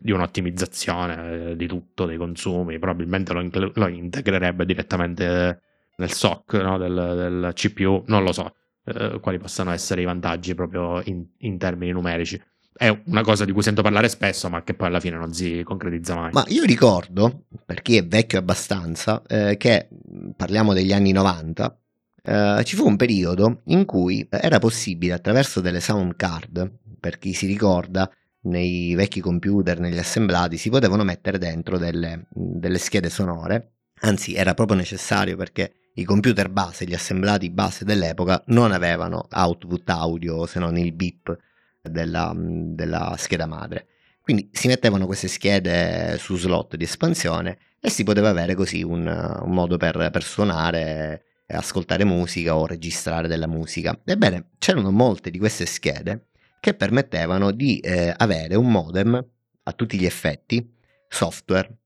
di 0.00 0.12
un'ottimizzazione 0.12 1.50
eh, 1.50 1.56
di 1.56 1.66
tutto, 1.66 2.06
dei 2.06 2.16
consumi, 2.16 2.78
probabilmente 2.78 3.32
lo, 3.32 3.40
in- 3.40 3.70
lo 3.74 3.86
integrerebbe 3.88 4.64
direttamente 4.64 5.60
nel 5.96 6.12
SOC 6.12 6.52
no, 6.54 6.78
del, 6.78 6.94
del, 6.94 7.52
CPU, 7.54 8.04
non 8.06 8.22
lo 8.22 8.32
so 8.32 8.54
eh, 8.84 9.18
quali 9.20 9.38
possano 9.38 9.72
essere 9.72 10.02
i 10.02 10.04
vantaggi 10.04 10.54
proprio 10.54 11.02
in, 11.04 11.24
in 11.38 11.58
termini 11.58 11.92
numerici 11.92 12.40
è 12.78 12.96
una 13.06 13.22
cosa 13.22 13.44
di 13.44 13.50
cui 13.50 13.62
sento 13.62 13.82
parlare 13.82 14.08
spesso, 14.08 14.48
ma 14.48 14.62
che 14.62 14.72
poi 14.72 14.86
alla 14.86 15.00
fine 15.00 15.16
non 15.16 15.32
si 15.32 15.62
concretizza 15.64 16.14
mai. 16.14 16.30
Ma 16.32 16.44
io 16.46 16.62
ricordo, 16.62 17.46
per 17.66 17.82
chi 17.82 17.96
è 17.96 18.06
vecchio 18.06 18.38
abbastanza, 18.38 19.20
eh, 19.26 19.56
che 19.56 19.88
parliamo 20.36 20.72
degli 20.72 20.92
anni 20.92 21.10
90, 21.10 21.76
eh, 22.22 22.62
ci 22.64 22.76
fu 22.76 22.86
un 22.86 22.94
periodo 22.94 23.62
in 23.64 23.84
cui 23.84 24.24
era 24.30 24.60
possibile 24.60 25.14
attraverso 25.14 25.60
delle 25.60 25.80
sound 25.80 26.14
card, 26.14 26.70
per 27.00 27.18
chi 27.18 27.32
si 27.32 27.46
ricorda, 27.46 28.08
nei 28.42 28.94
vecchi 28.94 29.20
computer, 29.20 29.80
negli 29.80 29.98
assemblati, 29.98 30.56
si 30.56 30.70
potevano 30.70 31.04
mettere 31.04 31.38
dentro 31.38 31.78
delle, 31.78 32.26
delle 32.30 32.78
schede 32.78 33.10
sonore, 33.10 33.72
anzi 34.00 34.34
era 34.34 34.54
proprio 34.54 34.76
necessario 34.76 35.36
perché 35.36 35.72
i 35.94 36.04
computer 36.04 36.48
base, 36.48 36.84
gli 36.84 36.94
assemblati 36.94 37.50
base 37.50 37.84
dell'epoca 37.84 38.42
non 38.48 38.70
avevano 38.70 39.26
output 39.30 39.88
audio 39.90 40.46
se 40.46 40.60
non 40.60 40.76
il 40.76 40.92
beep 40.92 41.36
della, 41.82 42.32
della 42.36 43.16
scheda 43.18 43.46
madre. 43.46 43.86
Quindi 44.20 44.50
si 44.52 44.68
mettevano 44.68 45.06
queste 45.06 45.26
schede 45.26 46.16
su 46.18 46.36
slot 46.36 46.76
di 46.76 46.84
espansione 46.84 47.58
e 47.80 47.90
si 47.90 48.04
poteva 48.04 48.28
avere 48.28 48.54
così 48.54 48.82
un, 48.82 49.06
un 49.06 49.50
modo 49.50 49.76
per, 49.76 50.10
per 50.12 50.22
suonare, 50.22 51.24
ascoltare 51.46 52.04
musica 52.04 52.56
o 52.56 52.66
registrare 52.66 53.26
della 53.26 53.46
musica. 53.46 53.98
Ebbene, 54.04 54.50
c'erano 54.58 54.90
molte 54.90 55.30
di 55.30 55.38
queste 55.38 55.66
schede 55.66 56.27
che 56.60 56.74
permettevano 56.74 57.50
di 57.50 57.78
eh, 57.78 58.12
avere 58.16 58.54
un 58.54 58.70
modem 58.70 59.24
a 59.62 59.72
tutti 59.72 59.98
gli 59.98 60.04
effetti 60.04 60.74
software. 61.08 61.76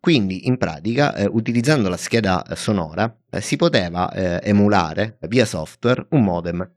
Quindi 0.00 0.46
in 0.46 0.58
pratica, 0.58 1.14
eh, 1.14 1.26
utilizzando 1.26 1.88
la 1.88 1.96
scheda 1.96 2.44
sonora, 2.54 3.14
eh, 3.30 3.40
si 3.40 3.56
poteva 3.56 4.10
eh, 4.12 4.40
emulare 4.48 5.18
via 5.22 5.44
software 5.44 6.06
un 6.10 6.22
modem 6.22 6.72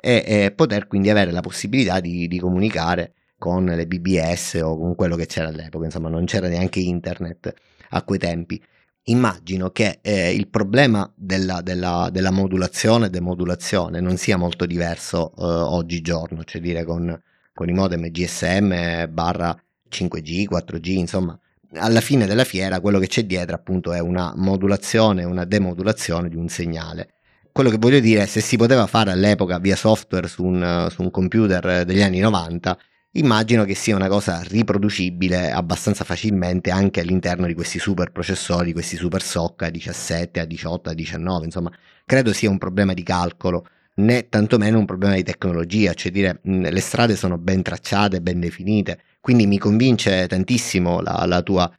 e, 0.00 0.22
e 0.26 0.52
poter 0.52 0.86
quindi 0.86 1.08
avere 1.08 1.30
la 1.30 1.40
possibilità 1.40 2.00
di, 2.00 2.28
di, 2.28 2.38
comunicare 2.38 3.14
con 3.38 3.64
le 3.64 3.86
BBS 3.86 4.60
o 4.62 4.76
con 4.76 4.94
quello 4.94 5.16
che 5.16 5.26
c'era 5.26 5.48
all'epoca, 5.48 5.84
insomma 5.86 6.08
non 6.08 6.24
c'era 6.24 6.48
neanche 6.48 6.80
internet 6.80 7.54
a 7.90 8.02
quei 8.02 8.18
tempi. 8.18 8.62
Immagino 9.08 9.70
che 9.70 9.98
eh, 10.00 10.32
il 10.32 10.48
problema 10.48 11.10
della, 11.14 11.60
della, 11.60 12.08
della 12.10 12.30
modulazione 12.30 13.06
e 13.06 13.10
demodulazione 13.10 14.00
non 14.00 14.16
sia 14.16 14.38
molto 14.38 14.64
diverso 14.64 15.32
eh, 15.36 15.42
oggigiorno, 15.42 16.42
cioè 16.44 16.62
dire 16.62 16.84
con, 16.84 17.20
con 17.52 17.68
i 17.68 17.72
modem 17.72 18.08
GSM 18.08 19.12
barra 19.12 19.54
5G, 19.90 20.46
4G, 20.50 20.88
insomma 20.92 21.38
alla 21.76 22.00
fine 22.00 22.26
della 22.26 22.44
fiera 22.44 22.80
quello 22.80 22.98
che 22.98 23.06
c'è 23.06 23.24
dietro 23.24 23.54
appunto 23.54 23.92
è 23.92 23.98
una 23.98 24.32
modulazione, 24.36 25.24
una 25.24 25.44
demodulazione 25.44 26.28
di 26.28 26.36
un 26.36 26.48
segnale. 26.48 27.14
Quello 27.52 27.70
che 27.70 27.78
voglio 27.78 28.00
dire 28.00 28.22
è 28.22 28.26
se 28.26 28.40
si 28.40 28.56
poteva 28.56 28.86
fare 28.86 29.10
all'epoca 29.10 29.58
via 29.58 29.76
software 29.76 30.26
su 30.28 30.44
un, 30.44 30.88
su 30.90 31.02
un 31.02 31.10
computer 31.10 31.84
degli 31.84 32.02
anni 32.02 32.20
90, 32.20 32.78
immagino 33.14 33.64
che 33.64 33.74
sia 33.74 33.96
una 33.96 34.08
cosa 34.08 34.42
riproducibile 34.42 35.50
abbastanza 35.50 36.04
facilmente 36.04 36.70
anche 36.70 37.00
all'interno 37.00 37.46
di 37.46 37.54
questi 37.54 37.78
super 37.78 38.12
processori, 38.12 38.72
questi 38.72 38.96
super 38.96 39.22
SOC 39.22 39.62
a 39.62 39.70
17, 39.70 40.40
a 40.40 40.44
18, 40.44 40.90
a 40.90 40.94
19, 40.94 41.44
insomma, 41.44 41.70
credo 42.04 42.32
sia 42.32 42.50
un 42.50 42.58
problema 42.58 42.92
di 42.94 43.02
calcolo 43.02 43.66
né 43.96 44.28
tantomeno 44.28 44.78
un 44.78 44.86
problema 44.86 45.14
di 45.14 45.22
tecnologia, 45.22 45.94
cioè 45.94 46.10
dire 46.10 46.40
le 46.42 46.80
strade 46.80 47.16
sono 47.16 47.38
ben 47.38 47.62
tracciate, 47.62 48.20
ben 48.20 48.40
definite, 48.40 49.00
quindi 49.20 49.46
mi 49.46 49.58
convince 49.58 50.26
tantissimo 50.26 51.00
la, 51.00 51.24
la 51.26 51.42
tua 51.42 51.70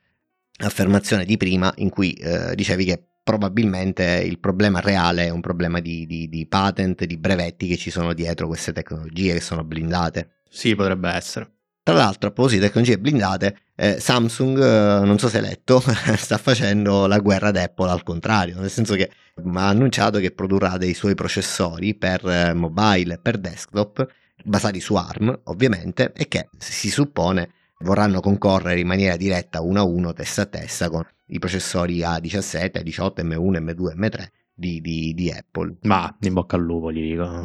affermazione 0.59 1.25
di 1.25 1.35
prima 1.37 1.73
in 1.77 1.89
cui 1.89 2.13
eh, 2.13 2.55
dicevi 2.55 2.85
che 2.85 3.03
probabilmente 3.21 4.23
il 4.23 4.39
problema 4.39 4.79
reale 4.79 5.25
è 5.25 5.29
un 5.29 5.41
problema 5.41 5.79
di, 5.79 6.05
di, 6.05 6.29
di, 6.29 6.45
patent, 6.45 7.05
di 7.05 7.17
brevetti 7.17 7.67
che 7.67 7.75
ci 7.75 7.89
sono 7.89 8.13
dietro 8.13 8.47
queste 8.47 8.71
tecnologie 8.71 9.33
che 9.33 9.41
sono 9.41 9.63
blindate. 9.63 10.34
Sì, 10.55 10.73
potrebbe 10.73 11.09
essere. 11.09 11.51
Tra 11.83 11.95
l'altro, 11.95 12.29
a 12.29 12.31
proposito 12.31 12.61
di 12.61 12.67
tecnologie 12.67 12.97
blindate, 12.97 13.57
eh, 13.75 13.99
Samsung, 13.99 14.57
eh, 14.57 15.05
non 15.05 15.19
so 15.19 15.27
se 15.27 15.39
hai 15.39 15.43
letto, 15.43 15.83
sta 16.15 16.37
facendo 16.37 17.07
la 17.07 17.19
guerra 17.19 17.49
ad 17.49 17.57
Apple 17.57 17.89
al 17.89 18.03
contrario, 18.03 18.57
nel 18.61 18.69
senso 18.69 18.95
che 18.95 19.11
ha 19.35 19.67
annunciato 19.67 20.17
che 20.19 20.31
produrrà 20.31 20.77
dei 20.77 20.93
suoi 20.93 21.13
processori 21.13 21.93
per 21.93 22.25
eh, 22.25 22.53
mobile 22.53 23.15
e 23.15 23.19
per 23.19 23.37
desktop, 23.37 24.07
basati 24.45 24.79
su 24.79 24.95
ARM 24.95 25.41
ovviamente, 25.43 26.13
e 26.15 26.29
che 26.29 26.47
si 26.57 26.89
suppone 26.89 27.49
vorranno 27.79 28.21
concorrere 28.21 28.79
in 28.79 28.87
maniera 28.87 29.17
diretta 29.17 29.59
uno 29.59 29.81
a 29.81 29.83
uno, 29.83 30.13
testa 30.13 30.43
a 30.43 30.45
testa 30.45 30.89
con 30.89 31.05
i 31.27 31.37
processori 31.37 31.99
A17, 31.99 32.81
A18, 32.81 33.25
M1, 33.25 33.61
M2, 33.61 33.95
M3 33.97 34.27
di, 34.55 34.79
di, 34.79 35.13
di, 35.13 35.29
Apple. 35.29 35.75
Ma 35.81 36.15
in 36.21 36.33
bocca 36.33 36.55
al 36.55 36.63
lupo 36.63 36.91
gli 36.91 37.01
dico. 37.11 37.25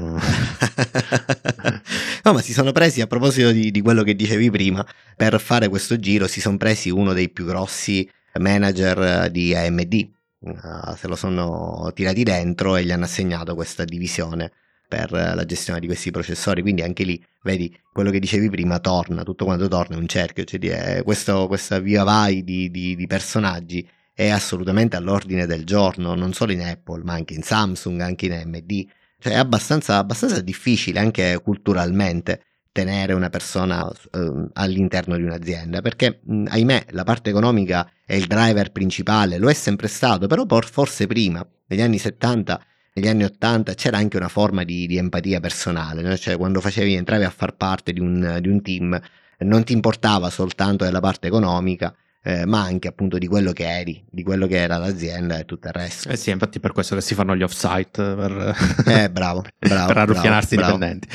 no, 2.22 2.32
ma 2.32 2.40
si 2.40 2.52
sono 2.52 2.72
presi 2.72 3.00
a 3.00 3.06
proposito 3.06 3.50
di, 3.50 3.70
di, 3.70 3.80
quello 3.80 4.02
che 4.02 4.14
dicevi 4.14 4.50
prima, 4.50 4.86
per 5.16 5.40
fare 5.40 5.68
questo 5.68 5.98
giro 5.98 6.26
si 6.28 6.40
sono 6.40 6.56
presi 6.56 6.88
uno 6.90 7.12
dei 7.12 7.28
più 7.30 7.44
grossi 7.44 8.08
manager 8.38 9.30
di 9.30 9.54
AMD. 9.54 10.10
Uh, 10.42 10.56
ah, 10.62 10.96
se 10.96 11.06
lo 11.06 11.16
sono 11.16 11.90
tirati 11.94 12.22
dentro 12.22 12.76
e 12.76 12.84
gli 12.84 12.92
hanno 12.92 13.04
assegnato 13.04 13.54
questa 13.54 13.84
divisione 13.84 14.50
per 14.90 15.12
la 15.12 15.44
gestione 15.44 15.78
di 15.80 15.86
questi 15.86 16.10
processori. 16.10 16.62
Quindi 16.62 16.82
anche 16.82 17.04
lì, 17.04 17.22
vedi, 17.42 17.76
quello 17.92 18.10
che 18.10 18.18
dicevi 18.18 18.50
prima 18.50 18.80
torna, 18.80 19.22
tutto 19.22 19.44
quanto 19.44 19.68
torna, 19.68 19.96
è 19.96 19.98
un 19.98 20.08
cerchio, 20.08 20.44
cioè 20.44 21.02
questo, 21.04 21.46
questa 21.46 21.78
via 21.78 22.02
vai 22.02 22.42
di, 22.42 22.70
di, 22.70 22.96
di, 22.96 23.06
personaggi 23.06 23.86
è 24.20 24.28
assolutamente 24.28 24.96
all'ordine 24.96 25.46
del 25.46 25.64
giorno, 25.64 26.14
non 26.14 26.34
solo 26.34 26.52
in 26.52 26.60
Apple, 26.60 27.02
ma 27.04 27.14
anche 27.14 27.32
in 27.32 27.42
Samsung, 27.42 28.02
anche 28.02 28.26
in 28.26 28.32
AMD. 28.32 28.86
Cioè 29.18 29.32
è 29.32 29.36
abbastanza, 29.36 29.96
abbastanza 29.96 30.42
difficile 30.42 30.98
anche 30.98 31.40
culturalmente 31.42 32.42
tenere 32.70 33.14
una 33.14 33.30
persona 33.30 33.90
eh, 34.12 34.48
all'interno 34.52 35.16
di 35.16 35.22
un'azienda 35.22 35.80
perché 35.80 36.20
mh, 36.22 36.44
ahimè 36.48 36.86
la 36.90 37.02
parte 37.02 37.30
economica 37.30 37.90
è 38.06 38.14
il 38.14 38.26
driver 38.26 38.70
principale 38.70 39.38
lo 39.38 39.50
è 39.50 39.54
sempre 39.54 39.88
stato 39.88 40.28
però 40.28 40.46
forse 40.60 41.08
prima 41.08 41.44
negli 41.66 41.80
anni 41.80 41.98
70 41.98 42.64
negli 42.92 43.08
anni 43.08 43.24
80 43.24 43.74
c'era 43.74 43.98
anche 43.98 44.16
una 44.16 44.28
forma 44.28 44.62
di, 44.64 44.86
di 44.86 44.96
empatia 44.96 45.40
personale, 45.40 46.02
no? 46.02 46.16
cioè 46.16 46.36
quando 46.36 46.60
facevi, 46.60 46.94
entravi 46.94 47.24
a 47.24 47.30
far 47.30 47.56
parte 47.56 47.92
di 47.92 48.00
un, 48.00 48.38
di 48.40 48.48
un 48.48 48.60
team, 48.62 49.00
non 49.38 49.64
ti 49.64 49.72
importava 49.72 50.28
soltanto 50.28 50.84
della 50.84 51.00
parte 51.00 51.28
economica, 51.28 51.94
eh, 52.22 52.44
ma 52.44 52.62
anche 52.62 52.88
appunto 52.88 53.18
di 53.18 53.26
quello 53.26 53.52
che 53.52 53.68
eri, 53.68 54.04
di 54.10 54.22
quello 54.22 54.46
che 54.46 54.56
era 54.56 54.76
l'azienda 54.76 55.38
e 55.38 55.44
tutto 55.44 55.68
il 55.68 55.72
resto. 55.72 56.10
Eh 56.10 56.16
sì, 56.16 56.30
infatti 56.30 56.60
per 56.60 56.72
questo 56.72 56.94
che 56.94 57.00
si 57.00 57.14
fanno 57.14 57.34
gli 57.34 57.42
off-site 57.42 58.14
per, 58.14 58.56
eh, 58.86 59.10
bravo, 59.10 59.44
bravo, 59.58 59.86
per 59.86 59.98
arruffianarsi 59.98 60.54
i 60.54 60.56
dipendenti. 60.58 61.08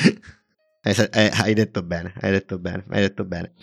Eh, 0.81 1.09
eh, 1.11 1.31
hai 1.33 1.53
detto 1.53 1.83
bene, 1.83 2.13
hai 2.21 2.31
detto 2.31 2.59
bene, 2.59 2.83
hai 2.89 3.01
detto 3.01 3.25
bene. 3.25 3.53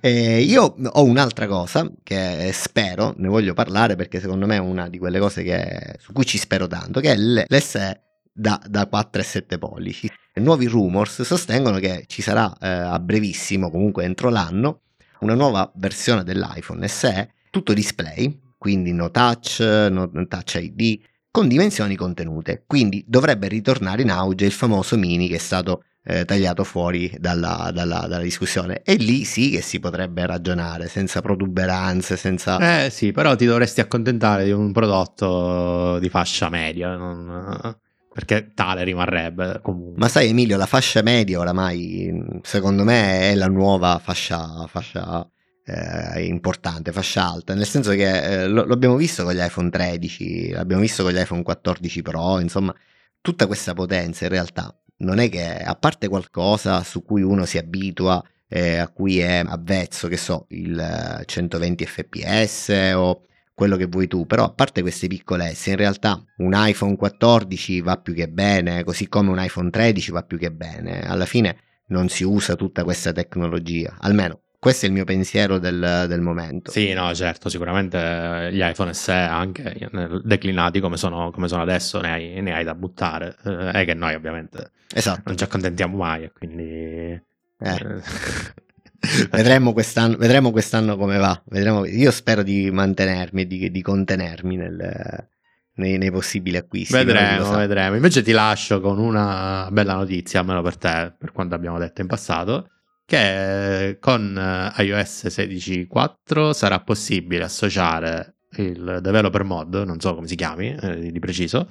Eh, 0.00 0.40
io 0.40 0.76
ho 0.84 1.04
un'altra 1.04 1.46
cosa 1.46 1.90
che 2.02 2.50
spero, 2.52 3.12
ne 3.16 3.28
voglio 3.28 3.54
parlare 3.54 3.96
perché 3.96 4.20
secondo 4.20 4.46
me 4.46 4.56
è 4.56 4.60
una 4.60 4.88
di 4.88 4.98
quelle 4.98 5.18
cose 5.18 5.42
che, 5.42 5.96
su 5.98 6.12
cui 6.12 6.24
ci 6.24 6.38
spero 6.38 6.68
tanto, 6.68 7.00
che 7.00 7.12
è 7.12 7.16
l'SE 7.16 8.02
da, 8.32 8.60
da 8.66 8.86
4 8.86 9.20
e 9.20 9.24
7 9.24 9.58
pollici. 9.58 10.10
Nuovi 10.34 10.66
rumors 10.66 11.22
sostengono 11.22 11.78
che 11.78 12.04
ci 12.06 12.22
sarà 12.22 12.56
eh, 12.60 12.68
a 12.68 12.98
brevissimo, 13.00 13.68
comunque 13.70 14.04
entro 14.04 14.30
l'anno, 14.30 14.82
una 15.20 15.34
nuova 15.34 15.70
versione 15.76 16.24
dell'iPhone 16.24 16.86
SE, 16.88 17.32
tutto 17.50 17.72
display, 17.72 18.38
quindi 18.58 18.92
no 18.92 19.10
touch, 19.10 19.60
no 19.60 20.10
touch 20.28 20.54
ID, 20.60 21.00
con 21.30 21.48
dimensioni 21.48 21.96
contenute. 21.96 22.64
Quindi 22.66 23.04
dovrebbe 23.06 23.48
ritornare 23.48 24.02
in 24.02 24.10
auge 24.10 24.46
il 24.46 24.52
famoso 24.52 24.96
mini 24.96 25.28
che 25.28 25.36
è 25.36 25.38
stato 25.38 25.84
eh, 26.02 26.24
tagliato 26.24 26.64
fuori 26.64 27.14
dalla, 27.18 27.70
dalla, 27.72 28.06
dalla, 28.08 28.22
discussione. 28.22 28.82
E 28.82 28.94
lì 28.94 29.24
sì 29.24 29.50
che 29.50 29.60
si 29.60 29.80
potrebbe 29.80 30.26
ragionare 30.26 30.88
senza 30.88 31.20
protuberanze, 31.20 32.16
senza... 32.16 32.84
Eh 32.84 32.90
sì, 32.90 33.12
però 33.12 33.36
ti 33.36 33.46
dovresti 33.46 33.80
accontentare 33.80 34.44
di 34.44 34.52
un 34.52 34.72
prodotto 34.72 35.98
di 35.98 36.08
fascia 36.08 36.48
media, 36.48 36.96
non... 36.96 37.78
perché 38.12 38.52
tale 38.54 38.84
rimarrebbe 38.84 39.60
comunque. 39.62 39.98
Ma 39.98 40.08
sai 40.08 40.28
Emilio, 40.28 40.56
la 40.56 40.66
fascia 40.66 41.02
media 41.02 41.38
oramai 41.38 42.40
secondo 42.42 42.84
me 42.84 43.30
è 43.30 43.34
la 43.34 43.48
nuova 43.48 43.98
fascia... 44.02 44.66
fascia... 44.68 45.28
Eh, 45.62 46.24
importante, 46.24 46.90
fascia 46.90 47.30
alta, 47.30 47.54
nel 47.54 47.66
senso 47.66 47.92
che 47.92 48.42
eh, 48.42 48.48
lo, 48.48 48.64
lo 48.64 48.72
abbiamo 48.72 48.96
visto 48.96 49.22
con 49.22 49.34
gli 49.34 49.40
iPhone 49.40 49.70
13, 49.70 50.50
l'abbiamo 50.50 50.82
visto 50.82 51.04
con 51.04 51.12
gli 51.12 51.18
iPhone 51.18 51.44
14 51.44 52.02
Pro, 52.02 52.40
insomma, 52.40 52.74
tutta 53.20 53.46
questa 53.46 53.72
potenza 53.72 54.24
in 54.24 54.30
realtà 54.30 54.74
non 55.00 55.18
è 55.18 55.28
che, 55.28 55.56
a 55.56 55.74
parte 55.74 56.08
qualcosa 56.08 56.82
su 56.82 57.02
cui 57.02 57.22
uno 57.22 57.44
si 57.44 57.58
abitua, 57.58 58.22
eh, 58.48 58.78
a 58.78 58.88
cui 58.88 59.18
è 59.20 59.42
avvezzo, 59.46 60.08
che 60.08 60.16
so, 60.16 60.46
il 60.50 61.22
120 61.24 61.86
fps 61.86 62.92
o 62.94 63.22
quello 63.60 63.76
che 63.76 63.84
vuoi 63.84 64.08
tu, 64.08 64.24
però 64.24 64.44
a 64.44 64.50
parte 64.50 64.80
queste 64.80 65.06
piccolezze, 65.06 65.68
in 65.68 65.76
realtà 65.76 66.18
un 66.38 66.52
iPhone 66.54 66.96
14 66.96 67.82
va 67.82 67.98
più 67.98 68.14
che 68.14 68.26
bene, 68.26 68.84
così 68.84 69.06
come 69.06 69.28
un 69.28 69.38
iPhone 69.38 69.68
13 69.68 70.12
va 70.12 70.22
più 70.22 70.38
che 70.38 70.50
bene, 70.50 71.02
alla 71.02 71.26
fine 71.26 71.58
non 71.88 72.08
si 72.08 72.24
usa 72.24 72.56
tutta 72.56 72.84
questa 72.84 73.12
tecnologia, 73.12 73.98
almeno 74.00 74.40
questo 74.58 74.86
è 74.86 74.88
il 74.88 74.94
mio 74.94 75.04
pensiero 75.04 75.58
del, 75.58 76.06
del, 76.08 76.22
momento. 76.22 76.70
Sì, 76.70 76.94
no, 76.94 77.14
certo, 77.14 77.50
sicuramente 77.50 78.48
gli 78.50 78.62
iPhone 78.62 78.94
SE 78.94 79.12
anche 79.12 79.90
declinati 80.24 80.80
come 80.80 80.96
sono, 80.96 81.30
come 81.30 81.46
sono 81.46 81.60
adesso 81.60 82.00
ne 82.00 82.12
hai, 82.12 82.40
ne 82.40 82.54
hai, 82.54 82.64
da 82.64 82.74
buttare. 82.74 83.36
Eh, 83.44 83.72
è 83.72 83.84
che 83.84 83.92
noi 83.92 84.14
ovviamente 84.14 84.70
esatto. 84.90 85.22
non 85.26 85.36
ci 85.36 85.44
accontentiamo 85.44 85.98
mai, 85.98 86.30
quindi... 86.32 86.64
Eh. 86.64 87.22
eh. 89.00 89.28
vedremo, 89.30 89.72
quest'anno, 89.72 90.16
vedremo, 90.16 90.50
quest'anno, 90.50 90.96
come 90.96 91.18
va. 91.18 91.40
Vedremo, 91.46 91.84
io 91.84 92.10
spero 92.10 92.42
di 92.42 92.70
mantenermi, 92.70 93.46
di, 93.46 93.70
di 93.70 93.82
contenermi 93.82 94.56
nel, 94.56 95.28
nei, 95.74 95.98
nei, 95.98 96.10
possibili 96.10 96.56
acquisti. 96.56 96.92
Vedremo, 96.92 97.56
vedremo. 97.56 97.96
Invece 97.96 98.22
ti 98.22 98.32
lascio 98.32 98.80
con 98.80 98.98
una 98.98 99.68
bella 99.70 99.94
notizia, 99.94 100.40
almeno 100.40 100.62
per 100.62 100.76
te, 100.76 101.12
per 101.18 101.32
quanto 101.32 101.54
abbiamo 101.54 101.78
detto 101.78 102.00
in 102.00 102.06
passato 102.06 102.68
che 103.10 103.98
con 103.98 104.38
eh, 104.38 104.82
iOS 104.84 105.26
16.4 105.26 106.52
sarà 106.52 106.78
possibile 106.78 107.42
associare 107.42 108.36
il 108.58 109.00
developer 109.02 109.42
mod, 109.42 109.82
non 109.84 109.98
so 109.98 110.14
come 110.14 110.28
si 110.28 110.36
chiami 110.36 110.76
eh, 110.80 111.10
di 111.10 111.18
preciso, 111.18 111.68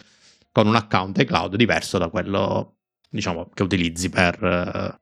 con 0.52 0.68
un 0.68 0.76
account 0.76 1.18
iCloud 1.18 1.56
diverso 1.56 1.98
da 1.98 2.10
quello 2.10 2.80
diciamo 3.10 3.50
che 3.54 3.64
utilizzi 3.64 4.10
per 4.10 4.44
eh, 4.44 5.00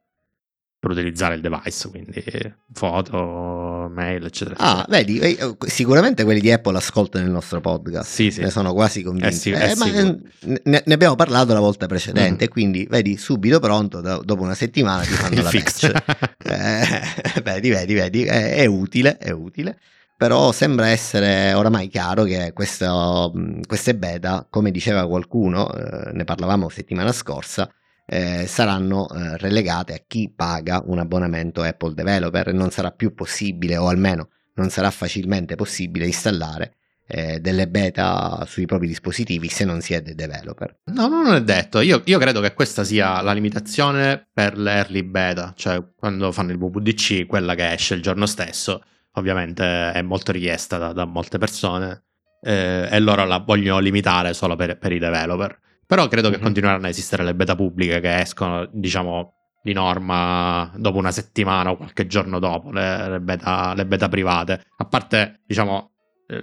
per 0.87 0.91
utilizzare 0.91 1.35
il 1.35 1.41
device, 1.41 1.89
quindi 1.89 2.23
foto, 2.73 3.89
mail, 3.93 4.25
eccetera. 4.25 4.55
Ah, 4.57 4.85
vedi, 4.89 5.19
eh, 5.19 5.55
sicuramente 5.65 6.23
quelli 6.23 6.39
di 6.39 6.51
Apple 6.51 6.77
ascoltano 6.77 7.25
il 7.25 7.31
nostro 7.31 7.59
podcast. 7.59 8.09
Sì, 8.09 8.31
sì. 8.31 8.41
Ne 8.41 8.49
sono 8.49 8.73
quasi 8.73 9.03
convinto. 9.03 9.27
Eh 9.27 9.31
sì, 9.31 9.51
eh, 9.51 9.75
ma 9.75 9.85
eh, 9.85 10.19
ne, 10.63 10.83
ne, 10.85 10.93
abbiamo 10.93 11.15
parlato 11.15 11.53
la 11.53 11.59
volta 11.59 11.87
precedente, 11.87 12.45
mm. 12.45 12.49
quindi 12.49 12.87
vedi, 12.89 13.17
subito 13.17 13.59
pronto, 13.59 14.01
da, 14.01 14.19
dopo 14.23 14.43
una 14.43 14.55
settimana 14.55 15.01
ti 15.01 15.09
fanno 15.09 15.41
la 15.41 15.49
fix. 15.49 15.91
eh, 16.43 16.85
vedi, 17.43 17.69
vedi, 17.69 17.93
vedi, 17.93 18.23
è, 18.23 18.55
è 18.55 18.65
utile, 18.65 19.17
è 19.17 19.31
utile 19.31 19.77
però 20.17 20.51
sembra 20.51 20.87
essere 20.87 21.53
oramai 21.53 21.89
chiaro 21.89 22.23
che 22.23 22.51
questo, 22.51 23.31
queste 23.67 23.95
beta, 23.95 24.47
come 24.49 24.71
diceva 24.71 25.05
qualcuno, 25.05 25.71
eh, 25.71 26.11
ne 26.11 26.23
parlavamo 26.23 26.69
settimana 26.69 27.11
scorsa, 27.11 27.71
eh, 28.09 28.47
saranno 28.47 29.09
eh, 29.09 29.37
relegate 29.37 29.93
a 29.93 30.01
chi 30.07 30.31
paga 30.33 30.81
un 30.85 30.97
abbonamento 30.97 31.61
Apple 31.61 31.93
Developer 31.93 32.47
e 32.47 32.53
non 32.53 32.71
sarà 32.71 32.91
più 32.91 33.13
possibile 33.13 33.75
o 33.75 33.89
almeno 33.89 34.29
non 34.55 34.69
sarà 34.69 34.89
facilmente 34.91 35.55
possibile 35.55 36.05
installare 36.05 36.77
eh, 37.05 37.39
delle 37.39 37.67
beta 37.67 38.43
sui 38.47 38.65
propri 38.65 38.87
dispositivi 38.87 39.47
se 39.49 39.65
non 39.65 39.81
siete 39.81 40.15
developer. 40.15 40.79
No, 40.85 41.07
non 41.07 41.33
è 41.33 41.41
detto. 41.41 41.79
Io, 41.79 42.01
io, 42.05 42.19
credo 42.19 42.41
che 42.41 42.53
questa 42.53 42.83
sia 42.83 43.21
la 43.21 43.33
limitazione 43.33 44.27
per 44.31 44.57
l'early 44.57 45.03
beta, 45.03 45.53
cioè 45.55 45.81
quando 45.95 46.31
fanno 46.31 46.51
il 46.51 46.57
WWDC, 46.57 47.25
quella 47.25 47.55
che 47.55 47.71
esce 47.71 47.93
il 47.93 48.01
giorno 48.01 48.25
stesso, 48.25 48.83
ovviamente 49.13 49.91
è 49.91 50.01
molto 50.01 50.31
richiesta 50.31 50.77
da, 50.77 50.91
da 50.91 51.05
molte 51.05 51.37
persone 51.37 52.03
eh, 52.41 52.87
e 52.89 52.99
loro 52.99 53.25
la 53.25 53.37
vogliono 53.37 53.79
limitare 53.79 54.33
solo 54.33 54.55
per, 54.55 54.77
per 54.77 54.91
i 54.91 54.99
developer. 54.99 55.59
Però 55.87 56.07
credo 56.09 56.27
che 56.27 56.35
mm-hmm. 56.35 56.43
continueranno 56.43 56.85
a 56.85 56.89
esistere 56.89 57.23
le 57.23 57.33
beta 57.33 57.55
pubbliche 57.55 58.01
che 58.01 58.19
escono, 58.19 58.69
diciamo, 58.73 59.31
di 59.63 59.71
norma 59.73 60.71
dopo 60.75 60.97
una 60.97 61.11
settimana 61.11 61.71
o 61.71 61.77
qualche 61.77 62.07
giorno 62.07 62.39
dopo, 62.39 62.71
le, 62.71 63.09
le, 63.09 63.19
beta, 63.21 63.73
le 63.73 63.85
beta 63.85 64.09
private. 64.09 64.65
A 64.77 64.85
parte, 64.85 65.41
diciamo, 65.45 65.91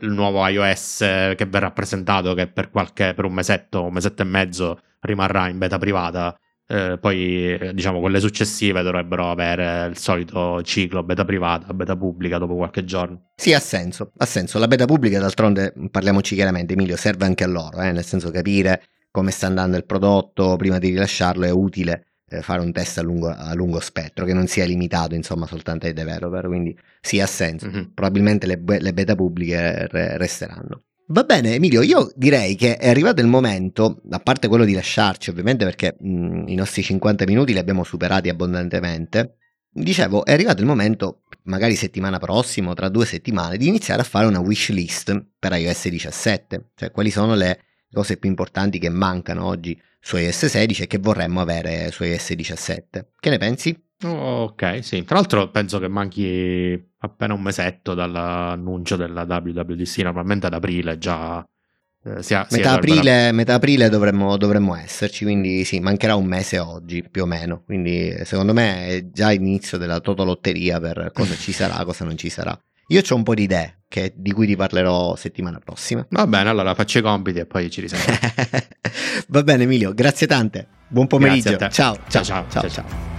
il 0.01 0.11
nuovo 0.11 0.47
iOS 0.47 0.99
che 1.37 1.47
verrà 1.49 1.71
presentato, 1.73 2.33
che 2.33 2.49
per, 2.49 2.71
qualche, 2.71 3.13
per 3.15 3.27
un 3.27 3.35
mesetto, 3.35 3.85
un 3.85 3.93
mesetto 3.93 4.23
e 4.23 4.25
mezzo 4.25 4.81
rimarrà 5.01 5.49
in 5.49 5.59
beta 5.59 5.77
privata. 5.77 6.35
Eh, 6.67 6.97
poi, 6.99 7.73
diciamo, 7.75 8.01
quelle 8.01 8.21
successive 8.21 8.83
dovrebbero 8.83 9.31
avere 9.31 9.87
il 9.89 9.99
solito 9.99 10.63
ciclo 10.63 11.03
beta 11.03 11.27
privata, 11.27 11.73
beta 11.75 11.95
pubblica 11.97 12.39
dopo 12.39 12.57
qualche 12.57 12.85
giorno. 12.85 13.33
Sì, 13.37 13.53
ha 13.53 13.61
senso, 13.61 14.13
ha 14.17 14.25
senso. 14.25 14.59
La 14.59 14.69
beta 14.69 14.87
pubblica, 14.87 15.19
d'altronde, 15.19 15.75
parliamoci 15.91 16.35
chiaramente, 16.35 16.73
Emilio, 16.73 16.97
serve 16.97 17.27
anche 17.27 17.45
a 17.45 17.49
loro, 17.49 17.83
eh, 17.83 17.93
nel 17.93 18.05
senso 18.05 18.31
capire 18.31 18.83
come 19.15 19.31
sta 19.31 19.47
andando 19.47 19.77
il 19.77 19.85
prodotto 19.85 20.57
prima 20.57 20.81
di 20.81 20.89
rilasciarlo 20.89 21.45
è 21.45 21.51
utile 21.51 22.07
eh, 22.29 22.43
fare 22.43 22.61
un 22.63 22.73
test 22.73 22.99
a 22.99 23.03
lungo, 23.03 23.29
a 23.29 23.55
lungo, 23.55 23.79
spettro 23.79 24.25
che 24.25 24.35
non 24.35 24.49
sia 24.49 24.65
limitato 24.65 25.15
insomma 25.15 25.47
soltanto 25.47 25.87
ai 25.87 25.93
developer 25.93 26.47
quindi 26.47 26.77
sì 27.01 27.21
ha 27.21 27.27
senso 27.27 27.69
mm-hmm. 27.69 27.83
probabilmente 27.95 28.49
le, 28.49 28.61
le, 28.81 28.93
beta 28.93 29.15
pubbliche 29.15 29.87
re, 29.87 30.17
resteranno 30.17 30.83
Va 31.07 31.23
bene 31.23 31.55
Emilio, 31.55 31.83
io 31.83 32.11
direi 32.17 32.57
che 32.57 32.77
è 32.77 32.89
arrivato 32.89 33.21
il 33.21 33.27
momento, 33.29 34.01
a 34.11 34.19
parte 34.19 34.49
quello 34.49 34.65
di 34.65 34.73
lasciarci 34.73 35.31
ovviamente 35.31 35.65
perché 35.65 35.97
mh, 35.97 36.45
i 36.47 36.55
nostri 36.55 36.83
50 36.83 37.25
minuti 37.27 37.53
li 37.53 37.59
abbiamo 37.59 37.85
superati 37.85 38.31
abbondantemente, 38.31 39.37
dicevo 39.71 40.25
è 40.25 40.33
arrivato 40.33 40.63
il 40.63 40.67
momento, 40.67 41.25
magari 41.43 41.77
settimana 41.77 42.19
prossima 42.19 42.71
o 42.71 42.75
tra 42.75 42.89
due 42.89 43.05
settimane, 43.05 43.59
di 43.59 43.69
iniziare 43.69 44.01
a 44.01 44.05
fare 44.05 44.27
una 44.27 44.41
wish 44.41 44.71
list 44.71 45.27
per 45.39 45.53
iOS 45.53 45.89
17, 45.89 46.71
cioè 46.75 46.91
quali 46.91 47.11
sono 47.11 47.35
le 47.35 47.59
cose 47.95 48.19
più 48.19 48.29
importanti 48.29 48.79
che 48.79 48.91
mancano 48.91 49.47
oggi 49.47 49.81
su 49.99 50.19
iOS 50.19 50.47
16 50.47 50.83
e 50.83 50.87
che 50.87 50.99
vorremmo 50.99 51.41
avere 51.41 51.91
su 51.91 52.05
iOS 52.05 52.35
17. 52.35 53.13
Che 53.19 53.31
ne 53.31 53.39
pensi? 53.39 53.83
ok, 54.03 54.85
sì. 54.85 55.03
Tra 55.05 55.17
l'altro 55.17 55.51
penso 55.51 55.79
che 55.79 55.89
manchi 55.89 56.91
appena 56.99 57.33
un 57.33 57.41
mesetto 57.41 57.95
dall'annuncio 57.95 58.97
della 58.97 59.23
WWDC, 59.23 59.99
normalmente 59.99 60.47
ad 60.47 60.53
aprile 60.53 60.99
già 60.99 61.43
eh, 62.07 62.23
sia, 62.23 62.47
metà, 62.51 62.73
aprile, 62.73 63.33
metà, 63.33 63.55
aprile, 63.55 63.89
dovremmo, 63.89 64.37
dovremmo, 64.37 64.75
esserci, 64.75 65.25
quindi 65.25 65.65
sì, 65.65 65.81
mancherà 65.81 66.17
un 66.17 66.27
mese 66.27 66.59
oggi 66.59 67.03
più 67.09 67.23
o 67.23 67.27
meno. 67.27 67.63
Quindi 67.65 68.15
secondo 68.25 68.53
me 68.53 68.87
è 68.89 69.11
già 69.11 69.31
l'inizio 69.31 69.79
della 69.79 70.01
totolotteria 70.01 70.79
per 70.81 71.11
cosa 71.15 71.35
ci 71.35 71.53
sarà, 71.53 71.83
cosa 71.85 72.05
non 72.05 72.19
ci 72.19 72.29
sarà. 72.29 72.59
Io 72.89 73.03
ho 73.09 73.15
un 73.15 73.23
po' 73.23 73.35
di 73.35 73.45
idee 73.45 73.83
che, 73.89 74.13
di 74.15 74.33
cui 74.33 74.47
ti 74.47 74.57
parlerò 74.57 75.17
settimana 75.17 75.59
prossima. 75.59 76.05
Va 76.11 76.27
bene, 76.27 76.49
allora 76.49 76.75
faccio 76.75 76.99
i 76.99 77.03
compiti 77.03 77.39
e 77.39 77.47
poi 77.47 77.71
ci 77.71 77.81
risentiamo. 77.81 78.19
Va 79.29 79.43
bene 79.43 79.63
Emilio, 79.63 79.95
grazie 79.95 80.27
tante. 80.27 80.67
Buon 80.89 81.07
pomeriggio. 81.07 81.57
Ciao, 81.57 81.71
ciao, 81.71 81.97
ciao. 82.09 82.23
ciao. 82.23 82.47
ciao. 82.49 82.69
ciao. 82.69 83.14